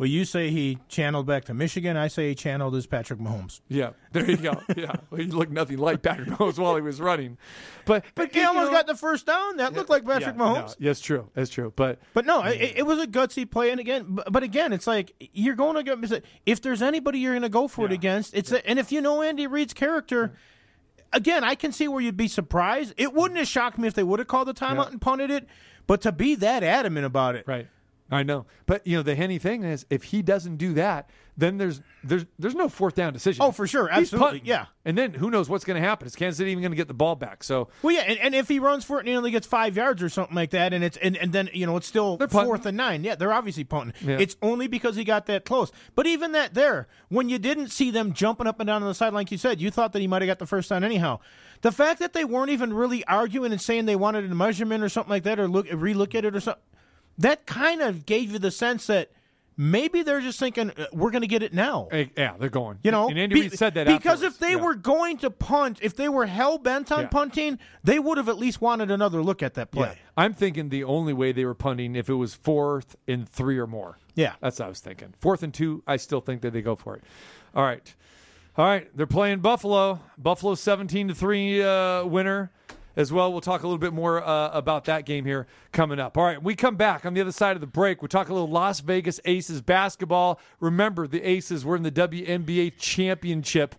Well, 0.00 0.08
you 0.08 0.24
say 0.24 0.48
he 0.48 0.78
channeled 0.88 1.26
back 1.26 1.44
to 1.44 1.52
Michigan. 1.52 1.94
I 1.98 2.08
say 2.08 2.30
he 2.30 2.34
channeled 2.34 2.74
as 2.74 2.86
Patrick 2.86 3.20
Mahomes. 3.20 3.60
Yeah, 3.68 3.90
there 4.12 4.24
you 4.30 4.38
go. 4.38 4.58
Yeah, 4.74 4.92
well, 5.10 5.20
he 5.20 5.26
looked 5.26 5.52
nothing 5.52 5.76
like 5.76 6.00
Patrick 6.00 6.26
Mahomes 6.26 6.58
while 6.58 6.74
he 6.74 6.80
was 6.80 7.02
running. 7.02 7.36
But 7.84 8.06
but 8.14 8.32
He 8.32 8.40
almost 8.40 8.70
know- 8.70 8.78
got 8.78 8.86
the 8.86 8.94
first 8.94 9.26
down. 9.26 9.58
That 9.58 9.74
looked 9.74 9.90
like 9.90 10.06
Patrick 10.06 10.36
yeah, 10.36 10.42
Mahomes. 10.42 10.68
No, 10.68 10.74
yes, 10.78 11.00
true. 11.00 11.28
That's 11.34 11.50
true. 11.50 11.74
But 11.76 11.98
But 12.14 12.24
no, 12.24 12.42
it, 12.44 12.76
it 12.76 12.86
was 12.86 12.98
a 12.98 13.06
gutsy 13.06 13.50
play, 13.50 13.72
and 13.72 13.78
again, 13.78 14.06
but, 14.08 14.32
but 14.32 14.42
again, 14.42 14.72
it's 14.72 14.86
like 14.86 15.12
you're 15.34 15.54
going 15.54 15.76
to 15.76 15.82
go. 15.82 16.00
If 16.46 16.62
there's 16.62 16.80
anybody 16.80 17.18
you're 17.18 17.34
going 17.34 17.42
to 17.42 17.50
go 17.50 17.68
for 17.68 17.84
it 17.84 17.92
against, 17.92 18.34
it's 18.34 18.52
a, 18.52 18.66
and 18.66 18.78
if 18.78 18.90
you 18.92 19.02
know 19.02 19.20
Andy 19.20 19.46
Reid's 19.46 19.74
character, 19.74 20.32
again, 21.12 21.44
I 21.44 21.54
can 21.54 21.72
see 21.72 21.88
where 21.88 22.00
you'd 22.00 22.16
be 22.16 22.28
surprised. 22.28 22.94
It 22.96 23.12
wouldn't 23.14 23.38
have 23.38 23.48
shocked 23.48 23.78
me 23.78 23.88
if 23.88 23.94
they 23.94 24.02
would 24.02 24.18
have 24.18 24.28
called 24.28 24.48
the 24.48 24.54
timeout 24.54 24.84
Yeah. 24.86 24.90
and 24.90 25.00
punted 25.00 25.30
it, 25.30 25.46
but 25.86 26.00
to 26.02 26.12
be 26.12 26.34
that 26.36 26.62
adamant 26.62 27.06
about 27.06 27.34
it, 27.36 27.44
Right. 27.46 27.68
I 28.10 28.22
know. 28.24 28.46
But 28.66 28.86
you 28.86 28.96
know, 28.96 29.02
the 29.02 29.14
Henne 29.14 29.38
thing 29.38 29.62
is 29.62 29.86
if 29.88 30.04
he 30.04 30.22
doesn't 30.22 30.56
do 30.56 30.74
that, 30.74 31.08
then 31.36 31.58
there's 31.58 31.80
there's 32.02 32.26
there's 32.38 32.54
no 32.54 32.68
fourth 32.68 32.94
down 32.94 33.12
decision. 33.12 33.42
Oh, 33.42 33.52
for 33.52 33.66
sure. 33.66 33.88
He's 33.88 34.12
Absolutely. 34.12 34.26
punting. 34.26 34.46
Yeah. 34.46 34.66
And 34.84 34.98
then 34.98 35.14
who 35.14 35.30
knows 35.30 35.48
what's 35.48 35.64
going 35.64 35.80
to 35.80 35.86
happen? 35.86 36.06
Is 36.06 36.16
Kansas 36.16 36.38
City 36.38 36.50
even 36.50 36.62
going 36.62 36.72
to 36.72 36.76
get 36.76 36.88
the 36.88 36.94
ball 36.94 37.14
back? 37.14 37.44
So 37.44 37.68
Well, 37.82 37.94
yeah, 37.94 38.02
and, 38.02 38.18
and 38.18 38.34
if 38.34 38.48
he 38.48 38.58
runs 38.58 38.84
for 38.84 38.96
it 38.96 39.00
and 39.00 39.08
he 39.08 39.14
only 39.16 39.30
gets 39.30 39.46
five 39.46 39.76
yards 39.76 40.02
or 40.02 40.08
something 40.08 40.34
like 40.34 40.50
that, 40.50 40.72
and 40.72 40.82
it's 40.82 40.96
and, 40.96 41.16
and 41.16 41.32
then 41.32 41.48
you 41.52 41.66
know 41.66 41.76
it's 41.76 41.86
still 41.86 42.16
They're 42.16 42.26
punting. 42.28 42.48
fourth 42.48 42.66
and 42.66 42.76
nine. 42.76 43.04
Yeah, 43.04 43.14
they're 43.14 43.32
obviously 43.32 43.64
punting. 43.64 43.94
Yeah. 44.06 44.18
It's 44.18 44.36
only 44.42 44.66
because 44.66 44.96
he 44.96 45.04
got 45.04 45.26
that 45.26 45.44
close. 45.44 45.70
But 45.94 46.06
even 46.06 46.32
that 46.32 46.54
there, 46.54 46.88
when 47.08 47.28
you 47.28 47.38
didn't 47.38 47.68
see 47.68 47.90
them 47.90 48.12
jumping 48.12 48.46
up 48.46 48.58
and 48.60 48.66
down 48.66 48.82
on 48.82 48.88
the 48.88 48.94
sideline, 48.94 49.20
like 49.20 49.30
you 49.30 49.38
said, 49.38 49.60
you 49.60 49.70
thought 49.70 49.92
that 49.92 50.00
he 50.00 50.08
might 50.08 50.22
have 50.22 50.26
got 50.26 50.38
the 50.40 50.46
first 50.46 50.68
down 50.70 50.82
anyhow. 50.84 51.20
The 51.62 51.72
fact 51.72 52.00
that 52.00 52.12
they 52.14 52.24
weren't 52.24 52.50
even 52.50 52.72
really 52.72 53.04
arguing 53.06 53.52
and 53.52 53.60
saying 53.60 53.84
they 53.84 53.96
wanted 53.96 54.30
a 54.30 54.34
measurement 54.34 54.82
or 54.82 54.88
something 54.88 55.10
like 55.10 55.24
that, 55.24 55.38
or 55.38 55.46
look 55.46 55.68
relook 55.68 56.14
at 56.14 56.24
it 56.24 56.34
or 56.34 56.40
something, 56.40 56.62
that 57.20 57.46
kind 57.46 57.80
of 57.80 58.04
gave 58.06 58.32
you 58.32 58.38
the 58.38 58.50
sense 58.50 58.86
that 58.88 59.10
maybe 59.56 60.02
they're 60.02 60.20
just 60.22 60.38
thinking 60.38 60.70
uh, 60.70 60.86
we're 60.92 61.10
going 61.10 61.20
to 61.22 61.28
get 61.28 61.42
it 61.42 61.52
now. 61.52 61.86
yeah, 62.16 62.32
they're 62.38 62.48
going. 62.48 62.78
You 62.82 62.90
know, 62.90 63.08
and 63.08 63.18
Andy 63.18 63.34
Reid 63.42 63.52
said 63.58 63.74
that 63.74 63.86
because 63.86 64.22
afterwards. 64.22 64.34
if 64.36 64.38
they 64.40 64.50
Yeah. 64.52 64.62
were 64.64 64.74
going 64.74 65.18
to 65.18 65.30
punt, 65.30 65.78
if 65.82 65.94
they 65.94 66.08
were 66.08 66.26
hell 66.26 66.56
bent 66.58 66.90
on 66.90 67.02
Yeah. 67.02 67.08
punting, 67.08 67.58
they 67.84 67.98
would 67.98 68.16
have 68.16 68.28
at 68.28 68.38
least 68.38 68.60
wanted 68.62 68.90
another 68.90 69.22
look 69.22 69.42
at 69.42 69.54
that 69.54 69.70
play. 69.70 69.88
Yeah. 69.88 69.94
I'm 70.16 70.32
thinking 70.34 70.70
the 70.70 70.84
only 70.84 71.12
way 71.12 71.32
they 71.32 71.44
were 71.44 71.54
punting 71.54 71.94
if 71.94 72.08
it 72.08 72.14
was 72.14 72.34
fourth 72.34 72.96
and 73.06 73.28
three 73.28 73.58
or 73.58 73.66
more. 73.66 73.98
Yeah. 74.14 74.34
That's 74.40 74.58
what 74.58 74.66
I 74.66 74.68
was 74.70 74.80
thinking. 74.80 75.14
Fourth 75.20 75.42
and 75.42 75.52
two, 75.52 75.82
I 75.86 75.96
still 75.96 76.20
think 76.20 76.40
that 76.42 76.52
they 76.52 76.62
go 76.62 76.74
for 76.74 76.96
it. 76.96 77.04
All 77.54 77.64
right. 77.64 77.94
All 78.56 78.64
right. 78.64 78.88
They're 78.96 79.06
playing 79.06 79.40
Buffalo. 79.40 80.00
Buffalo 80.18 80.54
17 80.54 81.08
to 81.08 81.14
3 81.14 81.62
uh, 81.62 82.04
winner 82.06 82.50
as 82.96 83.12
well. 83.12 83.32
We'll 83.32 83.40
talk 83.40 83.62
a 83.62 83.66
little 83.66 83.78
bit 83.78 83.92
more 83.92 84.22
uh, 84.22 84.50
about 84.50 84.84
that 84.84 85.04
game 85.04 85.24
here 85.24 85.46
coming 85.72 85.98
up. 85.98 86.16
All 86.16 86.24
right. 86.24 86.42
We 86.42 86.54
come 86.54 86.76
back 86.76 87.06
on 87.06 87.14
the 87.14 87.20
other 87.20 87.32
side 87.32 87.56
of 87.56 87.60
the 87.60 87.66
break. 87.66 88.02
We 88.02 88.08
talk 88.08 88.28
a 88.28 88.32
little 88.32 88.48
Las 88.48 88.80
Vegas 88.80 89.20
Aces 89.24 89.60
basketball. 89.62 90.40
Remember, 90.60 91.06
the 91.06 91.22
Aces 91.22 91.64
were 91.64 91.76
in 91.76 91.82
the 91.82 91.92
WNBA 91.92 92.74
championship 92.78 93.74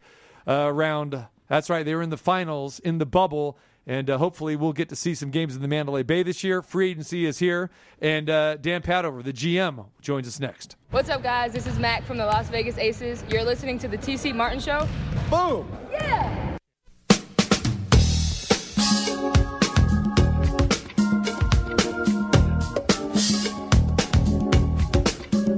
uh, 0.47 0.71
round. 0.73 1.25
That's 1.47 1.69
right. 1.69 1.85
They 1.85 1.95
were 1.95 2.01
in 2.01 2.09
the 2.09 2.17
finals 2.17 2.79
in 2.79 2.97
the 2.97 3.05
bubble. 3.05 3.57
And 3.87 4.11
uh, 4.11 4.19
hopefully, 4.19 4.55
we'll 4.55 4.73
get 4.73 4.89
to 4.89 4.95
see 4.95 5.15
some 5.15 5.31
games 5.31 5.55
in 5.55 5.61
the 5.63 5.67
Mandalay 5.67 6.03
Bay 6.03 6.21
this 6.21 6.43
year. 6.43 6.61
Free 6.61 6.91
agency 6.91 7.25
is 7.25 7.39
here. 7.39 7.71
And 7.99 8.29
uh, 8.29 8.57
Dan 8.57 8.81
Padover, 8.83 9.23
the 9.23 9.33
GM, 9.33 9.87
joins 10.01 10.27
us 10.27 10.39
next. 10.39 10.75
What's 10.91 11.09
up, 11.09 11.23
guys? 11.23 11.51
This 11.51 11.65
is 11.65 11.79
Mac 11.79 12.03
from 12.03 12.17
the 12.17 12.25
Las 12.25 12.47
Vegas 12.49 12.77
Aces. 12.77 13.23
You're 13.29 13.43
listening 13.43 13.79
to 13.79 13.87
the 13.87 13.97
TC 13.97 14.35
Martin 14.35 14.59
Show. 14.59 14.87
Boom. 15.31 15.67
Yeah! 15.91 16.50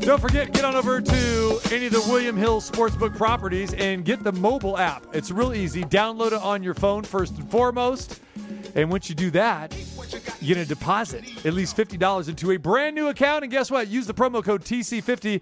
Don't 0.06 0.20
forget, 0.20 0.52
get 0.52 0.66
on 0.66 0.76
over 0.76 1.00
to 1.00 1.60
any 1.72 1.86
of 1.86 1.94
the 1.94 2.04
William 2.10 2.36
Hill 2.36 2.60
Sportsbook 2.60 3.16
properties 3.16 3.74
and 3.74 4.04
get 4.04 4.22
the 4.22 4.34
mobile 4.34 4.78
app. 4.78 5.06
It's 5.14 5.32
real 5.32 5.54
easy. 5.54 5.86
Download 5.86 6.28
it 6.28 6.42
on 6.42 6.62
your 6.62 6.74
phone 6.74 7.04
first 7.04 7.38
and 7.38 7.50
foremost. 7.50 8.20
And 8.76 8.92
once 8.92 9.08
you 9.08 9.16
do 9.16 9.32
that, 9.32 9.74
you're 10.42 10.56
going 10.56 10.68
to 10.68 10.76
deposit 10.76 11.46
at 11.46 11.54
least 11.54 11.78
$50 11.78 12.28
into 12.28 12.52
a 12.52 12.58
brand 12.58 12.96
new 12.96 13.08
account. 13.08 13.46
And 13.46 13.52
guess 13.52 13.72
what? 13.72 13.88
Use 13.88 14.06
the 14.06 14.14
promo 14.14 14.44
code 14.44 14.66
TC50. 14.66 15.42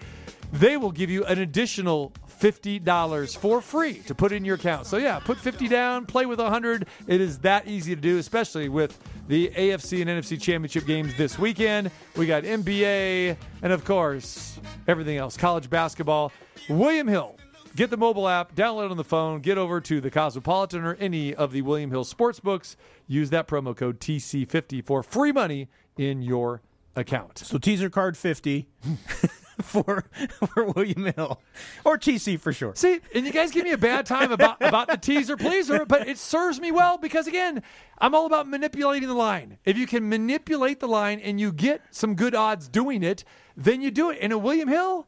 They 0.54 0.78
will 0.78 0.92
give 0.92 1.10
you 1.10 1.26
an 1.26 1.40
additional 1.40 2.14
$50 2.42 3.38
for 3.38 3.62
free 3.62 4.00
to 4.00 4.16
put 4.16 4.32
in 4.32 4.44
your 4.44 4.56
account. 4.56 4.88
So 4.88 4.98
yeah, 4.98 5.20
put 5.20 5.38
50 5.38 5.68
down, 5.68 6.06
play 6.06 6.26
with 6.26 6.40
100. 6.40 6.88
It 7.08 7.22
is 7.22 7.40
that 7.40 7.68
easy 7.68 7.96
to 7.96 8.02
do, 8.02 8.18
especially 8.18 8.68
with 8.68 8.98
the 9.28 9.50
AFC 9.50 10.02
and 10.02 10.10
NFC 10.10 10.42
championship 10.42 10.86
games 10.86 11.16
this 11.18 11.38
weekend. 11.38 11.92
We 12.16 12.26
got 12.26 12.44
NBA 12.44 13.38
and 13.62 13.72
of 13.72 13.86
course, 13.86 14.60
everything 14.88 15.18
else. 15.18 15.38
College 15.38 15.70
basketball. 15.70 16.32
William 16.68 17.08
Hill 17.08 17.38
Get 17.74 17.90
the 17.90 17.98
mobile 17.98 18.28
app, 18.28 18.54
download 18.54 18.86
it 18.88 18.92
on 18.92 18.98
the 18.98 19.04
phone, 19.04 19.40
get 19.40 19.58
over 19.58 19.80
to 19.80 20.02
the 20.02 20.12
Cosmopolitan 20.12 20.84
or 20.84 20.96
any 20.96 21.34
of 21.34 21.54
the 21.54 21.62
William 21.62 21.90
Hill 21.90 22.04
sports 22.04 22.40
books. 22.40 22.76
Use 23.08 23.30
that 23.30 23.48
promo 23.48 23.76
code 23.76 24.02
TC50 24.02 24.86
for 24.86 25.02
free 25.02 25.32
money 25.32 25.70
in 25.98 26.22
your 26.22 26.62
account. 26.98 27.38
So 27.38 27.58
teaser 27.58 27.90
card 27.90 28.18
50 28.18 28.68
for 29.66 30.06
for 30.54 30.66
William 30.66 31.06
Hill 31.16 31.42
or 31.86 31.98
TC 31.98 32.40
for 32.40 32.54
sure. 32.54 32.74
See, 32.76 33.00
and 33.16 33.26
you 33.26 33.32
guys 33.32 33.52
give 33.52 33.64
me 33.64 33.72
a 33.72 33.78
bad 33.78 34.06
time 34.06 34.32
about, 34.32 34.58
about 34.62 34.88
the 34.88 34.98
teaser 34.98 35.38
pleaser, 35.38 35.86
but 35.86 36.08
it 36.08 36.18
serves 36.18 36.60
me 36.60 36.72
well 36.72 36.98
because 36.98 37.28
again, 37.28 37.64
I'm 38.00 38.16
all 38.16 38.26
about 38.26 38.48
manipulating 38.48 39.08
the 39.08 39.16
line. 39.16 39.58
If 39.66 39.78
you 39.78 39.88
can 39.88 40.08
manipulate 40.10 40.80
the 40.80 40.88
line 40.88 41.20
and 41.20 41.40
you 41.40 41.52
get 41.52 41.82
some 41.92 42.16
good 42.16 42.36
odds 42.36 42.68
doing 42.68 43.04
it, 43.04 43.24
then 43.56 43.82
you 43.82 43.92
do 43.92 44.10
it. 44.10 44.20
And 44.22 44.32
at 44.34 44.42
William 44.42 44.68
Hill, 44.70 45.08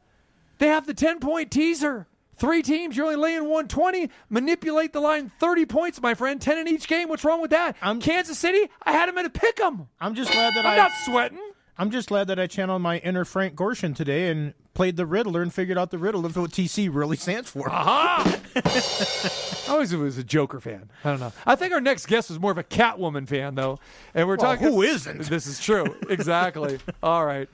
they 0.58 0.68
have 0.68 0.86
the 0.86 0.94
10 0.94 1.20
point 1.20 1.50
teaser. 1.50 2.06
Three 2.36 2.62
teams, 2.62 2.96
you're 2.96 3.06
only 3.06 3.16
laying 3.16 3.42
120. 3.42 4.10
Manipulate 4.28 4.92
the 4.92 4.98
line 5.00 5.30
30 5.38 5.66
points, 5.66 6.02
my 6.02 6.14
friend. 6.14 6.40
10 6.40 6.58
in 6.58 6.66
each 6.68 6.88
game. 6.88 7.08
What's 7.08 7.24
wrong 7.24 7.40
with 7.40 7.52
that? 7.52 7.76
I'm- 7.80 8.00
Kansas 8.00 8.36
City, 8.38 8.68
I 8.82 8.90
had 8.90 9.08
them 9.08 9.16
at 9.18 9.24
a 9.24 9.30
pick 9.30 9.60
'em. 9.60 9.86
I'm 10.00 10.16
just 10.16 10.32
glad 10.32 10.52
that 10.56 10.66
I'm 10.66 10.72
I 10.72 10.76
not 10.76 10.90
sweating. 11.04 11.38
I'm 11.76 11.90
just 11.90 12.08
glad 12.08 12.28
that 12.28 12.38
I 12.38 12.46
channeled 12.46 12.82
my 12.82 12.98
inner 12.98 13.24
Frank 13.24 13.56
Gorshin 13.56 13.96
today 13.96 14.30
and 14.30 14.54
played 14.74 14.96
the 14.96 15.06
Riddler 15.06 15.42
and 15.42 15.52
figured 15.52 15.76
out 15.76 15.90
the 15.90 15.98
riddle 15.98 16.24
of 16.24 16.36
what 16.36 16.50
TC 16.52 16.88
really 16.92 17.16
stands 17.16 17.50
for. 17.50 17.68
Aha! 17.68 18.38
I 18.56 19.72
always 19.72 19.94
was 19.94 20.16
a 20.18 20.22
Joker 20.24 20.60
fan. 20.60 20.88
I 21.04 21.10
don't 21.10 21.20
know. 21.20 21.32
I 21.44 21.56
think 21.56 21.72
our 21.72 21.80
next 21.80 22.06
guest 22.06 22.28
was 22.30 22.38
more 22.38 22.52
of 22.52 22.58
a 22.58 22.62
Catwoman 22.64 23.26
fan, 23.26 23.56
though. 23.56 23.80
And 24.14 24.28
we're 24.28 24.36
Well, 24.36 24.52
talking. 24.54 24.68
who 24.68 24.82
isn't? 24.82 25.28
This 25.34 25.46
is 25.48 25.58
true. 25.58 25.96
Exactly. 26.08 26.78
All 27.02 27.24
right. 27.26 27.48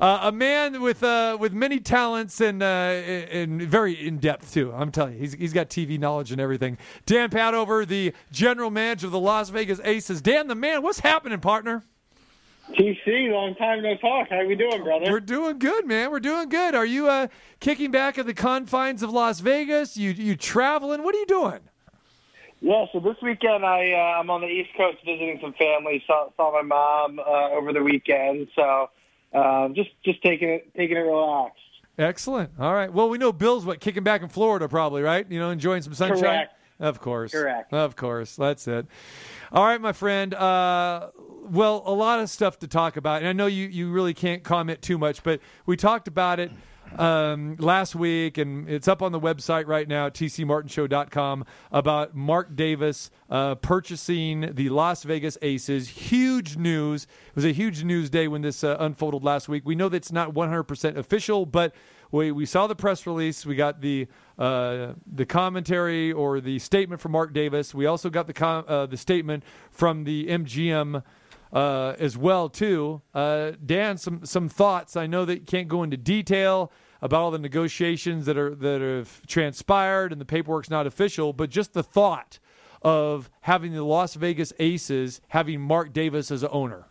Uh, 0.00 0.20
a 0.22 0.32
man 0.32 0.80
with 0.80 1.02
uh, 1.02 1.36
with 1.38 1.52
many 1.52 1.78
talents 1.78 2.40
and 2.40 2.62
uh, 2.62 2.66
and 2.66 3.60
very 3.60 3.92
in 3.92 4.18
depth 4.18 4.54
too. 4.54 4.72
I'm 4.72 4.90
telling 4.90 5.14
you, 5.14 5.18
he's 5.18 5.34
he's 5.34 5.52
got 5.52 5.68
TV 5.68 5.98
knowledge 5.98 6.32
and 6.32 6.40
everything. 6.40 6.78
Dan 7.04 7.28
Padover, 7.28 7.86
the 7.86 8.14
general 8.32 8.70
manager 8.70 9.06
of 9.06 9.12
the 9.12 9.20
Las 9.20 9.50
Vegas 9.50 9.80
Aces. 9.84 10.22
Dan, 10.22 10.46
the 10.48 10.54
man. 10.54 10.82
What's 10.82 11.00
happening, 11.00 11.40
partner? 11.40 11.82
TC, 12.72 13.30
long 13.32 13.54
time 13.54 13.82
no 13.82 13.96
talk. 13.96 14.28
How 14.28 14.44
we 14.44 14.54
doing, 14.54 14.82
brother? 14.82 15.10
We're 15.10 15.20
doing 15.20 15.58
good, 15.58 15.86
man. 15.86 16.10
We're 16.10 16.20
doing 16.20 16.48
good. 16.48 16.74
Are 16.74 16.86
you 16.86 17.08
uh, 17.08 17.28
kicking 17.60 17.90
back 17.90 18.18
at 18.18 18.26
the 18.26 18.34
confines 18.34 19.02
of 19.02 19.10
Las 19.10 19.40
Vegas? 19.40 19.96
You 19.96 20.10
you 20.10 20.36
traveling? 20.36 21.02
What 21.02 21.14
are 21.14 21.18
you 21.18 21.26
doing? 21.26 21.60
yeah, 22.60 22.86
so 22.92 23.00
this 23.00 23.16
weekend 23.22 23.64
I 23.64 23.92
uh, 23.92 24.20
I'm 24.20 24.30
on 24.30 24.40
the 24.40 24.48
East 24.48 24.70
Coast 24.76 24.98
visiting 25.04 25.38
some 25.40 25.52
family. 25.52 26.02
Saw 26.06 26.28
saw 26.36 26.52
my 26.52 26.62
mom 26.62 27.18
uh, 27.18 27.50
over 27.50 27.72
the 27.72 27.82
weekend, 27.82 28.48
so 28.54 28.90
um, 29.32 29.74
just 29.74 29.90
just 30.04 30.22
taking 30.22 30.48
it 30.48 30.74
taking 30.74 30.96
it 30.96 31.00
relaxed. 31.00 31.60
Excellent. 31.98 32.50
All 32.58 32.74
right. 32.74 32.92
Well, 32.92 33.08
we 33.08 33.18
know 33.18 33.32
Bill's 33.32 33.64
what 33.64 33.80
kicking 33.80 34.02
back 34.02 34.22
in 34.22 34.28
Florida, 34.28 34.68
probably 34.68 35.02
right. 35.02 35.30
You 35.30 35.38
know, 35.38 35.50
enjoying 35.50 35.82
some 35.82 35.94
sunshine. 35.94 36.20
Correct. 36.20 36.52
Of 36.78 37.00
course. 37.00 37.32
Correct. 37.32 37.72
Of 37.72 37.96
course. 37.96 38.36
That's 38.36 38.68
it. 38.68 38.86
All 39.50 39.64
right, 39.64 39.80
my 39.80 39.92
friend. 39.92 40.34
Uh, 40.34 41.08
well, 41.48 41.82
a 41.86 41.92
lot 41.92 42.20
of 42.20 42.30
stuff 42.30 42.58
to 42.60 42.68
talk 42.68 42.96
about, 42.96 43.18
and 43.18 43.28
I 43.28 43.32
know 43.32 43.46
you 43.46 43.66
you 43.66 43.90
really 43.90 44.14
can't 44.14 44.42
comment 44.42 44.82
too 44.82 44.98
much, 44.98 45.22
but 45.22 45.40
we 45.64 45.76
talked 45.76 46.08
about 46.08 46.40
it 46.40 46.50
um, 46.98 47.56
last 47.56 47.94
week, 47.94 48.38
and 48.38 48.68
it's 48.68 48.88
up 48.88 49.02
on 49.02 49.12
the 49.12 49.20
website 49.20 49.66
right 49.66 49.86
now, 49.86 50.08
tcmartinshow.com, 50.08 51.44
about 51.72 52.14
Mark 52.14 52.56
Davis 52.56 53.10
uh, 53.30 53.54
purchasing 53.56 54.54
the 54.54 54.68
Las 54.68 55.02
Vegas 55.02 55.36
Aces. 55.42 55.88
Huge 55.88 56.56
news. 56.56 57.04
It 57.04 57.36
was 57.36 57.44
a 57.44 57.52
huge 57.52 57.84
news 57.84 58.10
day 58.10 58.28
when 58.28 58.42
this 58.42 58.64
uh, 58.64 58.76
unfolded 58.78 59.22
last 59.22 59.48
week. 59.48 59.62
We 59.64 59.74
know 59.74 59.88
that's 59.88 60.12
not 60.12 60.32
100% 60.32 60.96
official, 60.96 61.46
but 61.46 61.74
we, 62.10 62.32
we 62.32 62.46
saw 62.46 62.66
the 62.66 62.76
press 62.76 63.06
release. 63.06 63.44
We 63.44 63.56
got 63.56 63.80
the 63.80 64.06
uh, 64.38 64.92
the 65.06 65.24
commentary 65.26 66.12
or 66.12 66.40
the 66.40 66.58
statement 66.58 67.00
from 67.00 67.12
Mark 67.12 67.32
Davis. 67.32 67.74
We 67.74 67.86
also 67.86 68.10
got 68.10 68.26
the 68.26 68.32
com- 68.32 68.64
uh, 68.68 68.86
the 68.86 68.96
statement 68.96 69.44
from 69.70 70.04
the 70.04 70.26
MGM 70.26 71.02
uh, 71.52 71.94
as 71.98 72.16
well 72.16 72.48
too. 72.48 73.02
Uh, 73.14 73.52
Dan, 73.64 73.98
some 73.98 74.24
some 74.24 74.48
thoughts. 74.48 74.96
I 74.96 75.06
know 75.06 75.24
that 75.24 75.40
you 75.40 75.46
can't 75.46 75.68
go 75.68 75.82
into 75.82 75.96
detail 75.96 76.72
about 77.02 77.20
all 77.20 77.30
the 77.30 77.38
negotiations 77.38 78.26
that 78.26 78.36
are 78.36 78.54
that 78.54 78.80
have 78.80 79.26
transpired 79.26 80.12
and 80.12 80.20
the 80.20 80.24
paperwork's 80.24 80.70
not 80.70 80.86
official, 80.86 81.32
but 81.32 81.50
just 81.50 81.72
the 81.72 81.82
thought 81.82 82.38
of 82.82 83.30
having 83.42 83.72
the 83.72 83.84
Las 83.84 84.14
Vegas 84.14 84.52
Aces 84.58 85.20
having 85.28 85.60
Mark 85.60 85.92
Davis 85.92 86.30
as 86.30 86.44
owner. 86.44 86.86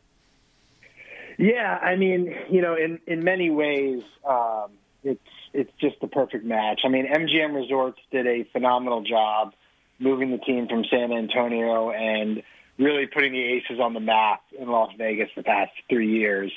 Yeah, 1.38 1.78
I 1.82 1.96
mean, 1.96 2.34
you 2.50 2.62
know, 2.62 2.76
in 2.76 3.00
in 3.08 3.24
many 3.24 3.50
ways, 3.50 4.04
um, 4.28 4.72
it's 5.04 5.20
it's 5.54 5.72
just 5.80 6.00
the 6.02 6.08
perfect 6.08 6.46
match. 6.46 6.82
I 6.86 6.90
mean, 6.90 7.08
MGM 7.08 7.54
Resorts 7.56 8.00
did 8.12 8.28
a 8.28 8.44
phenomenal 8.52 9.04
job 9.04 9.54
moving 10.00 10.32
the 10.32 10.38
team 10.38 10.68
from 10.68 10.84
San 10.92 11.12
Antonio 11.12 11.92
and 11.92 12.44
really 12.78 13.08
putting 13.08 13.34
the 13.34 13.42
Aces 13.42 13.80
on 13.80 13.94
the 13.94 14.00
map 14.00 14.42
in 14.58 14.68
Las 14.70 14.92
Vegas 14.98 15.30
the 15.36 15.44
past 15.44 15.72
three 15.90 16.12
years. 16.12 16.52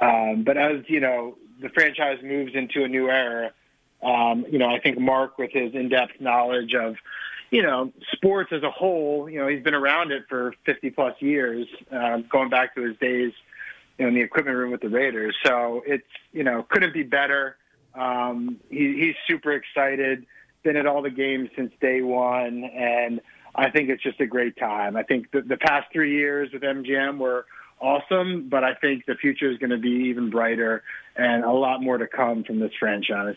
Um, 0.00 0.42
but 0.44 0.56
as 0.56 0.84
you 0.88 1.00
know, 1.00 1.36
the 1.60 1.68
franchise 1.68 2.18
moves 2.22 2.54
into 2.54 2.84
a 2.84 2.88
new 2.88 3.08
era. 3.08 3.52
Um, 4.02 4.44
you 4.50 4.58
know, 4.58 4.68
I 4.68 4.80
think 4.80 4.98
Mark, 4.98 5.38
with 5.38 5.52
his 5.52 5.74
in-depth 5.74 6.20
knowledge 6.20 6.74
of, 6.74 6.96
you 7.52 7.62
know, 7.62 7.92
sports 8.12 8.50
as 8.52 8.64
a 8.64 8.70
whole, 8.70 9.30
you 9.30 9.38
know, 9.38 9.46
he's 9.46 9.62
been 9.62 9.74
around 9.74 10.10
it 10.10 10.24
for 10.28 10.54
50 10.66 10.90
plus 10.90 11.14
years, 11.20 11.68
uh, 11.92 12.18
going 12.28 12.50
back 12.50 12.74
to 12.74 12.82
his 12.82 12.96
days 12.96 13.32
you 13.98 14.04
know, 14.04 14.08
in 14.08 14.14
the 14.14 14.20
equipment 14.20 14.56
room 14.56 14.72
with 14.72 14.80
the 14.80 14.88
Raiders. 14.88 15.36
So 15.44 15.82
it's, 15.86 16.06
you 16.32 16.42
know, 16.42 16.66
couldn't 16.68 16.94
be 16.94 17.04
better. 17.04 17.56
Um, 17.94 18.56
he, 18.70 18.98
he's 18.98 19.14
super 19.28 19.52
excited, 19.52 20.26
been 20.64 20.76
at 20.76 20.86
all 20.86 21.02
the 21.02 21.10
games 21.10 21.50
since 21.54 21.72
day 21.80 22.02
one, 22.02 22.64
and 22.64 23.20
I 23.54 23.70
think 23.70 23.90
it's 23.90 24.02
just 24.02 24.20
a 24.20 24.26
great 24.26 24.56
time. 24.56 24.96
I 24.96 25.02
think 25.02 25.30
the, 25.30 25.42
the 25.42 25.56
past 25.56 25.88
three 25.92 26.16
years 26.16 26.50
with 26.52 26.62
MGM 26.62 27.18
were 27.18 27.46
awesome, 27.80 28.48
but 28.48 28.64
I 28.64 28.74
think 28.74 29.06
the 29.06 29.14
future 29.14 29.50
is 29.50 29.58
going 29.58 29.70
to 29.70 29.78
be 29.78 30.08
even 30.08 30.30
brighter 30.30 30.82
and 31.16 31.44
a 31.44 31.50
lot 31.50 31.82
more 31.82 31.98
to 31.98 32.06
come 32.06 32.44
from 32.44 32.60
this 32.60 32.72
franchise. 32.78 33.36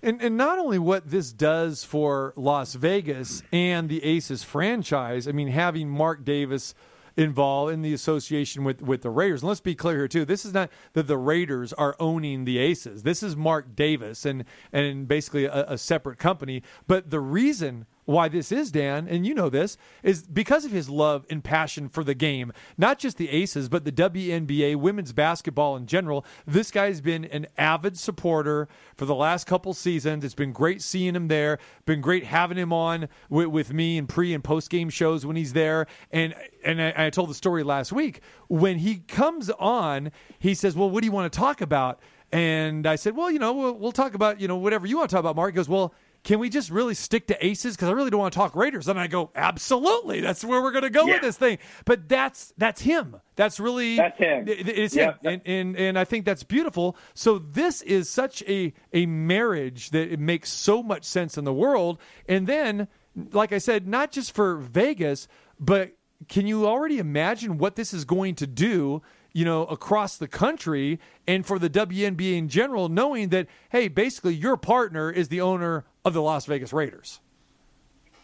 And, 0.00 0.22
and 0.22 0.36
not 0.36 0.58
only 0.58 0.78
what 0.78 1.10
this 1.10 1.32
does 1.32 1.82
for 1.82 2.32
Las 2.36 2.74
Vegas 2.74 3.42
and 3.52 3.88
the 3.88 4.04
Aces 4.04 4.44
franchise, 4.44 5.26
I 5.26 5.32
mean, 5.32 5.48
having 5.48 5.88
Mark 5.88 6.24
Davis 6.24 6.74
involved 7.16 7.72
in 7.72 7.82
the 7.82 7.92
association 7.92 8.62
with, 8.62 8.80
with 8.80 9.02
the 9.02 9.10
Raiders. 9.10 9.42
And 9.42 9.48
let's 9.48 9.60
be 9.60 9.74
clear 9.74 9.96
here, 9.96 10.08
too. 10.08 10.24
This 10.24 10.44
is 10.44 10.54
not 10.54 10.70
that 10.92 11.08
the 11.08 11.18
Raiders 11.18 11.72
are 11.72 11.96
owning 11.98 12.44
the 12.44 12.58
Aces. 12.58 13.02
This 13.02 13.24
is 13.24 13.34
Mark 13.34 13.74
Davis 13.74 14.24
and, 14.24 14.44
and 14.72 15.08
basically 15.08 15.46
a, 15.46 15.64
a 15.70 15.78
separate 15.78 16.18
company. 16.18 16.62
But 16.86 17.10
the 17.10 17.18
reason 17.18 17.86
why 18.08 18.26
this 18.26 18.50
is, 18.50 18.70
Dan, 18.70 19.06
and 19.06 19.26
you 19.26 19.34
know 19.34 19.50
this, 19.50 19.76
is 20.02 20.22
because 20.22 20.64
of 20.64 20.72
his 20.72 20.88
love 20.88 21.26
and 21.28 21.44
passion 21.44 21.90
for 21.90 22.02
the 22.02 22.14
game. 22.14 22.54
Not 22.78 22.98
just 22.98 23.18
the 23.18 23.28
Aces, 23.28 23.68
but 23.68 23.84
the 23.84 23.92
WNBA, 23.92 24.76
women's 24.76 25.12
basketball 25.12 25.76
in 25.76 25.84
general. 25.84 26.24
This 26.46 26.70
guy's 26.70 27.02
been 27.02 27.26
an 27.26 27.48
avid 27.58 27.98
supporter 27.98 28.66
for 28.96 29.04
the 29.04 29.14
last 29.14 29.46
couple 29.46 29.74
seasons. 29.74 30.24
It's 30.24 30.34
been 30.34 30.52
great 30.52 30.80
seeing 30.80 31.14
him 31.14 31.28
there. 31.28 31.58
Been 31.84 32.00
great 32.00 32.24
having 32.24 32.56
him 32.56 32.72
on 32.72 33.10
with, 33.28 33.48
with 33.48 33.74
me 33.74 33.98
in 33.98 34.06
pre 34.06 34.32
and 34.32 34.42
post 34.42 34.70
game 34.70 34.88
shows 34.88 35.26
when 35.26 35.36
he's 35.36 35.52
there. 35.52 35.86
And 36.10 36.34
and 36.64 36.80
I, 36.80 36.94
I 36.96 37.10
told 37.10 37.28
the 37.28 37.34
story 37.34 37.62
last 37.62 37.92
week 37.92 38.22
when 38.48 38.78
he 38.78 39.00
comes 39.00 39.50
on, 39.50 40.12
he 40.38 40.54
says, 40.54 40.74
"Well, 40.74 40.88
what 40.88 41.02
do 41.02 41.04
you 41.04 41.12
want 41.12 41.30
to 41.30 41.38
talk 41.38 41.60
about?" 41.60 42.00
And 42.32 42.86
I 42.86 42.96
said, 42.96 43.14
"Well, 43.14 43.30
you 43.30 43.38
know, 43.38 43.52
we'll, 43.52 43.74
we'll 43.74 43.92
talk 43.92 44.14
about 44.14 44.40
you 44.40 44.48
know 44.48 44.56
whatever 44.56 44.86
you 44.86 44.96
want 44.96 45.10
to 45.10 45.14
talk 45.14 45.20
about." 45.20 45.36
Mark 45.36 45.52
he 45.52 45.56
goes, 45.56 45.68
"Well." 45.68 45.92
Can 46.28 46.38
we 46.40 46.50
just 46.50 46.68
really 46.70 46.92
stick 46.92 47.26
to 47.28 47.44
aces? 47.46 47.74
Because 47.74 47.88
i 47.88 47.92
really 47.92 48.10
don't 48.10 48.20
want 48.20 48.34
to 48.34 48.38
talk 48.38 48.54
raiders. 48.54 48.86
And 48.86 49.00
i 49.00 49.06
go 49.06 49.30
absolutely 49.34 50.20
that's 50.20 50.44
where 50.44 50.60
we're 50.60 50.72
going 50.72 50.84
to 50.84 50.90
go 50.90 51.06
Yeah. 51.06 51.14
with 51.14 51.22
this 51.22 51.38
thing. 51.38 51.56
But 51.86 52.06
that's 52.06 52.52
that's 52.58 52.82
him. 52.82 53.16
That's 53.34 53.58
really 53.58 53.96
That's 53.96 54.18
him. 54.18 54.44
it's 54.46 54.94
Yeah. 54.94 55.12
him. 55.12 55.14
And, 55.24 55.42
and 55.46 55.76
and 55.76 55.98
i 55.98 56.04
think 56.04 56.26
that's 56.26 56.42
beautiful. 56.42 56.96
So 57.14 57.38
this 57.38 57.80
is 57.80 58.10
such 58.10 58.42
a 58.46 58.74
a 58.92 59.06
marriage 59.06 59.88
that 59.90 60.12
it 60.12 60.20
makes 60.20 60.50
so 60.50 60.82
much 60.82 61.04
sense 61.04 61.38
in 61.38 61.44
the 61.44 61.54
world. 61.54 61.98
And 62.28 62.46
then 62.46 62.88
like 63.32 63.52
i 63.52 63.58
said 63.58 63.88
not 63.88 64.12
just 64.12 64.32
for 64.34 64.56
vegas 64.58 65.26
but 65.58 65.92
can 66.28 66.46
you 66.46 66.66
already 66.66 66.98
imagine 66.98 67.56
what 67.58 67.74
this 67.74 67.94
is 67.94 68.04
going 68.04 68.34
to 68.34 68.46
do 68.46 69.00
you 69.38 69.44
know, 69.44 69.66
across 69.66 70.16
the 70.16 70.26
country 70.26 70.98
and 71.28 71.46
for 71.46 71.60
the 71.60 71.70
WNBA 71.70 72.36
in 72.36 72.48
general, 72.48 72.88
knowing 72.88 73.28
that, 73.28 73.46
hey, 73.70 73.86
basically 73.86 74.34
your 74.34 74.56
partner 74.56 75.12
is 75.12 75.28
the 75.28 75.40
owner 75.40 75.84
of 76.04 76.12
the 76.12 76.20
Las 76.20 76.44
Vegas 76.46 76.72
Raiders. 76.72 77.20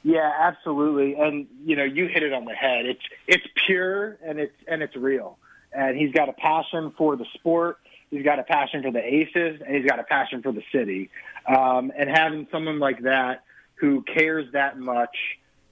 Yeah, 0.03 0.29
absolutely. 0.37 1.15
And 1.15 1.47
you 1.65 1.77
know, 1.77 1.85
you 1.85 2.09
hit 2.09 2.25
it 2.25 2.33
on 2.33 2.47
the 2.47 2.53
head. 2.53 2.87
It's 2.87 3.01
it's 3.29 3.47
pure 3.65 4.19
and 4.25 4.41
it's 4.41 4.57
and 4.67 4.83
it's 4.83 4.97
real. 4.97 5.39
And 5.73 5.97
he's 5.97 6.13
got 6.13 6.29
a 6.29 6.33
passion 6.33 6.93
for 6.99 7.15
the 7.15 7.27
sport. 7.35 7.79
He's 8.11 8.25
got 8.25 8.41
a 8.41 8.43
passion 8.43 8.83
for 8.83 8.91
the 8.91 8.99
Aces, 8.99 9.61
and 9.65 9.77
he's 9.77 9.87
got 9.87 10.01
a 10.01 10.05
passion 10.05 10.43
for 10.43 10.51
the 10.51 10.65
city. 10.73 11.11
Um, 11.47 11.93
and 11.97 12.11
having 12.11 12.49
someone 12.51 12.81
like 12.81 13.03
that 13.03 13.45
who 13.77 14.03
cares 14.03 14.53
that 14.53 14.81
much, 14.81 15.17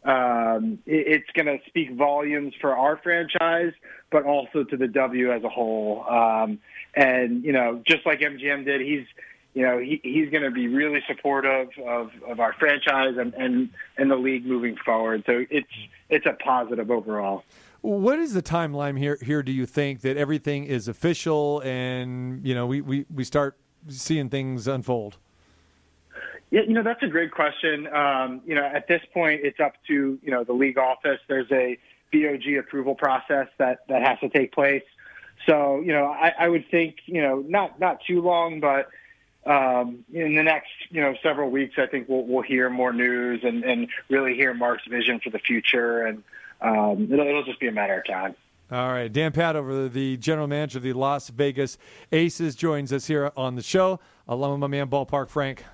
um, 0.04 0.78
it, 0.86 1.20
it's 1.20 1.30
going 1.34 1.46
to 1.46 1.58
speak 1.66 1.92
volumes 1.92 2.54
for 2.60 2.76
our 2.76 2.96
franchise, 3.02 3.72
but 4.10 4.24
also 4.24 4.64
to 4.64 4.76
the 4.76 4.88
W 4.88 5.32
as 5.32 5.42
a 5.44 5.48
whole. 5.48 6.04
Um, 6.08 6.58
and 6.94 7.44
you 7.44 7.52
know, 7.52 7.82
just 7.86 8.04
like 8.04 8.20
MGM 8.20 8.64
did, 8.64 8.80
he's 8.80 9.06
you 9.54 9.62
know, 9.62 9.78
he, 9.78 10.00
he's 10.02 10.30
going 10.30 10.44
to 10.44 10.50
be 10.50 10.66
really 10.68 11.00
supportive 11.06 11.68
of, 11.86 12.10
of 12.26 12.40
our 12.40 12.54
franchise 12.54 13.16
and, 13.18 13.34
and, 13.34 13.68
and 13.98 14.10
the 14.10 14.16
league 14.16 14.46
moving 14.46 14.76
forward. 14.76 15.24
So 15.26 15.44
it's 15.50 15.68
it's 16.08 16.26
a 16.26 16.32
positive 16.32 16.90
overall. 16.90 17.44
What 17.82 18.18
is 18.18 18.32
the 18.32 18.42
timeline 18.42 18.98
here? 18.98 19.18
Here, 19.20 19.42
do 19.42 19.52
you 19.52 19.66
think 19.66 20.00
that 20.02 20.16
everything 20.16 20.64
is 20.64 20.88
official 20.88 21.60
and 21.64 22.46
you 22.46 22.54
know 22.54 22.66
we, 22.66 22.80
we, 22.80 23.06
we 23.12 23.24
start 23.24 23.58
seeing 23.88 24.30
things 24.30 24.66
unfold? 24.66 25.18
Yeah, 26.52 26.60
you 26.68 26.74
know 26.74 26.82
that's 26.82 27.02
a 27.02 27.08
great 27.08 27.30
question. 27.30 27.86
Um, 27.86 28.42
you 28.44 28.54
know, 28.54 28.62
at 28.62 28.86
this 28.86 29.00
point, 29.14 29.40
it's 29.42 29.58
up 29.58 29.72
to 29.86 30.18
you 30.22 30.30
know 30.30 30.44
the 30.44 30.52
league 30.52 30.76
office. 30.76 31.18
There's 31.26 31.50
a 31.50 31.78
BOG 32.12 32.58
approval 32.58 32.94
process 32.94 33.48
that 33.56 33.88
that 33.88 34.02
has 34.02 34.20
to 34.20 34.28
take 34.28 34.52
place. 34.52 34.82
So 35.46 35.80
you 35.80 35.94
know, 35.94 36.08
I, 36.08 36.34
I 36.38 36.48
would 36.48 36.70
think 36.70 36.96
you 37.06 37.22
know 37.22 37.42
not 37.48 37.80
not 37.80 38.02
too 38.06 38.20
long, 38.20 38.60
but 38.60 38.90
um, 39.46 40.04
in 40.12 40.34
the 40.34 40.42
next 40.42 40.68
you 40.90 41.00
know 41.00 41.14
several 41.22 41.50
weeks, 41.50 41.76
I 41.78 41.86
think 41.86 42.06
we'll 42.06 42.26
we'll 42.26 42.42
hear 42.42 42.68
more 42.68 42.92
news 42.92 43.40
and 43.44 43.64
and 43.64 43.88
really 44.10 44.34
hear 44.34 44.52
Mark's 44.52 44.86
vision 44.86 45.20
for 45.20 45.30
the 45.30 45.38
future, 45.38 46.04
and 46.04 46.22
um, 46.60 47.08
it'll 47.10 47.26
it'll 47.26 47.44
just 47.44 47.60
be 47.60 47.68
a 47.68 47.72
matter 47.72 47.98
of 47.98 48.06
time. 48.06 48.34
All 48.70 48.92
right, 48.92 49.10
Dan 49.10 49.32
Padover, 49.32 49.90
the 49.90 50.18
general 50.18 50.48
manager 50.48 50.76
of 50.76 50.84
the 50.84 50.92
Las 50.92 51.30
Vegas 51.30 51.78
Aces, 52.12 52.54
joins 52.54 52.92
us 52.92 53.06
here 53.06 53.32
on 53.38 53.54
the 53.54 53.62
show, 53.62 54.00
along 54.28 54.50
with 54.50 54.60
my 54.60 54.66
man 54.66 54.88
Ballpark 54.88 55.30
Frank 55.30 55.64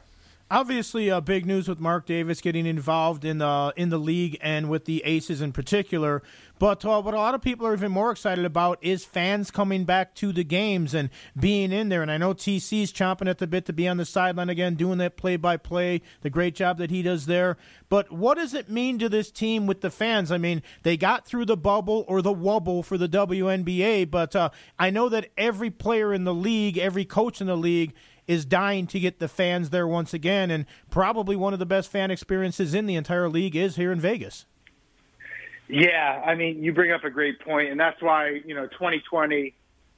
obviously 0.51 1.11
uh, 1.11 1.20
big 1.20 1.46
news 1.46 1.68
with 1.68 1.80
Mark 1.80 2.07
Davis 2.07 2.40
getting 2.40 2.66
involved 2.66 3.24
in 3.24 3.38
the 3.38 3.72
in 3.76 3.90
the 3.90 3.99
league 3.99 4.36
and 4.40 4.68
with 4.68 4.84
the 4.84 5.03
Aces 5.05 5.40
in 5.40 5.53
particular. 5.53 6.22
But 6.59 6.84
uh, 6.84 7.01
what 7.01 7.14
a 7.14 7.18
lot 7.18 7.34
of 7.36 7.40
people 7.40 7.66
are 7.66 7.72
even 7.72 7.92
more 7.92 8.11
excited 8.11 8.44
about 8.44 8.78
is 8.82 9.05
fans 9.05 9.51
coming 9.51 9.84
back 9.84 10.14
to 10.16 10.32
the 10.32 10.42
games 10.42 10.92
and 10.92 11.09
being 11.38 11.70
in 11.70 11.88
there. 11.88 12.03
And 12.03 12.11
I 12.11 12.18
know 12.18 12.34
TC's 12.34 12.92
chomping 12.92 13.28
at 13.28 13.38
the 13.38 13.46
bit 13.46 13.64
to 13.66 13.72
be 13.72 13.86
on 13.86 13.96
the 13.96 14.05
sideline 14.05 14.49
again, 14.49 14.74
doing 14.74 14.99
that 14.99 15.16
play 15.16 15.36
by 15.36 15.57
play, 15.57 16.03
the 16.22 16.30
great 16.30 16.57
job 16.57 16.78
that 16.78 16.90
he 16.90 17.03
does 17.03 17.26
there. 17.26 17.57
But 17.88 18.11
what 18.11 18.36
does 18.38 18.55
it 18.55 18.68
mean 18.68 18.99
to 18.99 19.09
this 19.09 19.30
team 19.30 19.66
with 19.66 19.82
the 19.82 19.90
fans? 19.90 20.32
I 20.32 20.38
mean, 20.38 20.62
they 20.82 20.96
got 20.96 21.26
through 21.26 21.44
the 21.44 21.57
bubble 21.57 22.05
or 22.09 22.22
the 22.22 22.32
wobble 22.32 22.82
for 22.82 22.99
the 22.99 23.09
WNBA, 23.09 24.11
but 24.11 24.34
uh, 24.34 24.51
I 24.78 24.90
know 24.90 25.09
that 25.09 25.30
every 25.36 25.70
player 25.70 26.12
in 26.12 26.24
the 26.24 26.34
league, 26.34 26.76
every 26.76 27.05
coach 27.05 27.40
in 27.40 27.46
the 27.46 27.57
league, 27.57 27.94
is 28.29 28.45
dying 28.45 28.87
to 28.87 29.01
get 29.01 29.18
the 29.18 29.26
fans 29.26 29.70
there 29.70 29.89
once 29.89 30.14
again, 30.14 30.51
and 30.51 30.66
probably 30.91 31.35
one 31.35 31.55
of 31.55 31.59
the 31.59 31.66
best 31.66 31.91
fan 31.91 32.11
experiences 32.11 32.74
in 32.74 32.87
the 32.87 32.95
entire 32.95 33.29
league 33.29 33.57
is 33.57 33.76
here 33.76 33.91
in 33.91 33.99
Vegas. 33.99 34.45
Yeah, 35.66 36.22
I 36.24 36.35
mean, 36.35 36.62
you 36.62 36.72
bring 36.72 36.93
up 36.93 37.05
a 37.05 37.11
great 37.11 37.41
point, 37.41 37.70
and 37.70 37.81
that's 37.81 38.01
why 38.01 38.41
you 38.45 38.55
know 38.55 38.66
2020, 38.66 39.55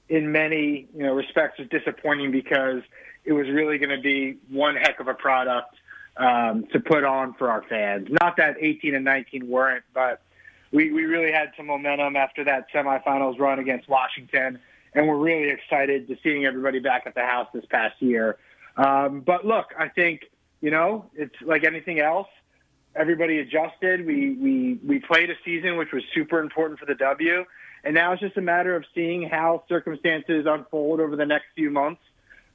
in 0.08 0.32
many 0.32 0.88
you 0.94 1.02
know 1.02 1.12
respects, 1.12 1.58
was 1.58 1.68
disappointing 1.68 2.30
because 2.30 2.82
it 3.24 3.32
was 3.32 3.48
really 3.48 3.78
going 3.78 3.94
to 3.94 4.00
be 4.00 4.38
one 4.48 4.76
heck 4.76 5.00
of 5.00 5.08
a 5.08 5.14
product 5.14 5.74
um, 6.16 6.66
to 6.72 6.80
put 6.80 7.04
on 7.04 7.34
for 7.34 7.50
our 7.50 7.62
fans. 7.68 8.08
Not 8.20 8.36
that 8.36 8.56
18 8.60 8.94
and 8.94 9.04
19 9.04 9.48
weren't, 9.48 9.84
but 9.92 10.22
we 10.72 10.92
we 10.92 11.04
really 11.04 11.32
had 11.32 11.52
some 11.56 11.66
momentum 11.66 12.14
after 12.14 12.44
that 12.44 12.66
semifinals 12.72 13.38
run 13.40 13.58
against 13.58 13.88
Washington 13.88 14.60
and 14.94 15.06
we're 15.06 15.16
really 15.16 15.50
excited 15.50 16.08
to 16.08 16.16
seeing 16.22 16.44
everybody 16.44 16.80
back 16.80 17.04
at 17.06 17.14
the 17.14 17.24
house 17.24 17.48
this 17.52 17.64
past 17.70 18.00
year. 18.00 18.38
Um, 18.76 19.20
but 19.20 19.46
look, 19.46 19.66
I 19.78 19.88
think 19.88 20.22
you 20.60 20.70
know 20.70 21.10
it's 21.14 21.34
like 21.42 21.64
anything 21.64 22.00
else. 22.00 22.28
Everybody 22.94 23.38
adjusted. 23.38 24.04
We 24.04 24.30
we 24.30 24.80
we 24.84 24.98
played 24.98 25.30
a 25.30 25.34
season 25.44 25.76
which 25.76 25.92
was 25.92 26.02
super 26.14 26.40
important 26.40 26.80
for 26.80 26.86
the 26.86 26.94
W, 26.94 27.44
and 27.84 27.94
now 27.94 28.12
it's 28.12 28.20
just 28.20 28.36
a 28.36 28.42
matter 28.42 28.74
of 28.74 28.84
seeing 28.94 29.28
how 29.28 29.64
circumstances 29.68 30.46
unfold 30.48 31.00
over 31.00 31.16
the 31.16 31.26
next 31.26 31.46
few 31.54 31.70
months. 31.70 32.02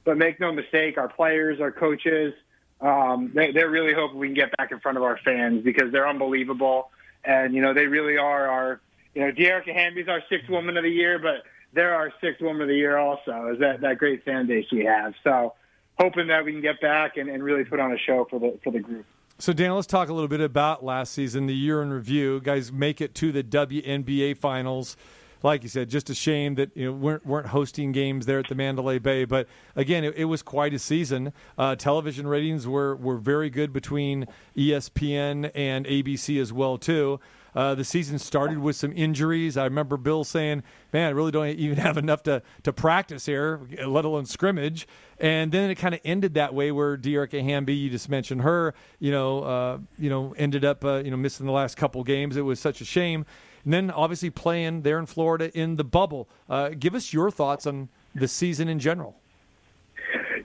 But 0.04 0.18
make 0.18 0.38
no 0.38 0.52
mistake, 0.52 0.98
our 0.98 1.08
players, 1.08 1.60
our 1.60 1.72
coaches, 1.72 2.32
um, 2.80 3.32
they, 3.34 3.52
they're 3.52 3.70
really 3.70 3.94
hoping 3.94 4.18
we 4.18 4.28
can 4.28 4.34
get 4.34 4.56
back 4.56 4.70
in 4.70 4.78
front 4.80 4.98
of 4.98 5.04
our 5.04 5.18
fans 5.24 5.64
because 5.64 5.90
they're 5.90 6.08
unbelievable, 6.08 6.90
and 7.24 7.54
you 7.54 7.62
know 7.62 7.72
they 7.72 7.86
really 7.86 8.18
are 8.18 8.48
our. 8.48 8.80
You 9.14 9.22
know, 9.22 9.32
Dearica 9.32 9.72
Hamby's 9.72 10.08
our 10.08 10.22
sixth 10.28 10.50
woman 10.50 10.76
of 10.76 10.82
the 10.82 10.90
year, 10.90 11.18
but 11.18 11.44
they're 11.76 11.94
our 11.94 12.12
sixth 12.20 12.42
woman 12.42 12.62
of 12.62 12.68
the 12.68 12.74
year 12.74 12.96
also, 12.96 13.52
is 13.52 13.60
that, 13.60 13.80
that 13.82 13.98
great 13.98 14.24
fan 14.24 14.48
base 14.48 14.66
we 14.72 14.84
have. 14.84 15.12
So 15.22 15.54
hoping 16.00 16.26
that 16.28 16.44
we 16.44 16.52
can 16.52 16.62
get 16.62 16.80
back 16.80 17.16
and, 17.18 17.28
and 17.28 17.44
really 17.44 17.64
put 17.64 17.78
on 17.78 17.92
a 17.92 17.98
show 17.98 18.26
for 18.28 18.40
the 18.40 18.58
for 18.64 18.72
the 18.72 18.80
group. 18.80 19.04
So 19.38 19.52
Dan, 19.52 19.74
let's 19.74 19.86
talk 19.86 20.08
a 20.08 20.14
little 20.14 20.28
bit 20.28 20.40
about 20.40 20.82
last 20.82 21.12
season, 21.12 21.46
the 21.46 21.54
year 21.54 21.82
in 21.82 21.92
review. 21.92 22.40
Guys 22.40 22.72
make 22.72 23.00
it 23.02 23.14
to 23.16 23.30
the 23.30 23.44
WNBA 23.44 24.38
finals. 24.38 24.96
Like 25.42 25.62
you 25.62 25.68
said, 25.68 25.90
just 25.90 26.08
a 26.08 26.14
shame 26.14 26.54
that 26.54 26.74
you 26.74 26.86
know 26.86 26.92
weren't 26.92 27.26
weren't 27.26 27.48
hosting 27.48 27.92
games 27.92 28.24
there 28.24 28.38
at 28.38 28.48
the 28.48 28.54
Mandalay 28.54 28.98
Bay. 28.98 29.26
But 29.26 29.46
again, 29.76 30.02
it, 30.02 30.16
it 30.16 30.24
was 30.24 30.42
quite 30.42 30.72
a 30.72 30.78
season. 30.78 31.32
Uh, 31.58 31.76
television 31.76 32.26
ratings 32.26 32.66
were 32.66 32.96
were 32.96 33.18
very 33.18 33.50
good 33.50 33.72
between 33.72 34.26
ESPN 34.56 35.50
and 35.54 35.84
ABC 35.84 36.40
as 36.40 36.54
well 36.54 36.78
too. 36.78 37.20
Uh, 37.56 37.74
the 37.74 37.84
season 37.84 38.18
started 38.18 38.58
with 38.58 38.76
some 38.76 38.92
injuries. 38.92 39.56
I 39.56 39.64
remember 39.64 39.96
Bill 39.96 40.24
saying, 40.24 40.62
"Man, 40.92 41.08
I 41.08 41.10
really 41.10 41.30
don't 41.32 41.48
even 41.58 41.78
have 41.78 41.96
enough 41.96 42.22
to 42.24 42.42
to 42.64 42.72
practice 42.72 43.24
here, 43.24 43.60
let 43.84 44.04
alone 44.04 44.26
scrimmage." 44.26 44.86
And 45.18 45.50
then 45.50 45.70
it 45.70 45.76
kind 45.76 45.94
of 45.94 46.00
ended 46.04 46.34
that 46.34 46.52
way, 46.52 46.70
where 46.70 46.98
Dearica 46.98 47.42
Hamby, 47.42 47.74
you 47.74 47.88
just 47.88 48.10
mentioned 48.10 48.42
her, 48.42 48.74
you 48.98 49.10
know, 49.10 49.42
uh, 49.42 49.78
you 49.98 50.10
know, 50.10 50.34
ended 50.36 50.66
up 50.66 50.84
uh, 50.84 51.02
you 51.02 51.10
know 51.10 51.16
missing 51.16 51.46
the 51.46 51.52
last 51.52 51.78
couple 51.78 52.04
games. 52.04 52.36
It 52.36 52.42
was 52.42 52.60
such 52.60 52.82
a 52.82 52.84
shame. 52.84 53.24
And 53.64 53.72
then 53.72 53.90
obviously 53.90 54.30
playing 54.30 54.82
there 54.82 54.98
in 54.98 55.06
Florida 55.06 55.50
in 55.58 55.74
the 55.74 55.82
bubble. 55.82 56.28
Uh, 56.48 56.68
give 56.78 56.94
us 56.94 57.12
your 57.12 57.32
thoughts 57.32 57.66
on 57.66 57.88
the 58.14 58.28
season 58.28 58.68
in 58.68 58.78
general. 58.78 59.16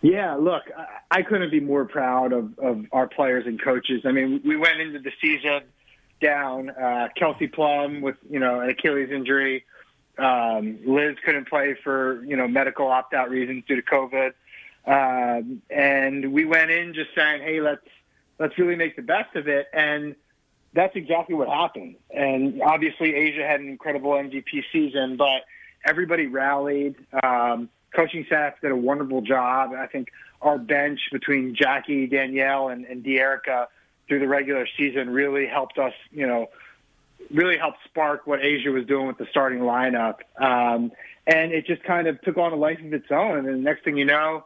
Yeah, 0.02 0.34
look, 0.34 0.64
I 1.12 1.22
couldn't 1.22 1.52
be 1.52 1.60
more 1.60 1.86
proud 1.86 2.34
of, 2.34 2.58
of 2.58 2.86
our 2.92 3.08
players 3.08 3.46
and 3.46 3.62
coaches. 3.62 4.02
I 4.06 4.12
mean, 4.12 4.42
we 4.44 4.56
went 4.56 4.80
into 4.82 4.98
the 4.98 5.12
season 5.22 5.62
down. 6.22 6.70
Uh, 6.70 7.10
Kelsey 7.16 7.48
Plum 7.48 8.02
with 8.02 8.16
you 8.30 8.40
know 8.40 8.62
an 8.62 8.70
Achilles 8.70 9.10
injury. 9.12 9.66
Um, 10.18 10.80
Liz 10.86 11.16
couldn't 11.26 11.50
play 11.50 11.76
for 11.84 12.24
you 12.24 12.36
know 12.36 12.48
medical 12.48 12.88
opt 12.88 13.14
out 13.14 13.30
reasons 13.30 13.64
due 13.68 13.76
to 13.76 13.82
COVID. 13.82 14.34
Um, 14.86 15.62
and 15.70 16.34
we 16.34 16.46
went 16.46 16.72
in 16.72 16.94
just 16.94 17.10
saying, 17.16 17.42
hey, 17.42 17.62
let's 17.62 17.86
let's 18.40 18.58
really 18.58 18.76
make 18.76 18.96
the 18.96 19.04
best 19.04 19.36
of 19.36 19.48
it. 19.48 19.68
And 19.74 20.16
that's 20.74 20.96
exactly 20.96 21.36
what 21.36 21.48
happened. 21.48 21.96
And 22.10 22.62
obviously, 22.62 23.12
A'ja 23.12 23.48
had 23.48 23.60
an 23.60 23.68
incredible 23.68 24.12
MVP 24.12 24.64
season, 24.72 25.18
but 25.18 25.44
everybody 25.86 26.28
rallied. 26.28 26.96
Um, 27.24 27.70
coaching 27.96 28.26
staff 28.26 28.54
did 28.62 28.72
a 28.72 28.76
wonderful 28.76 29.22
job. 29.22 29.72
I 29.74 29.88
think 29.88 30.10
our 30.42 30.58
bench 30.58 31.00
between 31.12 31.56
Jackie, 31.56 32.08
Danielle, 32.08 32.70
and, 32.70 32.86
and 32.86 33.04
Dearica 33.04 33.68
through 34.12 34.20
the 34.20 34.28
regular 34.28 34.68
season 34.78 35.10
really 35.10 35.48
helped 35.48 35.78
us, 35.78 35.94
you 36.12 36.28
know, 36.28 36.50
really 37.34 37.58
helped 37.58 37.78
spark 37.86 38.28
what 38.28 38.42
A'ja 38.42 38.74
was 38.74 38.86
doing 38.86 39.08
with 39.08 39.18
the 39.18 39.26
starting 39.32 39.60
lineup. 39.60 40.16
Um, 40.38 40.92
and 41.26 41.54
it 41.54 41.66
just 41.66 41.82
kind 41.84 42.08
of 42.08 42.22
took 42.24 42.38
on 42.38 42.52
a 42.52 42.58
life 42.58 42.80
of 42.84 42.94
its 42.94 43.10
own. 43.10 43.38
And 43.38 43.48
then 43.48 43.54
the 43.54 43.62
next 43.62 43.86
thing 43.86 43.96
you 43.96 44.04
know, 44.04 44.44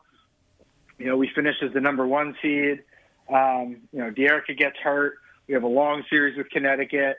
you 0.99 1.07
know, 1.07 1.17
we 1.17 1.31
finished 1.33 1.63
as 1.63 1.73
the 1.73 1.81
number 1.81 2.05
one 2.05 2.35
seed. 2.43 2.83
Um, 3.27 3.77
you 3.91 4.01
know, 4.01 4.11
Dearica 4.11 4.55
gets 4.55 4.77
hurt. 4.77 5.15
We 5.47 5.55
have 5.55 5.63
a 5.63 5.67
long 5.67 6.03
series 6.11 6.37
with 6.37 6.47
Connecticut. 6.51 7.17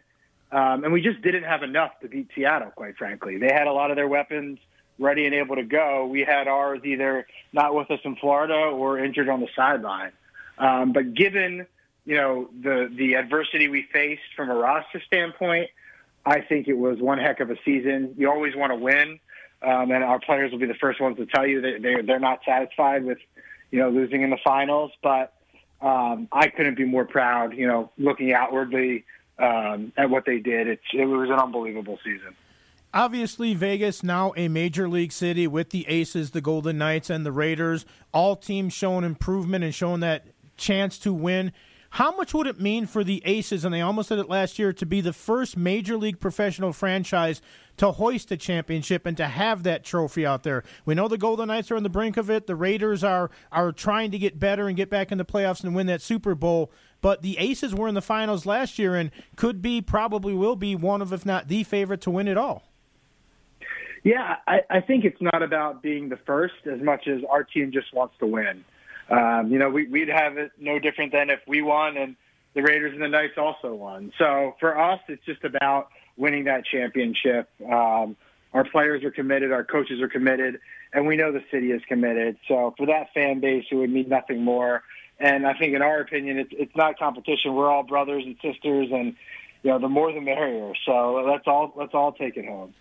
Um, 0.52 0.84
and 0.84 0.92
we 0.92 1.02
just 1.02 1.20
didn't 1.22 1.42
have 1.42 1.64
enough 1.64 1.98
to 2.02 2.08
beat 2.08 2.28
Seattle, 2.36 2.70
quite 2.76 2.96
frankly. 2.96 3.38
They 3.38 3.52
had 3.52 3.66
a 3.66 3.72
lot 3.72 3.90
of 3.90 3.96
their 3.96 4.06
weapons 4.06 4.60
ready 5.00 5.26
and 5.26 5.34
able 5.34 5.56
to 5.56 5.64
go. 5.64 6.06
We 6.06 6.20
had 6.20 6.46
ours 6.46 6.82
either 6.84 7.26
not 7.52 7.74
with 7.74 7.90
us 7.90 7.98
in 8.04 8.14
Florida 8.14 8.54
or 8.54 9.00
injured 9.00 9.28
on 9.28 9.40
the 9.40 9.48
sideline. 9.56 10.12
Um, 10.58 10.92
but 10.92 11.12
given 11.12 11.66
you 12.06 12.14
know, 12.14 12.48
the 12.62 12.90
the 12.96 13.14
adversity 13.16 13.68
we 13.68 13.82
faced 13.92 14.22
from 14.36 14.48
a 14.48 14.54
roster 14.54 15.02
standpoint, 15.06 15.68
I 16.24 16.40
think 16.40 16.68
it 16.68 16.78
was 16.78 17.00
one 17.00 17.18
heck 17.18 17.40
of 17.40 17.50
a 17.50 17.56
season. 17.64 18.14
You 18.16 18.30
always 18.30 18.54
want 18.54 18.70
to 18.70 18.76
win, 18.76 19.18
um, 19.60 19.90
and 19.90 20.04
our 20.04 20.20
players 20.20 20.52
will 20.52 20.60
be 20.60 20.66
the 20.66 20.74
first 20.74 21.00
ones 21.00 21.16
to 21.18 21.26
tell 21.26 21.46
you 21.46 21.60
that 21.60 21.82
they're 21.82 22.02
they're 22.04 22.20
not 22.20 22.40
satisfied 22.46 23.04
with, 23.04 23.18
you 23.72 23.80
know, 23.80 23.90
losing 23.90 24.22
in 24.22 24.30
the 24.30 24.38
finals. 24.44 24.92
But 25.02 25.34
um, 25.80 26.28
I 26.30 26.46
couldn't 26.48 26.76
be 26.76 26.84
more 26.84 27.04
proud. 27.04 27.54
You 27.54 27.66
know, 27.66 27.90
looking 27.98 28.32
outwardly 28.32 29.04
um, 29.40 29.92
at 29.96 30.08
what 30.08 30.24
they 30.24 30.38
did, 30.38 30.68
it's 30.68 30.86
it 30.94 31.06
was 31.06 31.28
an 31.28 31.40
unbelievable 31.40 31.98
season. 32.04 32.36
Obviously, 32.94 33.52
Vegas 33.52 34.04
now 34.04 34.32
a 34.36 34.46
major 34.46 34.88
league 34.88 35.12
city 35.12 35.48
with 35.48 35.70
the 35.70 35.86
Aces, 35.88 36.30
the 36.30 36.40
Golden 36.40 36.78
Knights, 36.78 37.10
and 37.10 37.26
the 37.26 37.32
Raiders. 37.32 37.84
All 38.14 38.36
teams 38.36 38.72
showing 38.72 39.04
improvement 39.04 39.64
and 39.64 39.74
showing 39.74 40.00
that 40.00 40.24
chance 40.56 40.98
to 41.00 41.12
win. 41.12 41.52
How 41.96 42.14
much 42.14 42.34
would 42.34 42.46
it 42.46 42.60
mean 42.60 42.84
for 42.84 43.02
the 43.02 43.22
Aces, 43.24 43.64
and 43.64 43.72
they 43.72 43.80
almost 43.80 44.10
did 44.10 44.18
it 44.18 44.28
last 44.28 44.58
year, 44.58 44.70
to 44.70 44.84
be 44.84 45.00
the 45.00 45.14
first 45.14 45.56
major 45.56 45.96
league 45.96 46.20
professional 46.20 46.74
franchise 46.74 47.40
to 47.78 47.90
hoist 47.92 48.30
a 48.30 48.36
championship 48.36 49.06
and 49.06 49.16
to 49.16 49.24
have 49.24 49.62
that 49.62 49.82
trophy 49.82 50.26
out 50.26 50.42
there? 50.42 50.62
We 50.84 50.94
know 50.94 51.08
the 51.08 51.16
Golden 51.16 51.48
Knights 51.48 51.70
are 51.70 51.76
on 51.76 51.84
the 51.84 51.88
brink 51.88 52.18
of 52.18 52.28
it. 52.28 52.46
The 52.46 52.54
Raiders 52.54 53.02
are 53.02 53.30
are 53.50 53.72
trying 53.72 54.10
to 54.10 54.18
get 54.18 54.38
better 54.38 54.68
and 54.68 54.76
get 54.76 54.90
back 54.90 55.10
in 55.10 55.16
the 55.16 55.24
playoffs 55.24 55.64
and 55.64 55.74
win 55.74 55.86
that 55.86 56.02
Super 56.02 56.34
Bowl. 56.34 56.70
But 57.00 57.22
the 57.22 57.38
Aces 57.38 57.74
were 57.74 57.88
in 57.88 57.94
the 57.94 58.02
finals 58.02 58.44
last 58.44 58.78
year 58.78 58.94
and 58.94 59.10
could 59.36 59.62
be, 59.62 59.80
probably 59.80 60.34
will 60.34 60.56
be, 60.56 60.76
one 60.76 61.00
of, 61.00 61.14
if 61.14 61.24
not 61.24 61.48
the 61.48 61.64
favorite 61.64 62.02
to 62.02 62.10
win 62.10 62.28
it 62.28 62.36
all. 62.36 62.64
Yeah, 64.04 64.36
I, 64.46 64.58
I 64.68 64.80
think 64.82 65.06
it's 65.06 65.22
not 65.22 65.42
about 65.42 65.80
being 65.80 66.10
the 66.10 66.18
first 66.26 66.66
as 66.70 66.82
much 66.82 67.08
as 67.08 67.22
our 67.30 67.42
team 67.42 67.72
just 67.72 67.94
wants 67.94 68.16
to 68.18 68.26
win. 68.26 68.66
Um, 69.08 69.50
you 69.50 69.58
know, 69.58 69.70
we, 69.70 69.86
we'd 69.86 70.08
have 70.08 70.36
it 70.36 70.52
no 70.58 70.78
different 70.78 71.12
than 71.12 71.30
if 71.30 71.40
we 71.46 71.62
won 71.62 71.96
and 71.96 72.16
the 72.54 72.62
Raiders 72.62 72.92
and 72.92 73.02
the 73.02 73.08
Knights 73.08 73.34
also 73.36 73.74
won. 73.74 74.12
So 74.18 74.56
for 74.58 74.78
us, 74.78 75.00
it's 75.08 75.24
just 75.24 75.44
about 75.44 75.88
winning 76.16 76.44
that 76.44 76.64
championship. 76.64 77.48
Um, 77.70 78.16
our 78.52 78.64
players 78.64 79.04
are 79.04 79.10
committed, 79.10 79.52
our 79.52 79.64
coaches 79.64 80.00
are 80.00 80.08
committed, 80.08 80.58
and 80.92 81.06
we 81.06 81.16
know 81.16 81.30
the 81.30 81.44
city 81.50 81.70
is 81.72 81.82
committed. 81.86 82.38
So 82.48 82.74
for 82.78 82.86
that 82.86 83.12
fan 83.12 83.40
base, 83.40 83.66
it 83.70 83.74
would 83.74 83.90
mean 83.90 84.08
nothing 84.08 84.42
more. 84.42 84.82
And 85.18 85.46
I 85.46 85.54
think, 85.54 85.74
in 85.74 85.82
our 85.82 86.00
opinion, 86.00 86.38
it's 86.38 86.50
it's 86.52 86.76
not 86.76 86.98
competition. 86.98 87.54
We're 87.54 87.70
all 87.70 87.82
brothers 87.82 88.24
and 88.24 88.36
sisters, 88.42 88.88
and 88.92 89.14
you 89.62 89.70
know, 89.70 89.78
the 89.78 89.88
more 89.88 90.12
the 90.12 90.20
merrier. 90.20 90.72
So 90.84 91.24
let's 91.26 91.46
all 91.46 91.72
let's 91.74 91.94
all 91.94 92.12
take 92.12 92.36
it 92.36 92.46
home. 92.46 92.74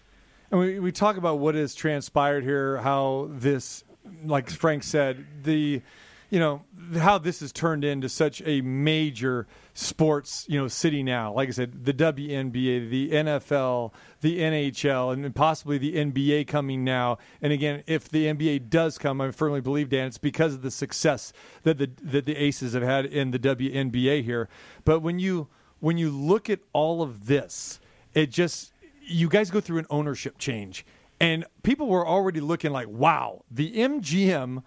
And 0.52 0.60
we, 0.60 0.80
we 0.80 0.92
talk 0.92 1.18
about 1.18 1.40
what 1.40 1.56
has 1.56 1.76
transpired 1.76 2.44
here, 2.44 2.78
how 2.78 3.30
this, 3.32 3.84
like 4.24 4.50
Frank 4.50 4.84
said, 4.84 5.26
the, 5.44 5.82
you 6.30 6.40
know, 6.40 6.64
how 6.98 7.18
this 7.18 7.40
has 7.40 7.52
turned 7.52 7.84
into 7.84 8.10
such 8.10 8.42
a 8.46 8.62
major 8.62 9.48
sports, 9.74 10.46
you 10.48 10.60
know, 10.60 10.68
city 10.68 11.04
now. 11.04 11.34
Like 11.34 11.50
I 11.50 11.52
said, 11.52 11.86
the 11.86 11.94
WNBA, 11.94 12.90
the 12.90 13.12
NFL, 13.12 13.94
the 14.22 14.40
NHL, 14.40 15.14
and 15.14 15.36
possibly 15.36 15.78
the 15.78 15.96
NBA 15.96 16.48
coming 16.48 16.84
now. 16.84 17.18
And 17.42 17.54
again, 17.54 17.84
if 17.88 18.10
the 18.10 18.26
NBA 18.26 18.70
does 18.70 18.98
come, 18.98 19.22
I 19.22 19.32
firmly 19.32 19.62
believe, 19.62 19.90
Dan, 19.90 20.08
it's 20.08 20.18
because 20.18 20.54
of 20.54 20.62
the 20.62 20.72
success 20.72 21.34
that 21.64 21.78
the 21.78 21.90
that 22.02 22.26
the 22.26 22.36
Aces 22.36 22.74
have 22.74 22.84
had 22.84 23.06
in 23.06 23.32
the 23.32 23.40
WNBA 23.40 24.24
here. 24.24 24.50
But 24.84 25.02
when 25.02 25.20
you 25.20 25.48
when 25.80 25.98
you 25.98 26.10
look 26.10 26.50
at 26.50 26.60
all 26.74 27.02
of 27.02 27.28
this, 27.28 27.80
it 28.14 28.32
just 28.32 28.74
you 29.02 29.30
guys 29.30 29.52
go 29.52 29.62
through 29.62 29.80
an 29.80 29.88
ownership 29.90 30.38
change, 30.38 30.86
and 31.20 31.46
people 31.64 31.88
were 31.88 32.08
already 32.08 32.40
looking 32.40 32.72
like, 32.72 32.88
wow, 32.88 33.44
the 33.52 33.76
MGM 33.76 34.64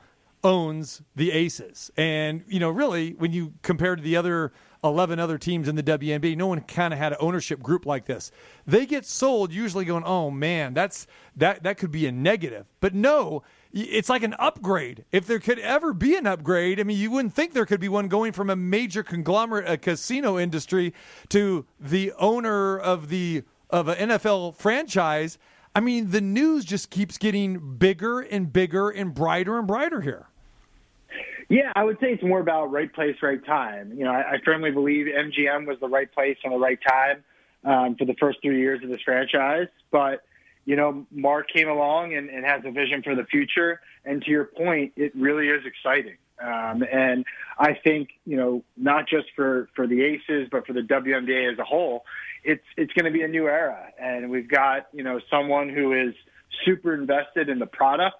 owns 0.48 1.02
the 1.14 1.30
Aces, 1.30 1.90
and 1.96 2.42
you 2.48 2.58
know, 2.58 2.70
really, 2.70 3.12
when 3.12 3.32
you 3.32 3.54
compare 3.62 3.94
to 3.94 4.02
the 4.02 4.16
other. 4.16 4.52
11 4.84 5.18
other 5.18 5.38
teams 5.38 5.66
in 5.66 5.74
the 5.74 5.82
WNBA. 5.82 6.36
No 6.36 6.46
one 6.46 6.60
kind 6.60 6.94
of 6.94 7.00
had 7.00 7.10
an 7.10 7.18
ownership 7.20 7.60
group 7.60 7.84
like 7.84 8.04
this. 8.04 8.30
They 8.64 8.86
get 8.86 9.04
sold 9.04 9.52
usually 9.52 9.84
going, 9.84 10.04
"Oh 10.06 10.30
man, 10.30 10.72
that's 10.72 11.08
that 11.34 11.64
that 11.64 11.78
could 11.78 11.90
be 11.90 12.06
a 12.06 12.12
negative." 12.12 12.64
But 12.78 12.94
no, 12.94 13.42
it's 13.72 14.08
like 14.08 14.22
an 14.22 14.36
upgrade. 14.38 15.04
If 15.10 15.26
there 15.26 15.40
could 15.40 15.58
ever 15.58 15.92
be 15.92 16.14
an 16.14 16.28
upgrade, 16.28 16.78
I 16.78 16.84
mean, 16.84 16.96
you 16.96 17.10
wouldn't 17.10 17.34
think 17.34 17.54
there 17.54 17.66
could 17.66 17.80
be 17.80 17.88
one 17.88 18.06
going 18.06 18.30
from 18.30 18.50
a 18.50 18.54
major 18.54 19.02
conglomerate, 19.02 19.68
a 19.68 19.78
casino 19.78 20.38
industry, 20.38 20.94
to 21.30 21.66
the 21.80 22.12
owner 22.12 22.78
of 22.78 23.08
the 23.08 23.42
of 23.70 23.88
an 23.88 24.10
NFL 24.10 24.54
franchise, 24.54 25.38
I 25.74 25.80
mean, 25.80 26.10
the 26.10 26.20
news 26.20 26.64
just 26.64 26.90
keeps 26.90 27.18
getting 27.18 27.76
bigger 27.76 28.20
and 28.20 28.52
bigger 28.52 28.90
and 28.90 29.14
brighter 29.14 29.58
and 29.58 29.66
brighter 29.66 30.00
here. 30.00 30.26
Yeah, 31.48 31.72
I 31.74 31.84
would 31.84 31.98
say 32.00 32.08
it's 32.08 32.22
more 32.22 32.40
about 32.40 32.70
right 32.70 32.92
place, 32.92 33.16
right 33.22 33.44
time. 33.44 33.92
You 33.96 34.04
know, 34.04 34.10
I, 34.10 34.34
I 34.34 34.36
firmly 34.44 34.70
believe 34.70 35.06
MGM 35.06 35.66
was 35.66 35.78
the 35.80 35.88
right 35.88 36.12
place 36.12 36.36
and 36.44 36.52
the 36.52 36.58
right 36.58 36.78
time 36.86 37.24
um, 37.64 37.96
for 37.96 38.04
the 38.04 38.14
first 38.20 38.38
three 38.42 38.60
years 38.60 38.82
of 38.82 38.90
this 38.90 39.00
franchise. 39.02 39.68
But, 39.90 40.24
you 40.66 40.76
know, 40.76 41.06
Mark 41.10 41.48
came 41.50 41.68
along 41.68 42.14
and, 42.14 42.28
and 42.28 42.44
has 42.44 42.62
a 42.66 42.70
vision 42.70 43.02
for 43.02 43.14
the 43.14 43.24
future. 43.24 43.80
And 44.04 44.22
to 44.22 44.30
your 44.30 44.44
point, 44.44 44.92
it 44.96 45.14
really 45.16 45.48
is 45.48 45.64
exciting. 45.64 46.16
Um, 46.40 46.84
and 46.92 47.24
I 47.58 47.74
think, 47.82 48.10
you 48.26 48.36
know, 48.36 48.62
not 48.76 49.08
just 49.08 49.26
for, 49.34 49.68
for 49.74 49.86
the 49.86 50.02
Aces, 50.02 50.48
but 50.52 50.66
for 50.66 50.74
the 50.74 50.82
WNBA 50.82 51.52
as 51.52 51.58
a 51.58 51.64
whole, 51.64 52.04
it's 52.44 52.64
it's 52.76 52.92
going 52.92 53.04
to 53.04 53.10
be 53.10 53.22
a 53.22 53.28
new 53.28 53.46
era, 53.46 53.88
and 54.00 54.30
we've 54.30 54.48
got 54.48 54.86
you 54.92 55.02
know 55.02 55.20
someone 55.30 55.68
who 55.68 55.92
is 55.92 56.14
super 56.64 56.94
invested 56.94 57.48
in 57.48 57.58
the 57.58 57.66
product, 57.66 58.16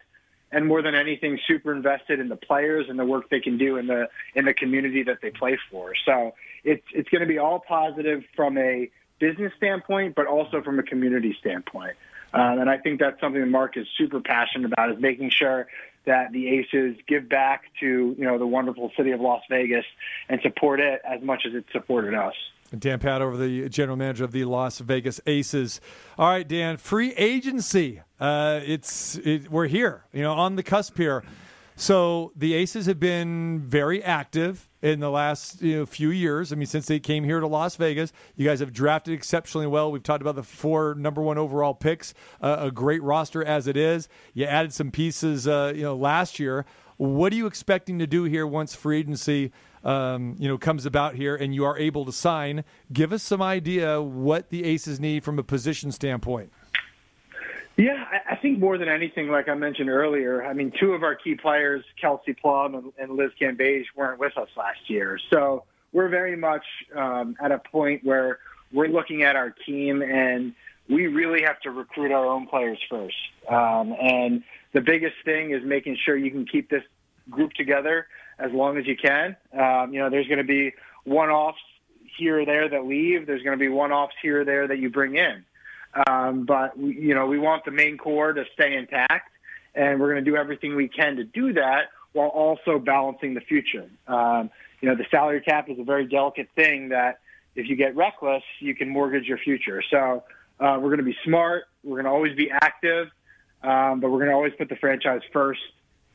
and 0.50 0.66
more 0.66 0.82
than 0.82 0.94
anything, 0.94 1.38
super 1.46 1.72
invested 1.72 2.20
in 2.20 2.28
the 2.28 2.36
players 2.36 2.86
and 2.88 2.98
the 2.98 3.04
work 3.04 3.28
they 3.28 3.40
can 3.40 3.58
do 3.58 3.76
in 3.76 3.86
the 3.86 4.08
in 4.34 4.44
the 4.44 4.54
community 4.54 5.02
that 5.02 5.18
they 5.20 5.30
play 5.30 5.58
for. 5.70 5.92
So 6.04 6.34
it's 6.64 6.84
it's 6.92 7.08
going 7.10 7.20
to 7.20 7.26
be 7.26 7.38
all 7.38 7.60
positive 7.60 8.24
from 8.34 8.56
a 8.58 8.90
business 9.18 9.52
standpoint, 9.56 10.14
but 10.14 10.26
also 10.26 10.62
from 10.62 10.78
a 10.78 10.82
community 10.82 11.36
standpoint. 11.40 11.96
Um, 12.32 12.60
and 12.60 12.70
I 12.70 12.78
think 12.78 13.00
that's 13.00 13.20
something 13.20 13.40
that 13.40 13.46
Mark 13.46 13.76
is 13.76 13.86
super 13.96 14.20
passionate 14.20 14.72
about 14.72 14.90
is 14.90 15.00
making 15.00 15.30
sure 15.30 15.66
that 16.04 16.32
the 16.32 16.48
Aces 16.48 16.96
give 17.06 17.28
back 17.28 17.64
to 17.80 18.14
you 18.16 18.24
know 18.24 18.38
the 18.38 18.46
wonderful 18.46 18.90
city 18.96 19.12
of 19.12 19.20
Las 19.20 19.42
Vegas 19.50 19.84
and 20.28 20.40
support 20.42 20.80
it 20.80 21.00
as 21.04 21.22
much 21.22 21.44
as 21.46 21.54
it 21.54 21.64
supported 21.72 22.14
us. 22.14 22.34
Dan 22.76 22.98
Padover 22.98 23.38
the 23.38 23.68
general 23.68 23.96
manager 23.96 24.24
of 24.24 24.32
the 24.32 24.44
Las 24.44 24.78
Vegas 24.78 25.20
Aces. 25.26 25.80
All 26.18 26.28
right, 26.28 26.46
Dan, 26.46 26.76
free 26.76 27.14
agency. 27.14 28.02
Uh, 28.20 28.60
it's 28.64 29.16
it, 29.18 29.50
we're 29.50 29.68
here, 29.68 30.04
you 30.12 30.22
know, 30.22 30.34
on 30.34 30.56
the 30.56 30.62
cusp 30.62 30.96
here. 30.96 31.24
So 31.76 32.32
the 32.34 32.54
Aces 32.54 32.86
have 32.86 32.98
been 32.98 33.60
very 33.60 34.02
active 34.02 34.68
in 34.82 34.98
the 34.98 35.10
last 35.10 35.62
you 35.62 35.78
know, 35.78 35.86
few 35.86 36.10
years. 36.10 36.52
I 36.52 36.56
mean, 36.56 36.66
since 36.66 36.86
they 36.86 36.98
came 36.98 37.22
here 37.22 37.38
to 37.38 37.46
Las 37.46 37.76
Vegas, 37.76 38.12
you 38.34 38.44
guys 38.44 38.58
have 38.58 38.72
drafted 38.72 39.14
exceptionally 39.14 39.68
well. 39.68 39.92
We've 39.92 40.02
talked 40.02 40.20
about 40.20 40.34
the 40.34 40.42
four 40.42 40.96
number 40.96 41.22
one 41.22 41.38
overall 41.38 41.74
picks, 41.74 42.14
uh, 42.40 42.56
a 42.58 42.70
great 42.72 43.00
roster 43.02 43.44
as 43.44 43.68
it 43.68 43.76
is. 43.76 44.08
You 44.34 44.44
added 44.46 44.74
some 44.74 44.90
pieces, 44.90 45.46
uh, 45.46 45.72
you 45.74 45.82
know, 45.82 45.96
last 45.96 46.40
year. 46.40 46.66
What 46.96 47.32
are 47.32 47.36
you 47.36 47.46
expecting 47.46 48.00
to 48.00 48.08
do 48.08 48.24
here 48.24 48.44
once 48.44 48.74
free 48.74 48.98
agency 48.98 49.52
um, 49.84 50.36
you 50.38 50.48
know, 50.48 50.58
comes 50.58 50.86
about 50.86 51.14
here 51.14 51.36
and 51.36 51.54
you 51.54 51.64
are 51.64 51.78
able 51.78 52.04
to 52.04 52.12
sign. 52.12 52.64
Give 52.92 53.12
us 53.12 53.22
some 53.22 53.42
idea 53.42 54.00
what 54.00 54.50
the 54.50 54.64
Aces 54.64 55.00
need 55.00 55.24
from 55.24 55.38
a 55.38 55.42
position 55.42 55.92
standpoint. 55.92 56.52
Yeah, 57.78 58.04
I 58.28 58.34
think 58.34 58.58
more 58.58 58.76
than 58.76 58.88
anything, 58.88 59.28
like 59.28 59.48
I 59.48 59.54
mentioned 59.54 59.88
earlier, 59.88 60.44
I 60.44 60.52
mean, 60.52 60.72
two 60.80 60.94
of 60.94 61.04
our 61.04 61.14
key 61.14 61.36
players, 61.36 61.84
Kelsey 62.00 62.32
Plum 62.32 62.92
and, 62.98 63.16
Liz 63.16 63.30
Cambage, 63.40 63.84
weren't 63.94 64.18
with 64.18 64.36
us 64.36 64.48
last 64.56 64.80
year. 64.88 65.16
So 65.30 65.62
we're 65.92 66.08
very 66.08 66.34
much 66.34 66.64
um, 66.96 67.36
at 67.40 67.52
a 67.52 67.58
point 67.58 68.02
where 68.02 68.40
we're 68.72 68.88
looking 68.88 69.22
at 69.22 69.36
our 69.36 69.50
team 69.64 70.02
and 70.02 70.54
we 70.90 71.06
really 71.06 71.42
have 71.42 71.60
to 71.60 71.70
recruit 71.70 72.10
our 72.10 72.26
own 72.26 72.48
players 72.48 72.80
first. 72.90 73.16
Um, 73.48 73.94
and 74.00 74.42
the 74.72 74.80
biggest 74.80 75.14
thing 75.24 75.52
is 75.52 75.62
making 75.64 75.98
sure 76.04 76.16
you 76.16 76.32
can 76.32 76.46
keep 76.46 76.68
this 76.68 76.82
group 77.30 77.52
together 77.52 78.08
as 78.38 78.52
long 78.52 78.78
as 78.78 78.86
you 78.86 78.96
can. 78.96 79.36
Um, 79.52 79.92
you 79.92 80.00
know, 80.00 80.10
there's 80.10 80.28
going 80.28 80.38
to 80.38 80.44
be 80.44 80.72
one-offs 81.04 81.58
here 82.16 82.40
or 82.40 82.44
there 82.44 82.68
that 82.68 82.86
leave. 82.86 83.26
There's 83.26 83.42
going 83.42 83.58
to 83.58 83.60
be 83.60 83.68
one-offs 83.68 84.14
here 84.22 84.42
or 84.42 84.44
there 84.44 84.66
that 84.68 84.78
you 84.78 84.90
bring 84.90 85.16
in. 85.16 85.44
Um, 86.06 86.44
but 86.44 86.76
you 86.78 87.14
know, 87.14 87.26
we 87.26 87.38
want 87.38 87.64
the 87.64 87.70
main 87.70 87.96
core 87.96 88.32
to 88.32 88.44
stay 88.52 88.76
intact, 88.76 89.30
and 89.74 90.00
we're 90.00 90.12
going 90.12 90.24
to 90.24 90.30
do 90.30 90.36
everything 90.36 90.76
we 90.76 90.88
can 90.88 91.16
to 91.16 91.24
do 91.24 91.54
that 91.54 91.86
while 92.12 92.28
also 92.28 92.78
balancing 92.78 93.34
the 93.34 93.40
future. 93.40 93.88
Um, 94.06 94.50
you 94.80 94.88
know, 94.88 94.94
the 94.94 95.06
salary 95.10 95.40
cap 95.40 95.68
is 95.68 95.78
a 95.78 95.84
very 95.84 96.06
delicate 96.06 96.48
thing 96.54 96.90
that 96.90 97.20
if 97.56 97.68
you 97.68 97.74
get 97.74 97.96
reckless, 97.96 98.42
you 98.60 98.74
can 98.74 98.88
mortgage 98.88 99.24
your 99.24 99.38
future. 99.38 99.82
So 99.90 100.22
uh, 100.60 100.78
we're 100.80 100.90
going 100.90 100.98
to 100.98 101.04
be 101.04 101.16
smart. 101.24 101.64
We're 101.82 101.96
going 101.96 102.04
to 102.04 102.10
always 102.10 102.36
be 102.36 102.50
active, 102.50 103.08
um, 103.62 104.00
but 104.00 104.10
we're 104.10 104.18
going 104.18 104.28
to 104.28 104.34
always 104.34 104.52
put 104.56 104.68
the 104.68 104.76
franchise 104.76 105.22
first 105.32 105.60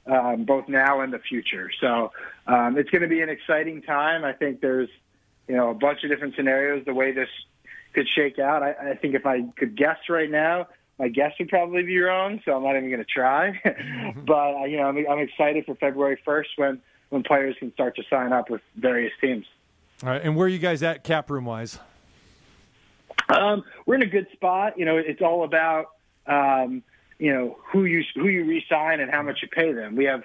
um, 0.05 0.45
both 0.45 0.67
now 0.67 1.01
and 1.01 1.13
the 1.13 1.19
future. 1.19 1.69
So 1.79 2.11
um, 2.47 2.77
it's 2.77 2.89
going 2.89 3.01
to 3.01 3.07
be 3.07 3.21
an 3.21 3.29
exciting 3.29 3.81
time. 3.81 4.23
I 4.23 4.33
think 4.33 4.61
there's, 4.61 4.89
you 5.47 5.55
know, 5.55 5.69
a 5.69 5.73
bunch 5.73 6.03
of 6.03 6.09
different 6.09 6.35
scenarios 6.35 6.85
the 6.85 6.93
way 6.93 7.11
this 7.11 7.29
could 7.93 8.07
shake 8.07 8.39
out. 8.39 8.63
I, 8.63 8.91
I 8.91 8.95
think 8.95 9.15
if 9.15 9.25
I 9.25 9.41
could 9.57 9.75
guess 9.75 9.97
right 10.09 10.29
now, 10.29 10.67
my 10.99 11.07
guess 11.07 11.31
would 11.39 11.49
probably 11.49 11.83
be 11.83 11.99
wrong. 11.99 12.41
So 12.45 12.55
I'm 12.55 12.63
not 12.63 12.75
even 12.75 12.89
going 12.89 13.03
to 13.03 13.05
try. 13.05 13.59
but 14.25 14.55
uh, 14.55 14.65
you 14.65 14.77
know, 14.77 14.83
I'm, 14.83 14.97
I'm 15.09 15.19
excited 15.19 15.65
for 15.65 15.75
February 15.75 16.19
1st 16.25 16.47
when 16.57 16.81
when 17.09 17.21
players 17.21 17.55
can 17.59 17.71
start 17.73 17.95
to 17.95 18.03
sign 18.09 18.33
up 18.33 18.49
with 18.49 18.61
various 18.75 19.13
teams. 19.21 19.45
All 20.01 20.09
right, 20.09 20.21
and 20.23 20.35
where 20.35 20.45
are 20.45 20.49
you 20.49 20.57
guys 20.57 20.81
at 20.81 21.03
cap 21.03 21.29
room 21.29 21.45
wise? 21.45 21.77
Um, 23.29 23.63
we're 23.85 23.95
in 23.95 24.01
a 24.01 24.07
good 24.07 24.27
spot. 24.33 24.79
You 24.79 24.85
know, 24.85 24.97
it's 24.97 25.21
all 25.21 25.43
about 25.43 25.91
um, 26.25 26.81
you 27.23 27.31
know 27.31 27.57
who 27.71 27.85
you 27.85 28.03
who 28.15 28.27
you 28.27 28.43
re-sign 28.43 28.99
and 28.99 29.09
how 29.09 29.21
much 29.21 29.39
you 29.41 29.47
pay 29.47 29.71
them. 29.71 29.95
We 29.95 30.03
have 30.03 30.23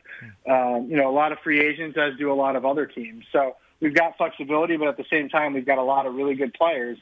um, 0.51 0.89
you 0.91 0.97
know 0.97 1.09
a 1.09 1.15
lot 1.15 1.31
of 1.31 1.39
free 1.45 1.61
agents, 1.61 1.97
as 1.97 2.19
do 2.19 2.33
a 2.33 2.35
lot 2.35 2.57
of 2.57 2.67
other 2.67 2.87
teams. 2.87 3.25
So 3.31 3.55
we've 3.79 3.95
got 3.95 4.17
flexibility, 4.17 4.77
but 4.77 4.89
at 4.89 4.97
the 4.97 5.05
same 5.09 5.29
time, 5.29 5.55
we've 5.55 5.65
got 5.65 5.79
a 5.79 5.83
lot 5.83 6.07
of 6.07 6.17
really 6.17 6.35
good 6.35 6.53
players 6.55 6.99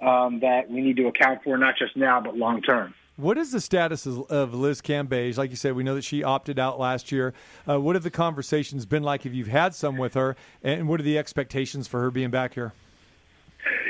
um, 0.00 0.38
that 0.38 0.70
we 0.70 0.80
need 0.80 0.96
to 0.98 1.08
account 1.08 1.42
for, 1.42 1.58
not 1.58 1.74
just 1.76 1.96
now 1.96 2.20
but 2.20 2.36
long 2.36 2.62
term. 2.62 2.94
What 3.16 3.36
is 3.38 3.50
the 3.50 3.60
status 3.60 4.06
of, 4.06 4.54
Liz 4.54 4.80
Cambage? 4.80 5.36
Like 5.36 5.50
you 5.50 5.56
said, 5.56 5.74
we 5.74 5.82
know 5.82 5.96
that 5.96 6.04
she 6.04 6.22
opted 6.22 6.60
out 6.60 6.78
last 6.78 7.10
year. 7.10 7.34
Uh, 7.68 7.80
what 7.80 7.96
have 7.96 8.04
the 8.04 8.10
conversations 8.10 8.86
been 8.86 9.02
like 9.02 9.26
if 9.26 9.34
you've 9.34 9.48
had 9.48 9.74
some 9.74 9.98
with 9.98 10.14
her, 10.14 10.36
and 10.62 10.86
what 10.86 11.00
are 11.00 11.02
the 11.02 11.18
expectations 11.18 11.88
for 11.88 12.00
her 12.02 12.12
being 12.12 12.30
back 12.30 12.54
here? 12.54 12.72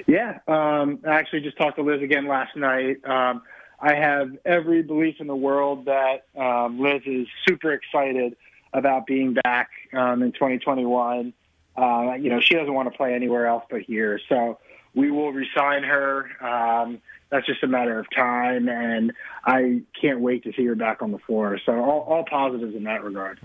Yeah, 0.06 0.38
um, 0.48 1.00
I 1.06 1.10
actually 1.10 1.42
just 1.42 1.58
talked 1.58 1.76
to 1.76 1.82
Liz 1.82 2.00
again 2.00 2.26
last 2.26 2.56
night. 2.56 3.04
Um, 3.04 3.42
I 3.80 3.94
have 3.94 4.36
every 4.44 4.82
belief 4.82 5.16
in 5.20 5.26
the 5.26 5.36
world 5.36 5.86
that 5.86 6.26
um, 6.38 6.80
Liz 6.80 7.02
is 7.06 7.26
super 7.48 7.72
excited 7.72 8.36
about 8.72 9.06
being 9.06 9.34
back 9.34 9.70
um, 9.92 10.22
in 10.22 10.32
2021. 10.32 11.32
Uh, 11.76 12.14
you 12.20 12.28
know, 12.30 12.40
she 12.40 12.54
doesn't 12.54 12.74
want 12.74 12.90
to 12.90 12.96
play 12.96 13.14
anywhere 13.14 13.46
else 13.46 13.64
but 13.70 13.80
here, 13.80 14.20
so 14.28 14.58
we 14.94 15.10
will 15.10 15.32
resign 15.32 15.82
her. 15.82 16.28
Um, 16.44 17.00
that's 17.30 17.46
just 17.46 17.62
a 17.62 17.68
matter 17.68 17.98
of 17.98 18.06
time, 18.14 18.68
and 18.68 19.12
I 19.44 19.82
can't 20.00 20.20
wait 20.20 20.42
to 20.44 20.52
see 20.52 20.66
her 20.66 20.74
back 20.74 21.00
on 21.00 21.12
the 21.12 21.18
floor. 21.18 21.58
So 21.64 21.72
all, 21.72 22.00
all 22.00 22.24
positives 22.28 22.74
in 22.74 22.84
that 22.84 23.04
regard. 23.04 23.40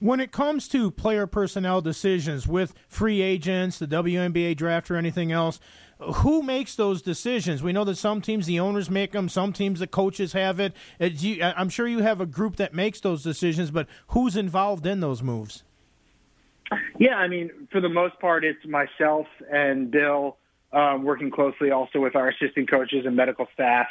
When 0.00 0.20
it 0.20 0.30
comes 0.30 0.68
to 0.68 0.90
player 0.90 1.26
personnel 1.26 1.80
decisions 1.80 2.46
with 2.46 2.74
free 2.88 3.20
agents, 3.20 3.78
the 3.78 3.86
WNBA 3.86 4.56
draft, 4.56 4.90
or 4.90 4.96
anything 4.96 5.32
else, 5.32 5.60
who 6.00 6.42
makes 6.42 6.74
those 6.76 7.02
decisions? 7.02 7.62
We 7.62 7.72
know 7.72 7.84
that 7.84 7.96
some 7.96 8.20
teams, 8.20 8.46
the 8.46 8.60
owners 8.60 8.88
make 8.88 9.12
them, 9.12 9.28
some 9.28 9.52
teams, 9.52 9.80
the 9.80 9.86
coaches 9.86 10.32
have 10.32 10.60
it. 10.60 10.74
Uh, 11.00 11.08
I'm 11.56 11.68
sure 11.68 11.88
you 11.88 12.00
have 12.00 12.20
a 12.20 12.26
group 12.26 12.56
that 12.56 12.72
makes 12.72 13.00
those 13.00 13.22
decisions, 13.22 13.70
but 13.70 13.88
who's 14.08 14.36
involved 14.36 14.86
in 14.86 15.00
those 15.00 15.22
moves? 15.22 15.64
Yeah, 16.98 17.16
I 17.16 17.28
mean, 17.28 17.50
for 17.72 17.80
the 17.80 17.88
most 17.88 18.18
part, 18.20 18.44
it's 18.44 18.64
myself 18.66 19.26
and 19.50 19.90
Bill 19.90 20.36
um, 20.72 21.02
working 21.02 21.30
closely 21.30 21.70
also 21.70 21.98
with 21.98 22.14
our 22.14 22.28
assistant 22.28 22.70
coaches 22.70 23.06
and 23.06 23.16
medical 23.16 23.46
staff. 23.54 23.86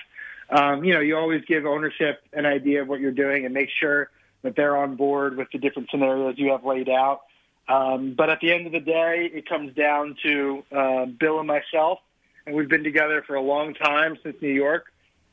Um, 0.49 0.84
you 0.84 0.93
know, 0.93 0.99
you 0.99 1.18
always 1.18 1.43
give 1.45 1.66
ownership 1.66 2.22
an 2.34 2.45
idea 2.45 2.82
of 2.82 2.88
what 2.88 2.99
you're 2.99 3.12
doing 3.12 3.45
and 3.45 3.53
make 3.53 3.70
sure 3.80 4.10
that 4.43 4.55
they're 4.55 4.78
on 4.78 4.95
board 4.95 5.36
with 5.36 5.47
the 5.51 5.58
different 5.58 5.89
scenarios 5.89 6.36
you 6.38 6.51
have 6.51 6.64
laid 6.64 6.88
out. 6.88 7.22
Um, 7.68 8.13
but 8.18 8.30
at 8.30 8.39
the 8.39 8.53
end 8.53 8.65
of 8.65 8.72
the 8.72 8.80
day, 8.80 9.30
it 9.34 9.47
comes 9.47 9.74
down 9.76 10.15
to 10.24 10.63
uh, 10.72 11.05
Bill 11.05 11.39
and 11.39 11.47
myself, 11.47 11.99
and 12.45 12.55
we've 12.55 12.70
been 12.70 12.84
together 12.84 13.24
for 13.28 13.36
a 13.36 13.41
long 13.41 13.74
time 13.74 14.18
since 14.24 14.38
New 14.41 14.53
York. 14.53 14.86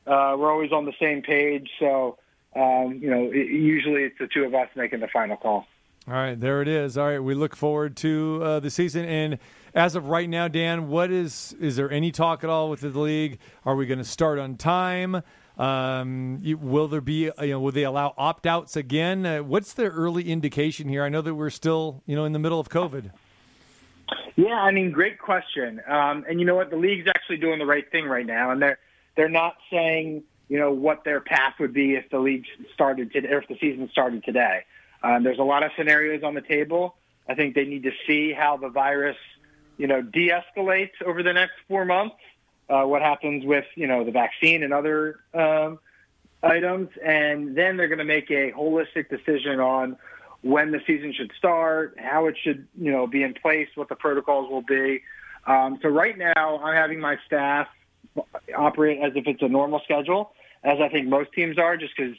Uh, 0.05 0.35
we're 0.37 0.51
always 0.51 0.71
on 0.71 0.85
the 0.85 0.93
same 0.99 1.21
page, 1.21 1.69
so 1.79 2.17
um, 2.55 2.99
you 3.01 3.09
know, 3.09 3.29
it, 3.31 3.47
usually 3.47 4.03
it's 4.03 4.17
the 4.19 4.27
two 4.27 4.43
of 4.43 4.53
us 4.53 4.69
making 4.75 4.99
the 4.99 5.07
final 5.07 5.37
call. 5.37 5.65
All 6.07 6.13
right, 6.13 6.39
there 6.39 6.61
it 6.61 6.67
is. 6.67 6.97
All 6.97 7.07
right, 7.07 7.19
we 7.19 7.33
look 7.33 7.55
forward 7.55 7.97
to 7.97 8.39
uh, 8.43 8.59
the 8.59 8.69
season. 8.69 9.05
And 9.05 9.39
as 9.73 9.95
of 9.95 10.07
right 10.07 10.29
now, 10.29 10.47
Dan, 10.47 10.87
what 10.87 11.09
is 11.11 11.55
is 11.59 11.75
there 11.77 11.89
any 11.89 12.11
talk 12.11 12.43
at 12.43 12.49
all 12.49 12.69
with 12.69 12.81
the 12.81 12.89
league? 12.89 13.39
Are 13.65 13.75
we 13.75 13.85
going 13.87 13.97
to 13.97 14.05
start 14.05 14.37
on 14.37 14.55
time? 14.55 15.23
Um, 15.57 16.41
will 16.61 16.87
there 16.87 17.01
be, 17.01 17.31
you 17.39 17.47
know, 17.47 17.59
will 17.59 17.71
they 17.71 17.83
allow 17.83 18.13
opt 18.17 18.45
outs 18.45 18.75
again? 18.75 19.25
Uh, 19.25 19.43
what's 19.43 19.73
the 19.73 19.85
early 19.85 20.29
indication 20.29 20.89
here? 20.89 21.03
I 21.03 21.09
know 21.09 21.21
that 21.21 21.33
we're 21.35 21.49
still, 21.49 22.03
you 22.05 22.15
know, 22.15 22.25
in 22.25 22.33
the 22.33 22.39
middle 22.39 22.59
of 22.59 22.69
COVID. 22.69 23.11
Yeah, 24.35 24.55
I 24.55 24.71
mean, 24.71 24.91
great 24.91 25.17
question. 25.17 25.81
Um, 25.87 26.25
and 26.27 26.39
you 26.39 26.45
know 26.45 26.55
what? 26.55 26.69
The 26.69 26.75
league's 26.75 27.07
actually 27.07 27.37
doing 27.37 27.59
the 27.59 27.65
right 27.65 27.89
thing 27.89 28.05
right 28.05 28.25
now, 28.25 28.51
and 28.51 28.61
they're 28.61 28.79
they're 29.15 29.29
not 29.29 29.55
saying 29.71 30.23
you 30.49 30.59
know 30.59 30.71
what 30.71 31.03
their 31.03 31.21
path 31.21 31.53
would 31.59 31.73
be 31.73 31.95
if 31.95 32.09
the 32.09 32.19
league 32.19 32.45
started 32.73 33.13
today, 33.13 33.29
if 33.31 33.47
the 33.47 33.57
season 33.59 33.89
started 33.91 34.23
today. 34.23 34.65
Um, 35.03 35.23
there's 35.23 35.39
a 35.39 35.43
lot 35.43 35.63
of 35.63 35.71
scenarios 35.77 36.23
on 36.23 36.33
the 36.33 36.41
table. 36.41 36.95
I 37.29 37.35
think 37.35 37.55
they 37.55 37.65
need 37.65 37.83
to 37.83 37.91
see 38.05 38.33
how 38.33 38.57
the 38.57 38.69
virus, 38.69 39.17
you 39.77 39.87
know, 39.87 40.01
de-escalates 40.01 41.01
over 41.05 41.23
the 41.23 41.33
next 41.33 41.53
four 41.67 41.85
months 41.85 42.15
uh, 42.69 42.83
what 42.83 43.01
happens 43.01 43.45
with 43.45 43.65
you 43.75 43.87
know 43.87 44.03
the 44.03 44.11
vaccine 44.11 44.63
and 44.63 44.73
other 44.73 45.19
um, 45.33 45.79
items, 46.43 46.89
and 47.03 47.55
then 47.55 47.77
they're 47.77 47.87
going 47.87 47.99
to 47.99 48.05
make 48.05 48.29
a 48.31 48.51
holistic 48.51 49.09
decision 49.09 49.59
on 49.59 49.97
when 50.41 50.71
the 50.71 50.79
season 50.85 51.11
should 51.13 51.31
start, 51.37 51.97
how 51.99 52.27
it 52.27 52.35
should 52.41 52.67
you 52.79 52.91
know 52.91 53.07
be 53.07 53.23
in 53.23 53.33
place, 53.33 53.67
what 53.75 53.89
the 53.89 53.95
protocols 53.95 54.49
will 54.49 54.61
be. 54.61 55.01
Um, 55.47 55.79
so 55.81 55.89
right 55.89 56.17
now, 56.17 56.59
I'm 56.59 56.75
having 56.75 56.99
my 56.99 57.17
staff 57.25 57.67
operate 58.55 58.99
as 59.01 59.13
if 59.15 59.27
it's 59.27 59.41
a 59.41 59.47
normal 59.47 59.81
schedule, 59.83 60.33
as 60.63 60.79
I 60.79 60.89
think 60.89 61.07
most 61.07 61.31
teams 61.33 61.57
are, 61.57 61.77
just 61.77 61.95
because 61.95 62.15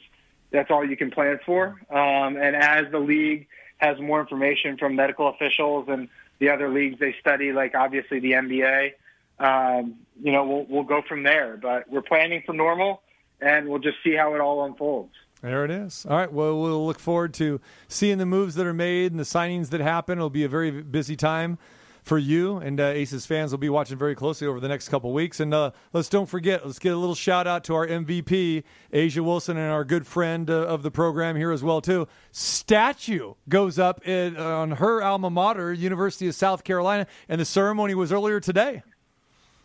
that's 0.51 0.71
all 0.71 0.85
you 0.85 0.95
can 0.95 1.11
plan 1.11 1.39
for. 1.45 1.81
Um, 1.89 2.37
and 2.37 2.55
as 2.55 2.89
the 2.91 2.99
league 2.99 3.47
has 3.77 3.99
more 3.99 4.19
information 4.19 4.77
from 4.77 4.95
medical 4.95 5.27
officials 5.27 5.87
and 5.89 6.09
the 6.39 6.49
other 6.49 6.69
leagues 6.69 6.99
they 6.99 7.15
study, 7.19 7.51
like 7.51 7.75
obviously 7.75 8.19
the 8.19 8.31
NBA, 8.31 8.93
um, 9.39 9.95
you 10.21 10.31
know, 10.31 10.45
we'll 10.45 10.65
we'll 10.69 10.83
go 10.83 11.01
from 11.07 11.23
there. 11.23 11.57
But 11.57 11.89
we're 11.89 12.01
planning 12.01 12.43
for 12.45 12.53
normal, 12.53 13.01
and 13.41 13.67
we'll 13.67 13.79
just 13.79 13.97
see 14.03 14.15
how 14.15 14.33
it 14.35 14.41
all 14.41 14.65
unfolds. 14.65 15.13
There 15.41 15.63
it 15.63 15.71
is. 15.71 16.05
All 16.09 16.17
right. 16.17 16.31
Well, 16.31 16.59
we'll 16.59 16.85
look 16.85 16.99
forward 16.99 17.33
to 17.35 17.61
seeing 17.87 18.17
the 18.17 18.25
moves 18.25 18.55
that 18.55 18.65
are 18.65 18.73
made 18.73 19.11
and 19.11 19.19
the 19.19 19.23
signings 19.23 19.69
that 19.69 19.81
happen. 19.81 20.17
It'll 20.17 20.29
be 20.29 20.43
a 20.43 20.49
very 20.49 20.71
busy 20.81 21.15
time 21.15 21.59
for 22.07 22.17
you 22.17 22.57
and 22.57 22.79
uh, 22.79 22.85
Aces 22.85 23.25
fans 23.25 23.51
will 23.51 23.57
be 23.57 23.69
watching 23.69 23.97
very 23.97 24.15
closely 24.15 24.47
over 24.47 24.59
the 24.59 24.67
next 24.67 24.89
couple 24.89 25.11
weeks. 25.11 25.39
And 25.39 25.53
uh, 25.53 25.71
let's 25.93 26.09
don't 26.09 26.25
forget, 26.25 26.65
let's 26.65 26.79
get 26.79 26.93
a 26.93 26.97
little 26.97 27.15
shout 27.15 27.45
out 27.45 27.65
to 27.65 27.75
our 27.75 27.85
MVP, 27.85 28.63
A'ja 28.93 29.19
Wilson, 29.19 29.57
and 29.57 29.71
our 29.71 29.83
good 29.83 30.07
friend 30.07 30.49
uh, 30.49 30.53
of 30.53 30.83
the 30.83 30.89
program 30.89 31.35
here 31.35 31.51
as 31.51 31.61
well 31.61 31.81
too. 31.81 32.07
Statue 32.31 33.33
goes 33.49 33.77
up 33.77 34.07
in, 34.07 34.37
on 34.37 34.71
her 34.71 35.03
alma 35.03 35.29
mater, 35.29 35.73
University 35.73 36.27
of 36.27 36.35
South 36.35 36.63
Carolina, 36.63 37.05
and 37.27 37.41
the 37.41 37.45
ceremony 37.45 37.93
was 37.93 38.11
earlier 38.11 38.39
today. 38.39 38.81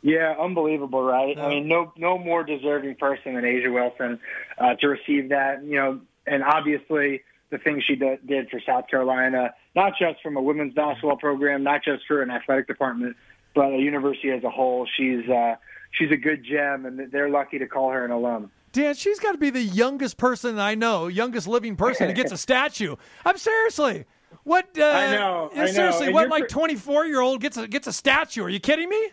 Yeah, 0.02 0.34
unbelievable, 0.38 1.02
right? 1.02 1.38
I 1.38 1.48
mean, 1.48 1.68
no 1.68 1.92
no 1.96 2.18
more 2.18 2.42
deserving 2.42 2.96
person 2.96 3.34
than 3.34 3.44
A'ja 3.44 3.72
Wilson 3.72 4.18
uh, 4.58 4.74
to 4.74 4.88
receive 4.88 5.28
that. 5.28 5.64
You 5.64 5.76
know, 5.76 6.00
and 6.26 6.42
obviously 6.42 7.22
the 7.50 7.58
things 7.58 7.84
she 7.86 7.94
did, 7.94 8.26
did 8.26 8.50
for 8.50 8.60
South 8.66 8.88
Carolina, 8.88 9.54
not 9.76 9.92
just 9.98 10.20
from 10.22 10.36
a 10.36 10.42
women's 10.42 10.74
basketball 10.74 11.16
program, 11.16 11.62
not 11.62 11.84
just 11.84 12.04
for 12.08 12.20
an 12.22 12.30
athletic 12.30 12.66
department, 12.66 13.14
but 13.54 13.72
a 13.72 13.78
university 13.78 14.30
as 14.30 14.42
a 14.42 14.50
whole. 14.50 14.88
She's 14.96 15.28
uh, 15.28 15.54
she's 15.92 16.10
a 16.10 16.16
good 16.16 16.44
gem, 16.44 16.84
and 16.84 17.12
they're 17.12 17.30
lucky 17.30 17.58
to 17.60 17.66
call 17.68 17.90
her 17.90 18.04
an 18.04 18.10
alum. 18.10 18.50
Dan, 18.72 18.94
she's 18.94 19.20
got 19.20 19.32
to 19.32 19.38
be 19.38 19.50
the 19.50 19.62
youngest 19.62 20.16
person 20.16 20.58
I 20.58 20.74
know, 20.74 21.06
youngest 21.06 21.46
living 21.46 21.76
person 21.76 22.08
who 22.08 22.14
gets 22.14 22.32
a 22.32 22.38
statue. 22.48 22.96
I'm 23.24 23.36
seriously. 23.36 24.06
What? 24.44 24.70
Uh, 24.76 24.84
I 24.84 25.10
know. 25.12 25.50
I 25.54 25.56
know. 25.58 25.66
Seriously, 25.66 26.06
And 26.06 26.14
what 26.14 26.28
like 26.28 26.48
24 26.48 27.06
year 27.06 27.20
old 27.20 27.40
gets 27.40 27.56
a 27.56 27.68
gets 27.68 27.86
a 27.86 27.92
statue? 27.92 28.42
Are 28.42 28.48
you 28.48 28.60
kidding 28.60 28.88
me? 28.88 29.10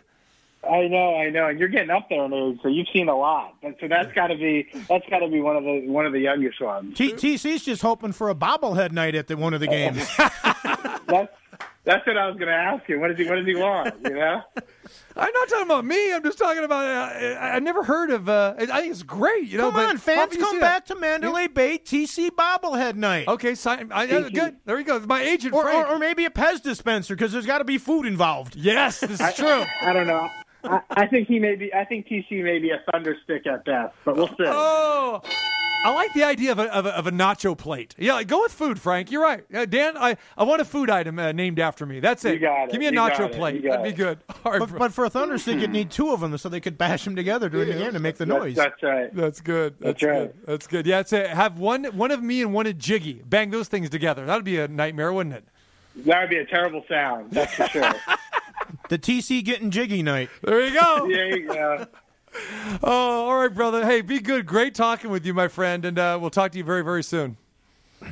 I 0.62 0.88
know, 0.88 1.16
I 1.16 1.30
know, 1.30 1.48
and 1.48 1.58
you're 1.58 1.68
getting 1.68 1.90
up 1.90 2.08
there 2.10 2.24
in 2.24 2.32
age, 2.34 2.58
so 2.62 2.68
you've 2.68 2.88
seen 2.92 3.08
a 3.08 3.16
lot. 3.16 3.54
But 3.62 3.76
so 3.80 3.88
that's 3.88 4.12
got 4.12 4.26
to 4.28 4.34
be 4.36 4.68
that's 4.88 5.08
got 5.08 5.20
to 5.20 5.28
be 5.28 5.40
one 5.40 5.56
of 5.56 5.64
the 5.64 5.86
one 5.86 6.04
of 6.06 6.12
the 6.12 6.20
youngest 6.20 6.60
ones. 6.60 6.96
T- 6.96 7.14
TC's 7.14 7.64
just 7.64 7.80
hoping 7.82 8.12
for 8.12 8.28
a 8.28 8.34
bobblehead 8.34 8.92
night 8.92 9.14
at 9.14 9.26
the, 9.26 9.36
one 9.36 9.54
of 9.54 9.60
the 9.60 9.66
games. 9.66 10.06
That's 11.06 11.32
that's 11.82 12.06
what 12.06 12.16
I 12.16 12.26
was 12.28 12.36
going 12.36 12.48
to 12.48 12.54
ask 12.54 12.88
you. 12.88 13.00
What 13.00 13.08
does 13.08 13.16
he 13.16 13.24
What 13.28 13.36
does 13.36 13.46
he 13.46 13.56
want? 13.56 13.94
You 14.04 14.10
know? 14.14 14.42
I'm 15.16 15.32
not 15.32 15.48
talking 15.48 15.64
about 15.64 15.84
me. 15.84 16.12
I'm 16.14 16.22
just 16.22 16.38
talking 16.38 16.62
about. 16.62 16.84
Uh, 16.84 17.22
I 17.40 17.56
I 17.56 17.58
never 17.58 17.82
heard 17.82 18.10
of. 18.10 18.28
Uh, 18.28 18.54
I 18.58 18.66
think 18.66 18.92
it's 18.92 19.02
great. 19.02 19.48
You 19.48 19.58
know, 19.58 19.70
Come 19.72 19.80
on, 19.80 19.98
fans, 19.98 20.18
how 20.20 20.26
do 20.26 20.38
you 20.38 20.44
come 20.44 20.60
back 20.60 20.86
that? 20.86 20.94
to 20.94 21.00
Mandalay 21.00 21.48
Bay 21.48 21.78
TC 21.78 22.30
bobblehead 22.30 22.94
night. 22.94 23.26
Okay, 23.28 23.54
sign. 23.56 23.90
I, 23.92 24.08
uh, 24.08 24.28
good. 24.28 24.58
There 24.66 24.78
you 24.78 24.84
go. 24.84 25.00
My 25.00 25.22
agent 25.22 25.52
Or, 25.54 25.62
Frank. 25.64 25.88
or, 25.88 25.94
or 25.94 25.98
maybe 25.98 26.26
a 26.26 26.30
Pez 26.30 26.62
dispenser 26.62 27.16
because 27.16 27.32
there's 27.32 27.46
got 27.46 27.58
to 27.58 27.64
be 27.64 27.78
food 27.78 28.06
involved. 28.06 28.54
yes, 28.56 29.00
this 29.00 29.20
is 29.20 29.34
true. 29.34 29.64
I 29.82 29.92
don't 29.92 30.06
know. 30.06 30.28
I, 30.64 30.80
I 30.90 31.06
think 31.06 31.28
he 31.28 31.38
may 31.38 31.56
be. 31.56 31.72
I 31.72 31.84
think 31.84 32.06
TC 32.06 32.42
may 32.42 32.58
be 32.58 32.70
a 32.70 32.80
thunderstick 32.90 33.46
at 33.46 33.64
best, 33.64 33.94
but 34.04 34.16
we'll 34.16 34.28
see. 34.28 34.34
Oh, 34.40 35.22
I 35.82 35.94
like 35.94 36.12
the 36.12 36.24
idea 36.24 36.52
of 36.52 36.58
a, 36.58 36.64
of 36.74 36.84
a, 36.84 36.90
of 36.90 37.06
a 37.06 37.10
nacho 37.10 37.56
plate. 37.56 37.94
Yeah, 37.96 38.12
like, 38.12 38.26
go 38.28 38.42
with 38.42 38.52
food, 38.52 38.78
Frank. 38.78 39.10
You're 39.10 39.22
right. 39.22 39.42
Uh, 39.54 39.64
Dan, 39.64 39.96
I, 39.96 40.18
I 40.36 40.44
want 40.44 40.60
a 40.60 40.64
food 40.66 40.90
item 40.90 41.18
uh, 41.18 41.32
named 41.32 41.58
after 41.58 41.86
me. 41.86 42.00
That's 42.00 42.22
it. 42.26 42.34
You 42.34 42.40
got 42.40 42.64
it. 42.64 42.72
Give 42.72 42.80
me 42.80 42.86
a 42.86 42.92
You 42.92 42.98
nacho 42.98 43.32
plate. 43.32 43.62
That'd 43.62 43.84
be 43.84 43.92
good. 43.92 44.18
All 44.44 44.52
right, 44.52 44.58
But, 44.60 44.76
but 44.78 44.92
for 44.92 45.06
a 45.06 45.10
thunderstick, 45.10 45.58
you'd 45.58 45.70
need 45.70 45.90
two 45.90 46.12
of 46.12 46.20
them 46.20 46.36
so 46.36 46.50
they 46.50 46.60
could 46.60 46.76
bash 46.76 47.04
them 47.04 47.16
together 47.16 47.48
during 47.48 47.68
the 47.68 47.74
game 47.78 47.92
to 47.94 47.98
make 47.98 48.16
the 48.18 48.26
That's, 48.26 48.38
noise. 48.40 48.56
that's 48.56 48.82
right. 48.82 49.14
That's 49.14 49.40
good. 49.40 49.76
That's, 49.80 50.00
That's 50.00 50.02
right. 50.02 50.18
good. 50.36 50.46
That's 50.46 50.66
good. 50.66 50.86
Yeah, 50.86 51.00
it's 51.00 51.14
a, 51.14 51.28
have 51.28 51.58
one 51.58 51.84
one 51.84 52.10
of 52.10 52.22
me 52.22 52.42
and 52.42 52.52
one 52.52 52.66
of 52.66 52.76
Jiggy. 52.76 53.22
Bang 53.24 53.48
those 53.50 53.68
things 53.68 53.88
together. 53.88 54.26
That'd 54.26 54.44
be 54.44 54.58
a 54.58 54.68
nightmare, 54.68 55.14
wouldn't 55.14 55.34
it? 55.36 55.44
That 56.04 56.20
would 56.20 56.30
be 56.30 56.36
a 56.36 56.44
terrible 56.46 56.84
sound. 56.90 57.30
That's 57.32 57.54
for 57.54 57.66
sure. 57.68 57.92
The 58.90 58.98
TC 58.98 59.44
getting 59.44 59.70
jiggy 59.70 60.02
night. 60.02 60.30
There 60.42 60.66
you 60.66 60.74
go. 60.74 61.08
there 61.10 61.38
you 61.38 61.46
go. 61.46 61.86
Oh, 62.80 63.26
all 63.26 63.38
right, 63.40 63.52
brother. 63.52 63.84
Hey, 63.84 64.02
be 64.02 64.20
good. 64.20 64.46
Great 64.46 64.72
talking 64.72 65.10
with 65.10 65.26
you, 65.26 65.34
my 65.34 65.48
friend, 65.48 65.84
and 65.84 65.98
uh, 65.98 66.16
we'll 66.20 66.30
talk 66.30 66.52
to 66.52 66.58
you 66.58 66.62
very, 66.62 66.84
very 66.84 67.02
soon. 67.02 67.36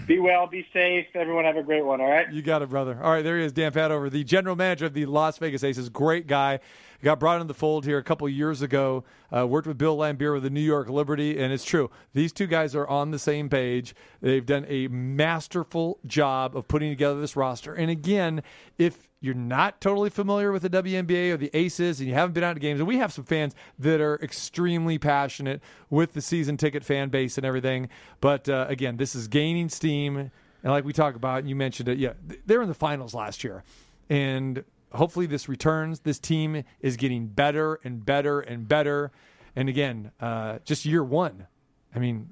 Be 0.08 0.18
well. 0.18 0.48
Be 0.48 0.66
safe. 0.72 1.06
Everyone 1.14 1.44
have 1.44 1.56
a 1.56 1.62
great 1.62 1.84
one. 1.84 2.00
All 2.00 2.10
right. 2.10 2.30
You 2.32 2.42
got 2.42 2.60
it, 2.62 2.68
brother. 2.68 2.98
All 3.00 3.12
right, 3.12 3.22
there 3.22 3.38
he 3.38 3.44
is, 3.44 3.52
Dan 3.52 3.70
Padover, 3.70 4.10
the 4.10 4.24
general 4.24 4.56
manager 4.56 4.86
of 4.86 4.92
the 4.92 5.06
Las 5.06 5.38
Vegas 5.38 5.62
Aces. 5.62 5.88
Great 5.88 6.26
guy. 6.26 6.58
Got 7.02 7.20
brought 7.20 7.36
into 7.36 7.46
the 7.46 7.54
fold 7.54 7.84
here 7.84 7.98
a 7.98 8.02
couple 8.02 8.28
years 8.28 8.60
ago. 8.60 9.04
Uh, 9.34 9.46
worked 9.46 9.68
with 9.68 9.78
Bill 9.78 9.96
Laimbeer 9.96 10.34
with 10.34 10.42
the 10.42 10.50
New 10.50 10.60
York 10.60 10.88
Liberty, 10.88 11.38
and 11.38 11.52
it's 11.52 11.64
true. 11.64 11.90
These 12.12 12.32
two 12.32 12.48
guys 12.48 12.74
are 12.74 12.88
on 12.88 13.12
the 13.12 13.20
same 13.20 13.48
page. 13.48 13.94
They've 14.20 14.44
done 14.44 14.66
a 14.68 14.88
masterful 14.88 16.00
job 16.06 16.56
of 16.56 16.66
putting 16.66 16.90
together 16.90 17.20
this 17.20 17.36
roster. 17.36 17.72
And 17.72 17.88
again, 17.88 18.42
if 18.78 19.08
you're 19.20 19.34
not 19.34 19.80
totally 19.80 20.10
familiar 20.10 20.50
with 20.50 20.62
the 20.62 20.70
WNBA 20.70 21.32
or 21.32 21.36
the 21.36 21.50
Aces 21.54 22.00
and 22.00 22.08
you 22.08 22.14
haven't 22.14 22.32
been 22.32 22.42
out 22.42 22.54
to 22.54 22.60
games, 22.60 22.80
and 22.80 22.88
we 22.88 22.98
have 22.98 23.12
some 23.12 23.24
fans 23.24 23.54
that 23.78 24.00
are 24.00 24.16
extremely 24.16 24.98
passionate 24.98 25.60
with 25.90 26.14
the 26.14 26.20
season 26.20 26.56
ticket 26.56 26.84
fan 26.84 27.10
base 27.10 27.38
and 27.38 27.46
everything. 27.46 27.88
But 28.20 28.48
uh, 28.48 28.66
again, 28.68 28.96
this 28.96 29.14
is 29.14 29.28
gaining 29.28 29.68
steam. 29.68 30.16
And 30.16 30.72
like 30.72 30.84
we 30.84 30.92
talk 30.92 31.14
about, 31.14 31.40
and 31.40 31.48
you 31.48 31.54
mentioned 31.54 31.88
it, 31.88 31.98
yeah, 31.98 32.14
they're 32.46 32.62
in 32.62 32.68
the 32.68 32.74
finals 32.74 33.14
last 33.14 33.44
year. 33.44 33.62
And 34.10 34.64
hopefully 34.92 35.26
this 35.26 35.48
returns. 35.48 36.00
This 36.00 36.18
team 36.18 36.64
is 36.80 36.96
getting 36.96 37.26
better 37.26 37.80
and 37.84 38.04
better 38.04 38.40
and 38.40 38.66
better. 38.66 39.10
And 39.56 39.68
again, 39.68 40.12
uh, 40.20 40.58
just 40.64 40.84
year 40.84 41.02
one. 41.02 41.46
I 41.94 41.98
mean, 41.98 42.30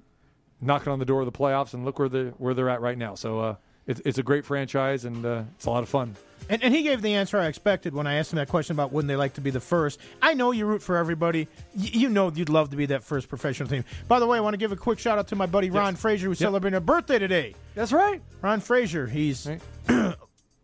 knocking 0.60 0.92
on 0.92 0.98
the 0.98 1.04
door 1.04 1.20
of 1.20 1.26
the 1.26 1.36
playoffs, 1.36 1.74
and 1.74 1.84
look 1.84 1.98
where 1.98 2.08
they 2.08 2.24
where 2.38 2.54
they're 2.54 2.68
at 2.68 2.80
right 2.80 2.96
now. 2.96 3.14
So 3.14 3.40
uh, 3.40 3.54
it's 3.86 4.00
it's 4.04 4.18
a 4.18 4.22
great 4.22 4.44
franchise, 4.44 5.04
and 5.04 5.24
uh, 5.24 5.42
it's 5.56 5.66
a 5.66 5.70
lot 5.70 5.82
of 5.82 5.88
fun. 5.88 6.14
And, 6.48 6.62
and 6.62 6.72
he 6.72 6.82
gave 6.82 7.02
the 7.02 7.14
answer 7.14 7.38
I 7.38 7.46
expected 7.46 7.92
when 7.94 8.06
I 8.06 8.14
asked 8.16 8.32
him 8.32 8.36
that 8.36 8.48
question 8.48 8.76
about 8.76 8.92
wouldn't 8.92 9.08
they 9.08 9.16
like 9.16 9.34
to 9.34 9.40
be 9.40 9.50
the 9.50 9.60
first. 9.60 9.98
I 10.22 10.34
know 10.34 10.52
you 10.52 10.66
root 10.66 10.82
for 10.82 10.96
everybody. 10.96 11.48
Y- 11.74 11.90
you 11.92 12.08
know 12.08 12.30
you'd 12.32 12.48
love 12.50 12.70
to 12.70 12.76
be 12.76 12.86
that 12.86 13.02
first 13.02 13.28
professional 13.28 13.68
team. 13.68 13.84
By 14.06 14.20
the 14.20 14.26
way, 14.26 14.38
I 14.38 14.40
want 14.40 14.54
to 14.54 14.58
give 14.58 14.70
a 14.70 14.76
quick 14.76 14.98
shout 14.98 15.18
out 15.18 15.28
to 15.28 15.36
my 15.36 15.46
buddy 15.46 15.70
Ron 15.70 15.96
Frazier, 15.96 16.28
who's 16.28 16.38
celebrating 16.38 16.76
a 16.76 16.80
birthday 16.80 17.18
today. 17.18 17.54
That's 17.74 17.92
right. 17.92 18.22
Ron 18.42 18.60
Frazier. 18.60 19.06
He's 19.06 19.48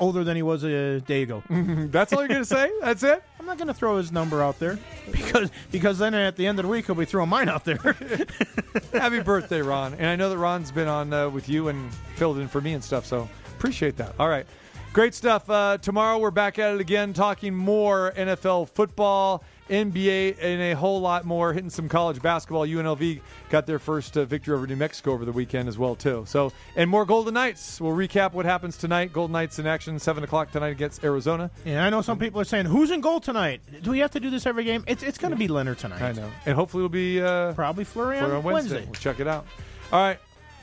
older 0.02 0.24
than 0.24 0.34
he 0.34 0.42
was 0.42 0.64
a 0.64 1.00
day 1.00 1.22
ago. 1.22 1.42
That's 1.48 2.12
all 2.12 2.20
you're 2.20 2.28
gonna 2.28 2.44
say? 2.44 2.70
That's 2.80 3.04
it? 3.04 3.22
I'm 3.38 3.46
not 3.46 3.56
going 3.56 3.68
to 3.68 3.74
throw 3.74 3.96
his 3.96 4.12
number 4.12 4.40
out 4.40 4.60
there 4.60 4.78
because 5.10 5.50
because 5.72 5.98
then 5.98 6.14
at 6.14 6.36
the 6.36 6.46
end 6.46 6.60
of 6.60 6.64
the 6.64 6.68
week 6.68 6.86
he'll 6.86 6.94
be 6.94 7.04
throwing 7.04 7.28
mine 7.28 7.48
out 7.48 7.64
there. 7.64 7.76
Happy 8.92 9.18
birthday, 9.18 9.62
Ron! 9.62 9.94
And 9.94 10.06
I 10.06 10.14
know 10.14 10.30
that 10.30 10.38
Ron's 10.38 10.70
been 10.70 10.86
on 10.86 11.12
uh, 11.12 11.28
with 11.28 11.48
you 11.48 11.66
and 11.66 11.92
filled 12.14 12.38
in 12.38 12.46
for 12.46 12.60
me 12.60 12.72
and 12.74 12.84
stuff. 12.84 13.04
So 13.04 13.28
appreciate 13.56 13.96
that. 13.96 14.14
All 14.20 14.28
right, 14.28 14.46
great 14.92 15.14
stuff. 15.14 15.50
Uh, 15.50 15.78
tomorrow 15.78 16.18
we're 16.18 16.30
back 16.30 16.60
at 16.60 16.74
it 16.74 16.80
again, 16.80 17.12
talking 17.12 17.52
more 17.52 18.12
NFL 18.16 18.68
football, 18.68 19.42
NBA, 19.70 20.36
and 20.40 20.60
a 20.60 20.72
whole 20.74 21.00
lot 21.00 21.24
more. 21.24 21.52
Hitting 21.52 21.70
some 21.70 21.88
college 21.88 22.20
basketball. 22.20 22.66
UNLV 22.66 23.20
got 23.48 23.66
their 23.66 23.78
first 23.78 24.16
uh, 24.16 24.24
victory 24.24 24.54
over 24.54 24.66
New 24.66 24.76
Mexico 24.76 25.12
over 25.12 25.24
the 25.24 25.32
weekend 25.32 25.68
as 25.68 25.78
well 25.78 25.94
too. 25.94 26.24
So 26.26 26.52
and 26.76 26.90
more 26.90 27.04
Golden 27.04 27.34
Knights. 27.34 27.80
We'll 27.80 27.96
recap 27.96 28.32
what 28.32 28.44
happens 28.44 28.76
tonight. 28.76 29.12
Golden 29.12 29.32
Knights 29.32 29.58
in 29.58 29.66
action, 29.66 29.98
seven 29.98 30.24
o'clock 30.24 30.50
tonight 30.50 30.68
against 30.70 31.02
Arizona. 31.04 31.50
yeah, 31.64 31.84
I 31.86 31.90
know 31.90 32.02
some 32.02 32.18
people 32.18 32.40
are 32.40 32.44
saying, 32.44 32.66
"Who's 32.66 32.90
in 32.90 33.00
goal 33.00 33.20
tonight?" 33.20 33.60
Do 33.82 33.90
we 33.90 34.00
have 34.00 34.10
to 34.12 34.20
do 34.20 34.30
this 34.30 34.46
every 34.46 34.64
game? 34.64 34.84
It's 34.86 35.02
it's 35.02 35.18
going 35.18 35.30
to 35.32 35.36
be 35.38 35.48
Lehner 35.48 35.76
tonight. 35.76 36.02
I 36.02 36.12
know, 36.12 36.30
and 36.46 36.54
hopefully 36.54 36.82
we'll 36.82 36.88
be 36.90 37.20
uh, 37.22 37.52
Probably 37.54 37.84
Fleury 37.84 38.18
on, 38.18 38.30
on 38.30 38.42
Wednesday. 38.42 38.52
Wednesday. 38.74 38.84
We'll 38.84 38.94
check 39.00 39.20
it 39.20 39.26
out. 39.28 39.46
All 39.92 40.00
right. 40.00 40.18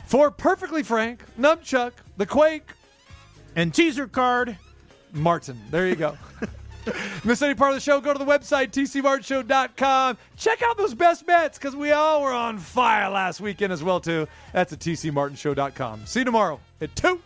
For 0.05 0.31
Perfectly 0.31 0.81
Frank, 0.81 1.23
Nubchuck, 1.39 1.91
The 2.17 2.25
Quake, 2.25 2.71
And 3.55 3.71
teaser 3.73 4.07
card. 4.07 4.57
Martin. 5.13 5.59
There 5.69 5.87
you 5.87 5.95
go. 5.95 6.17
Miss 7.23 7.41
any 7.41 7.53
part 7.53 7.71
of 7.71 7.75
the 7.75 7.81
show, 7.81 7.99
go 8.01 8.13
to 8.13 8.19
the 8.19 8.25
website, 8.25 8.71
tcmartinshow.com. 8.71 10.17
Check 10.37 10.61
out 10.63 10.77
those 10.77 10.93
best 10.93 11.25
bets 11.25 11.57
because 11.57 11.75
we 11.75 11.91
all 11.91 12.21
were 12.21 12.33
on 12.33 12.57
fire 12.57 13.09
last 13.09 13.41
weekend 13.41 13.73
as 13.73 13.83
well, 13.83 13.99
too. 13.99 14.27
That's 14.53 14.73
at 14.73 14.79
tcmartinshow.com. 14.79 16.05
See 16.05 16.21
you 16.21 16.25
tomorrow 16.25 16.59
at 16.81 16.95
2. 16.95 17.21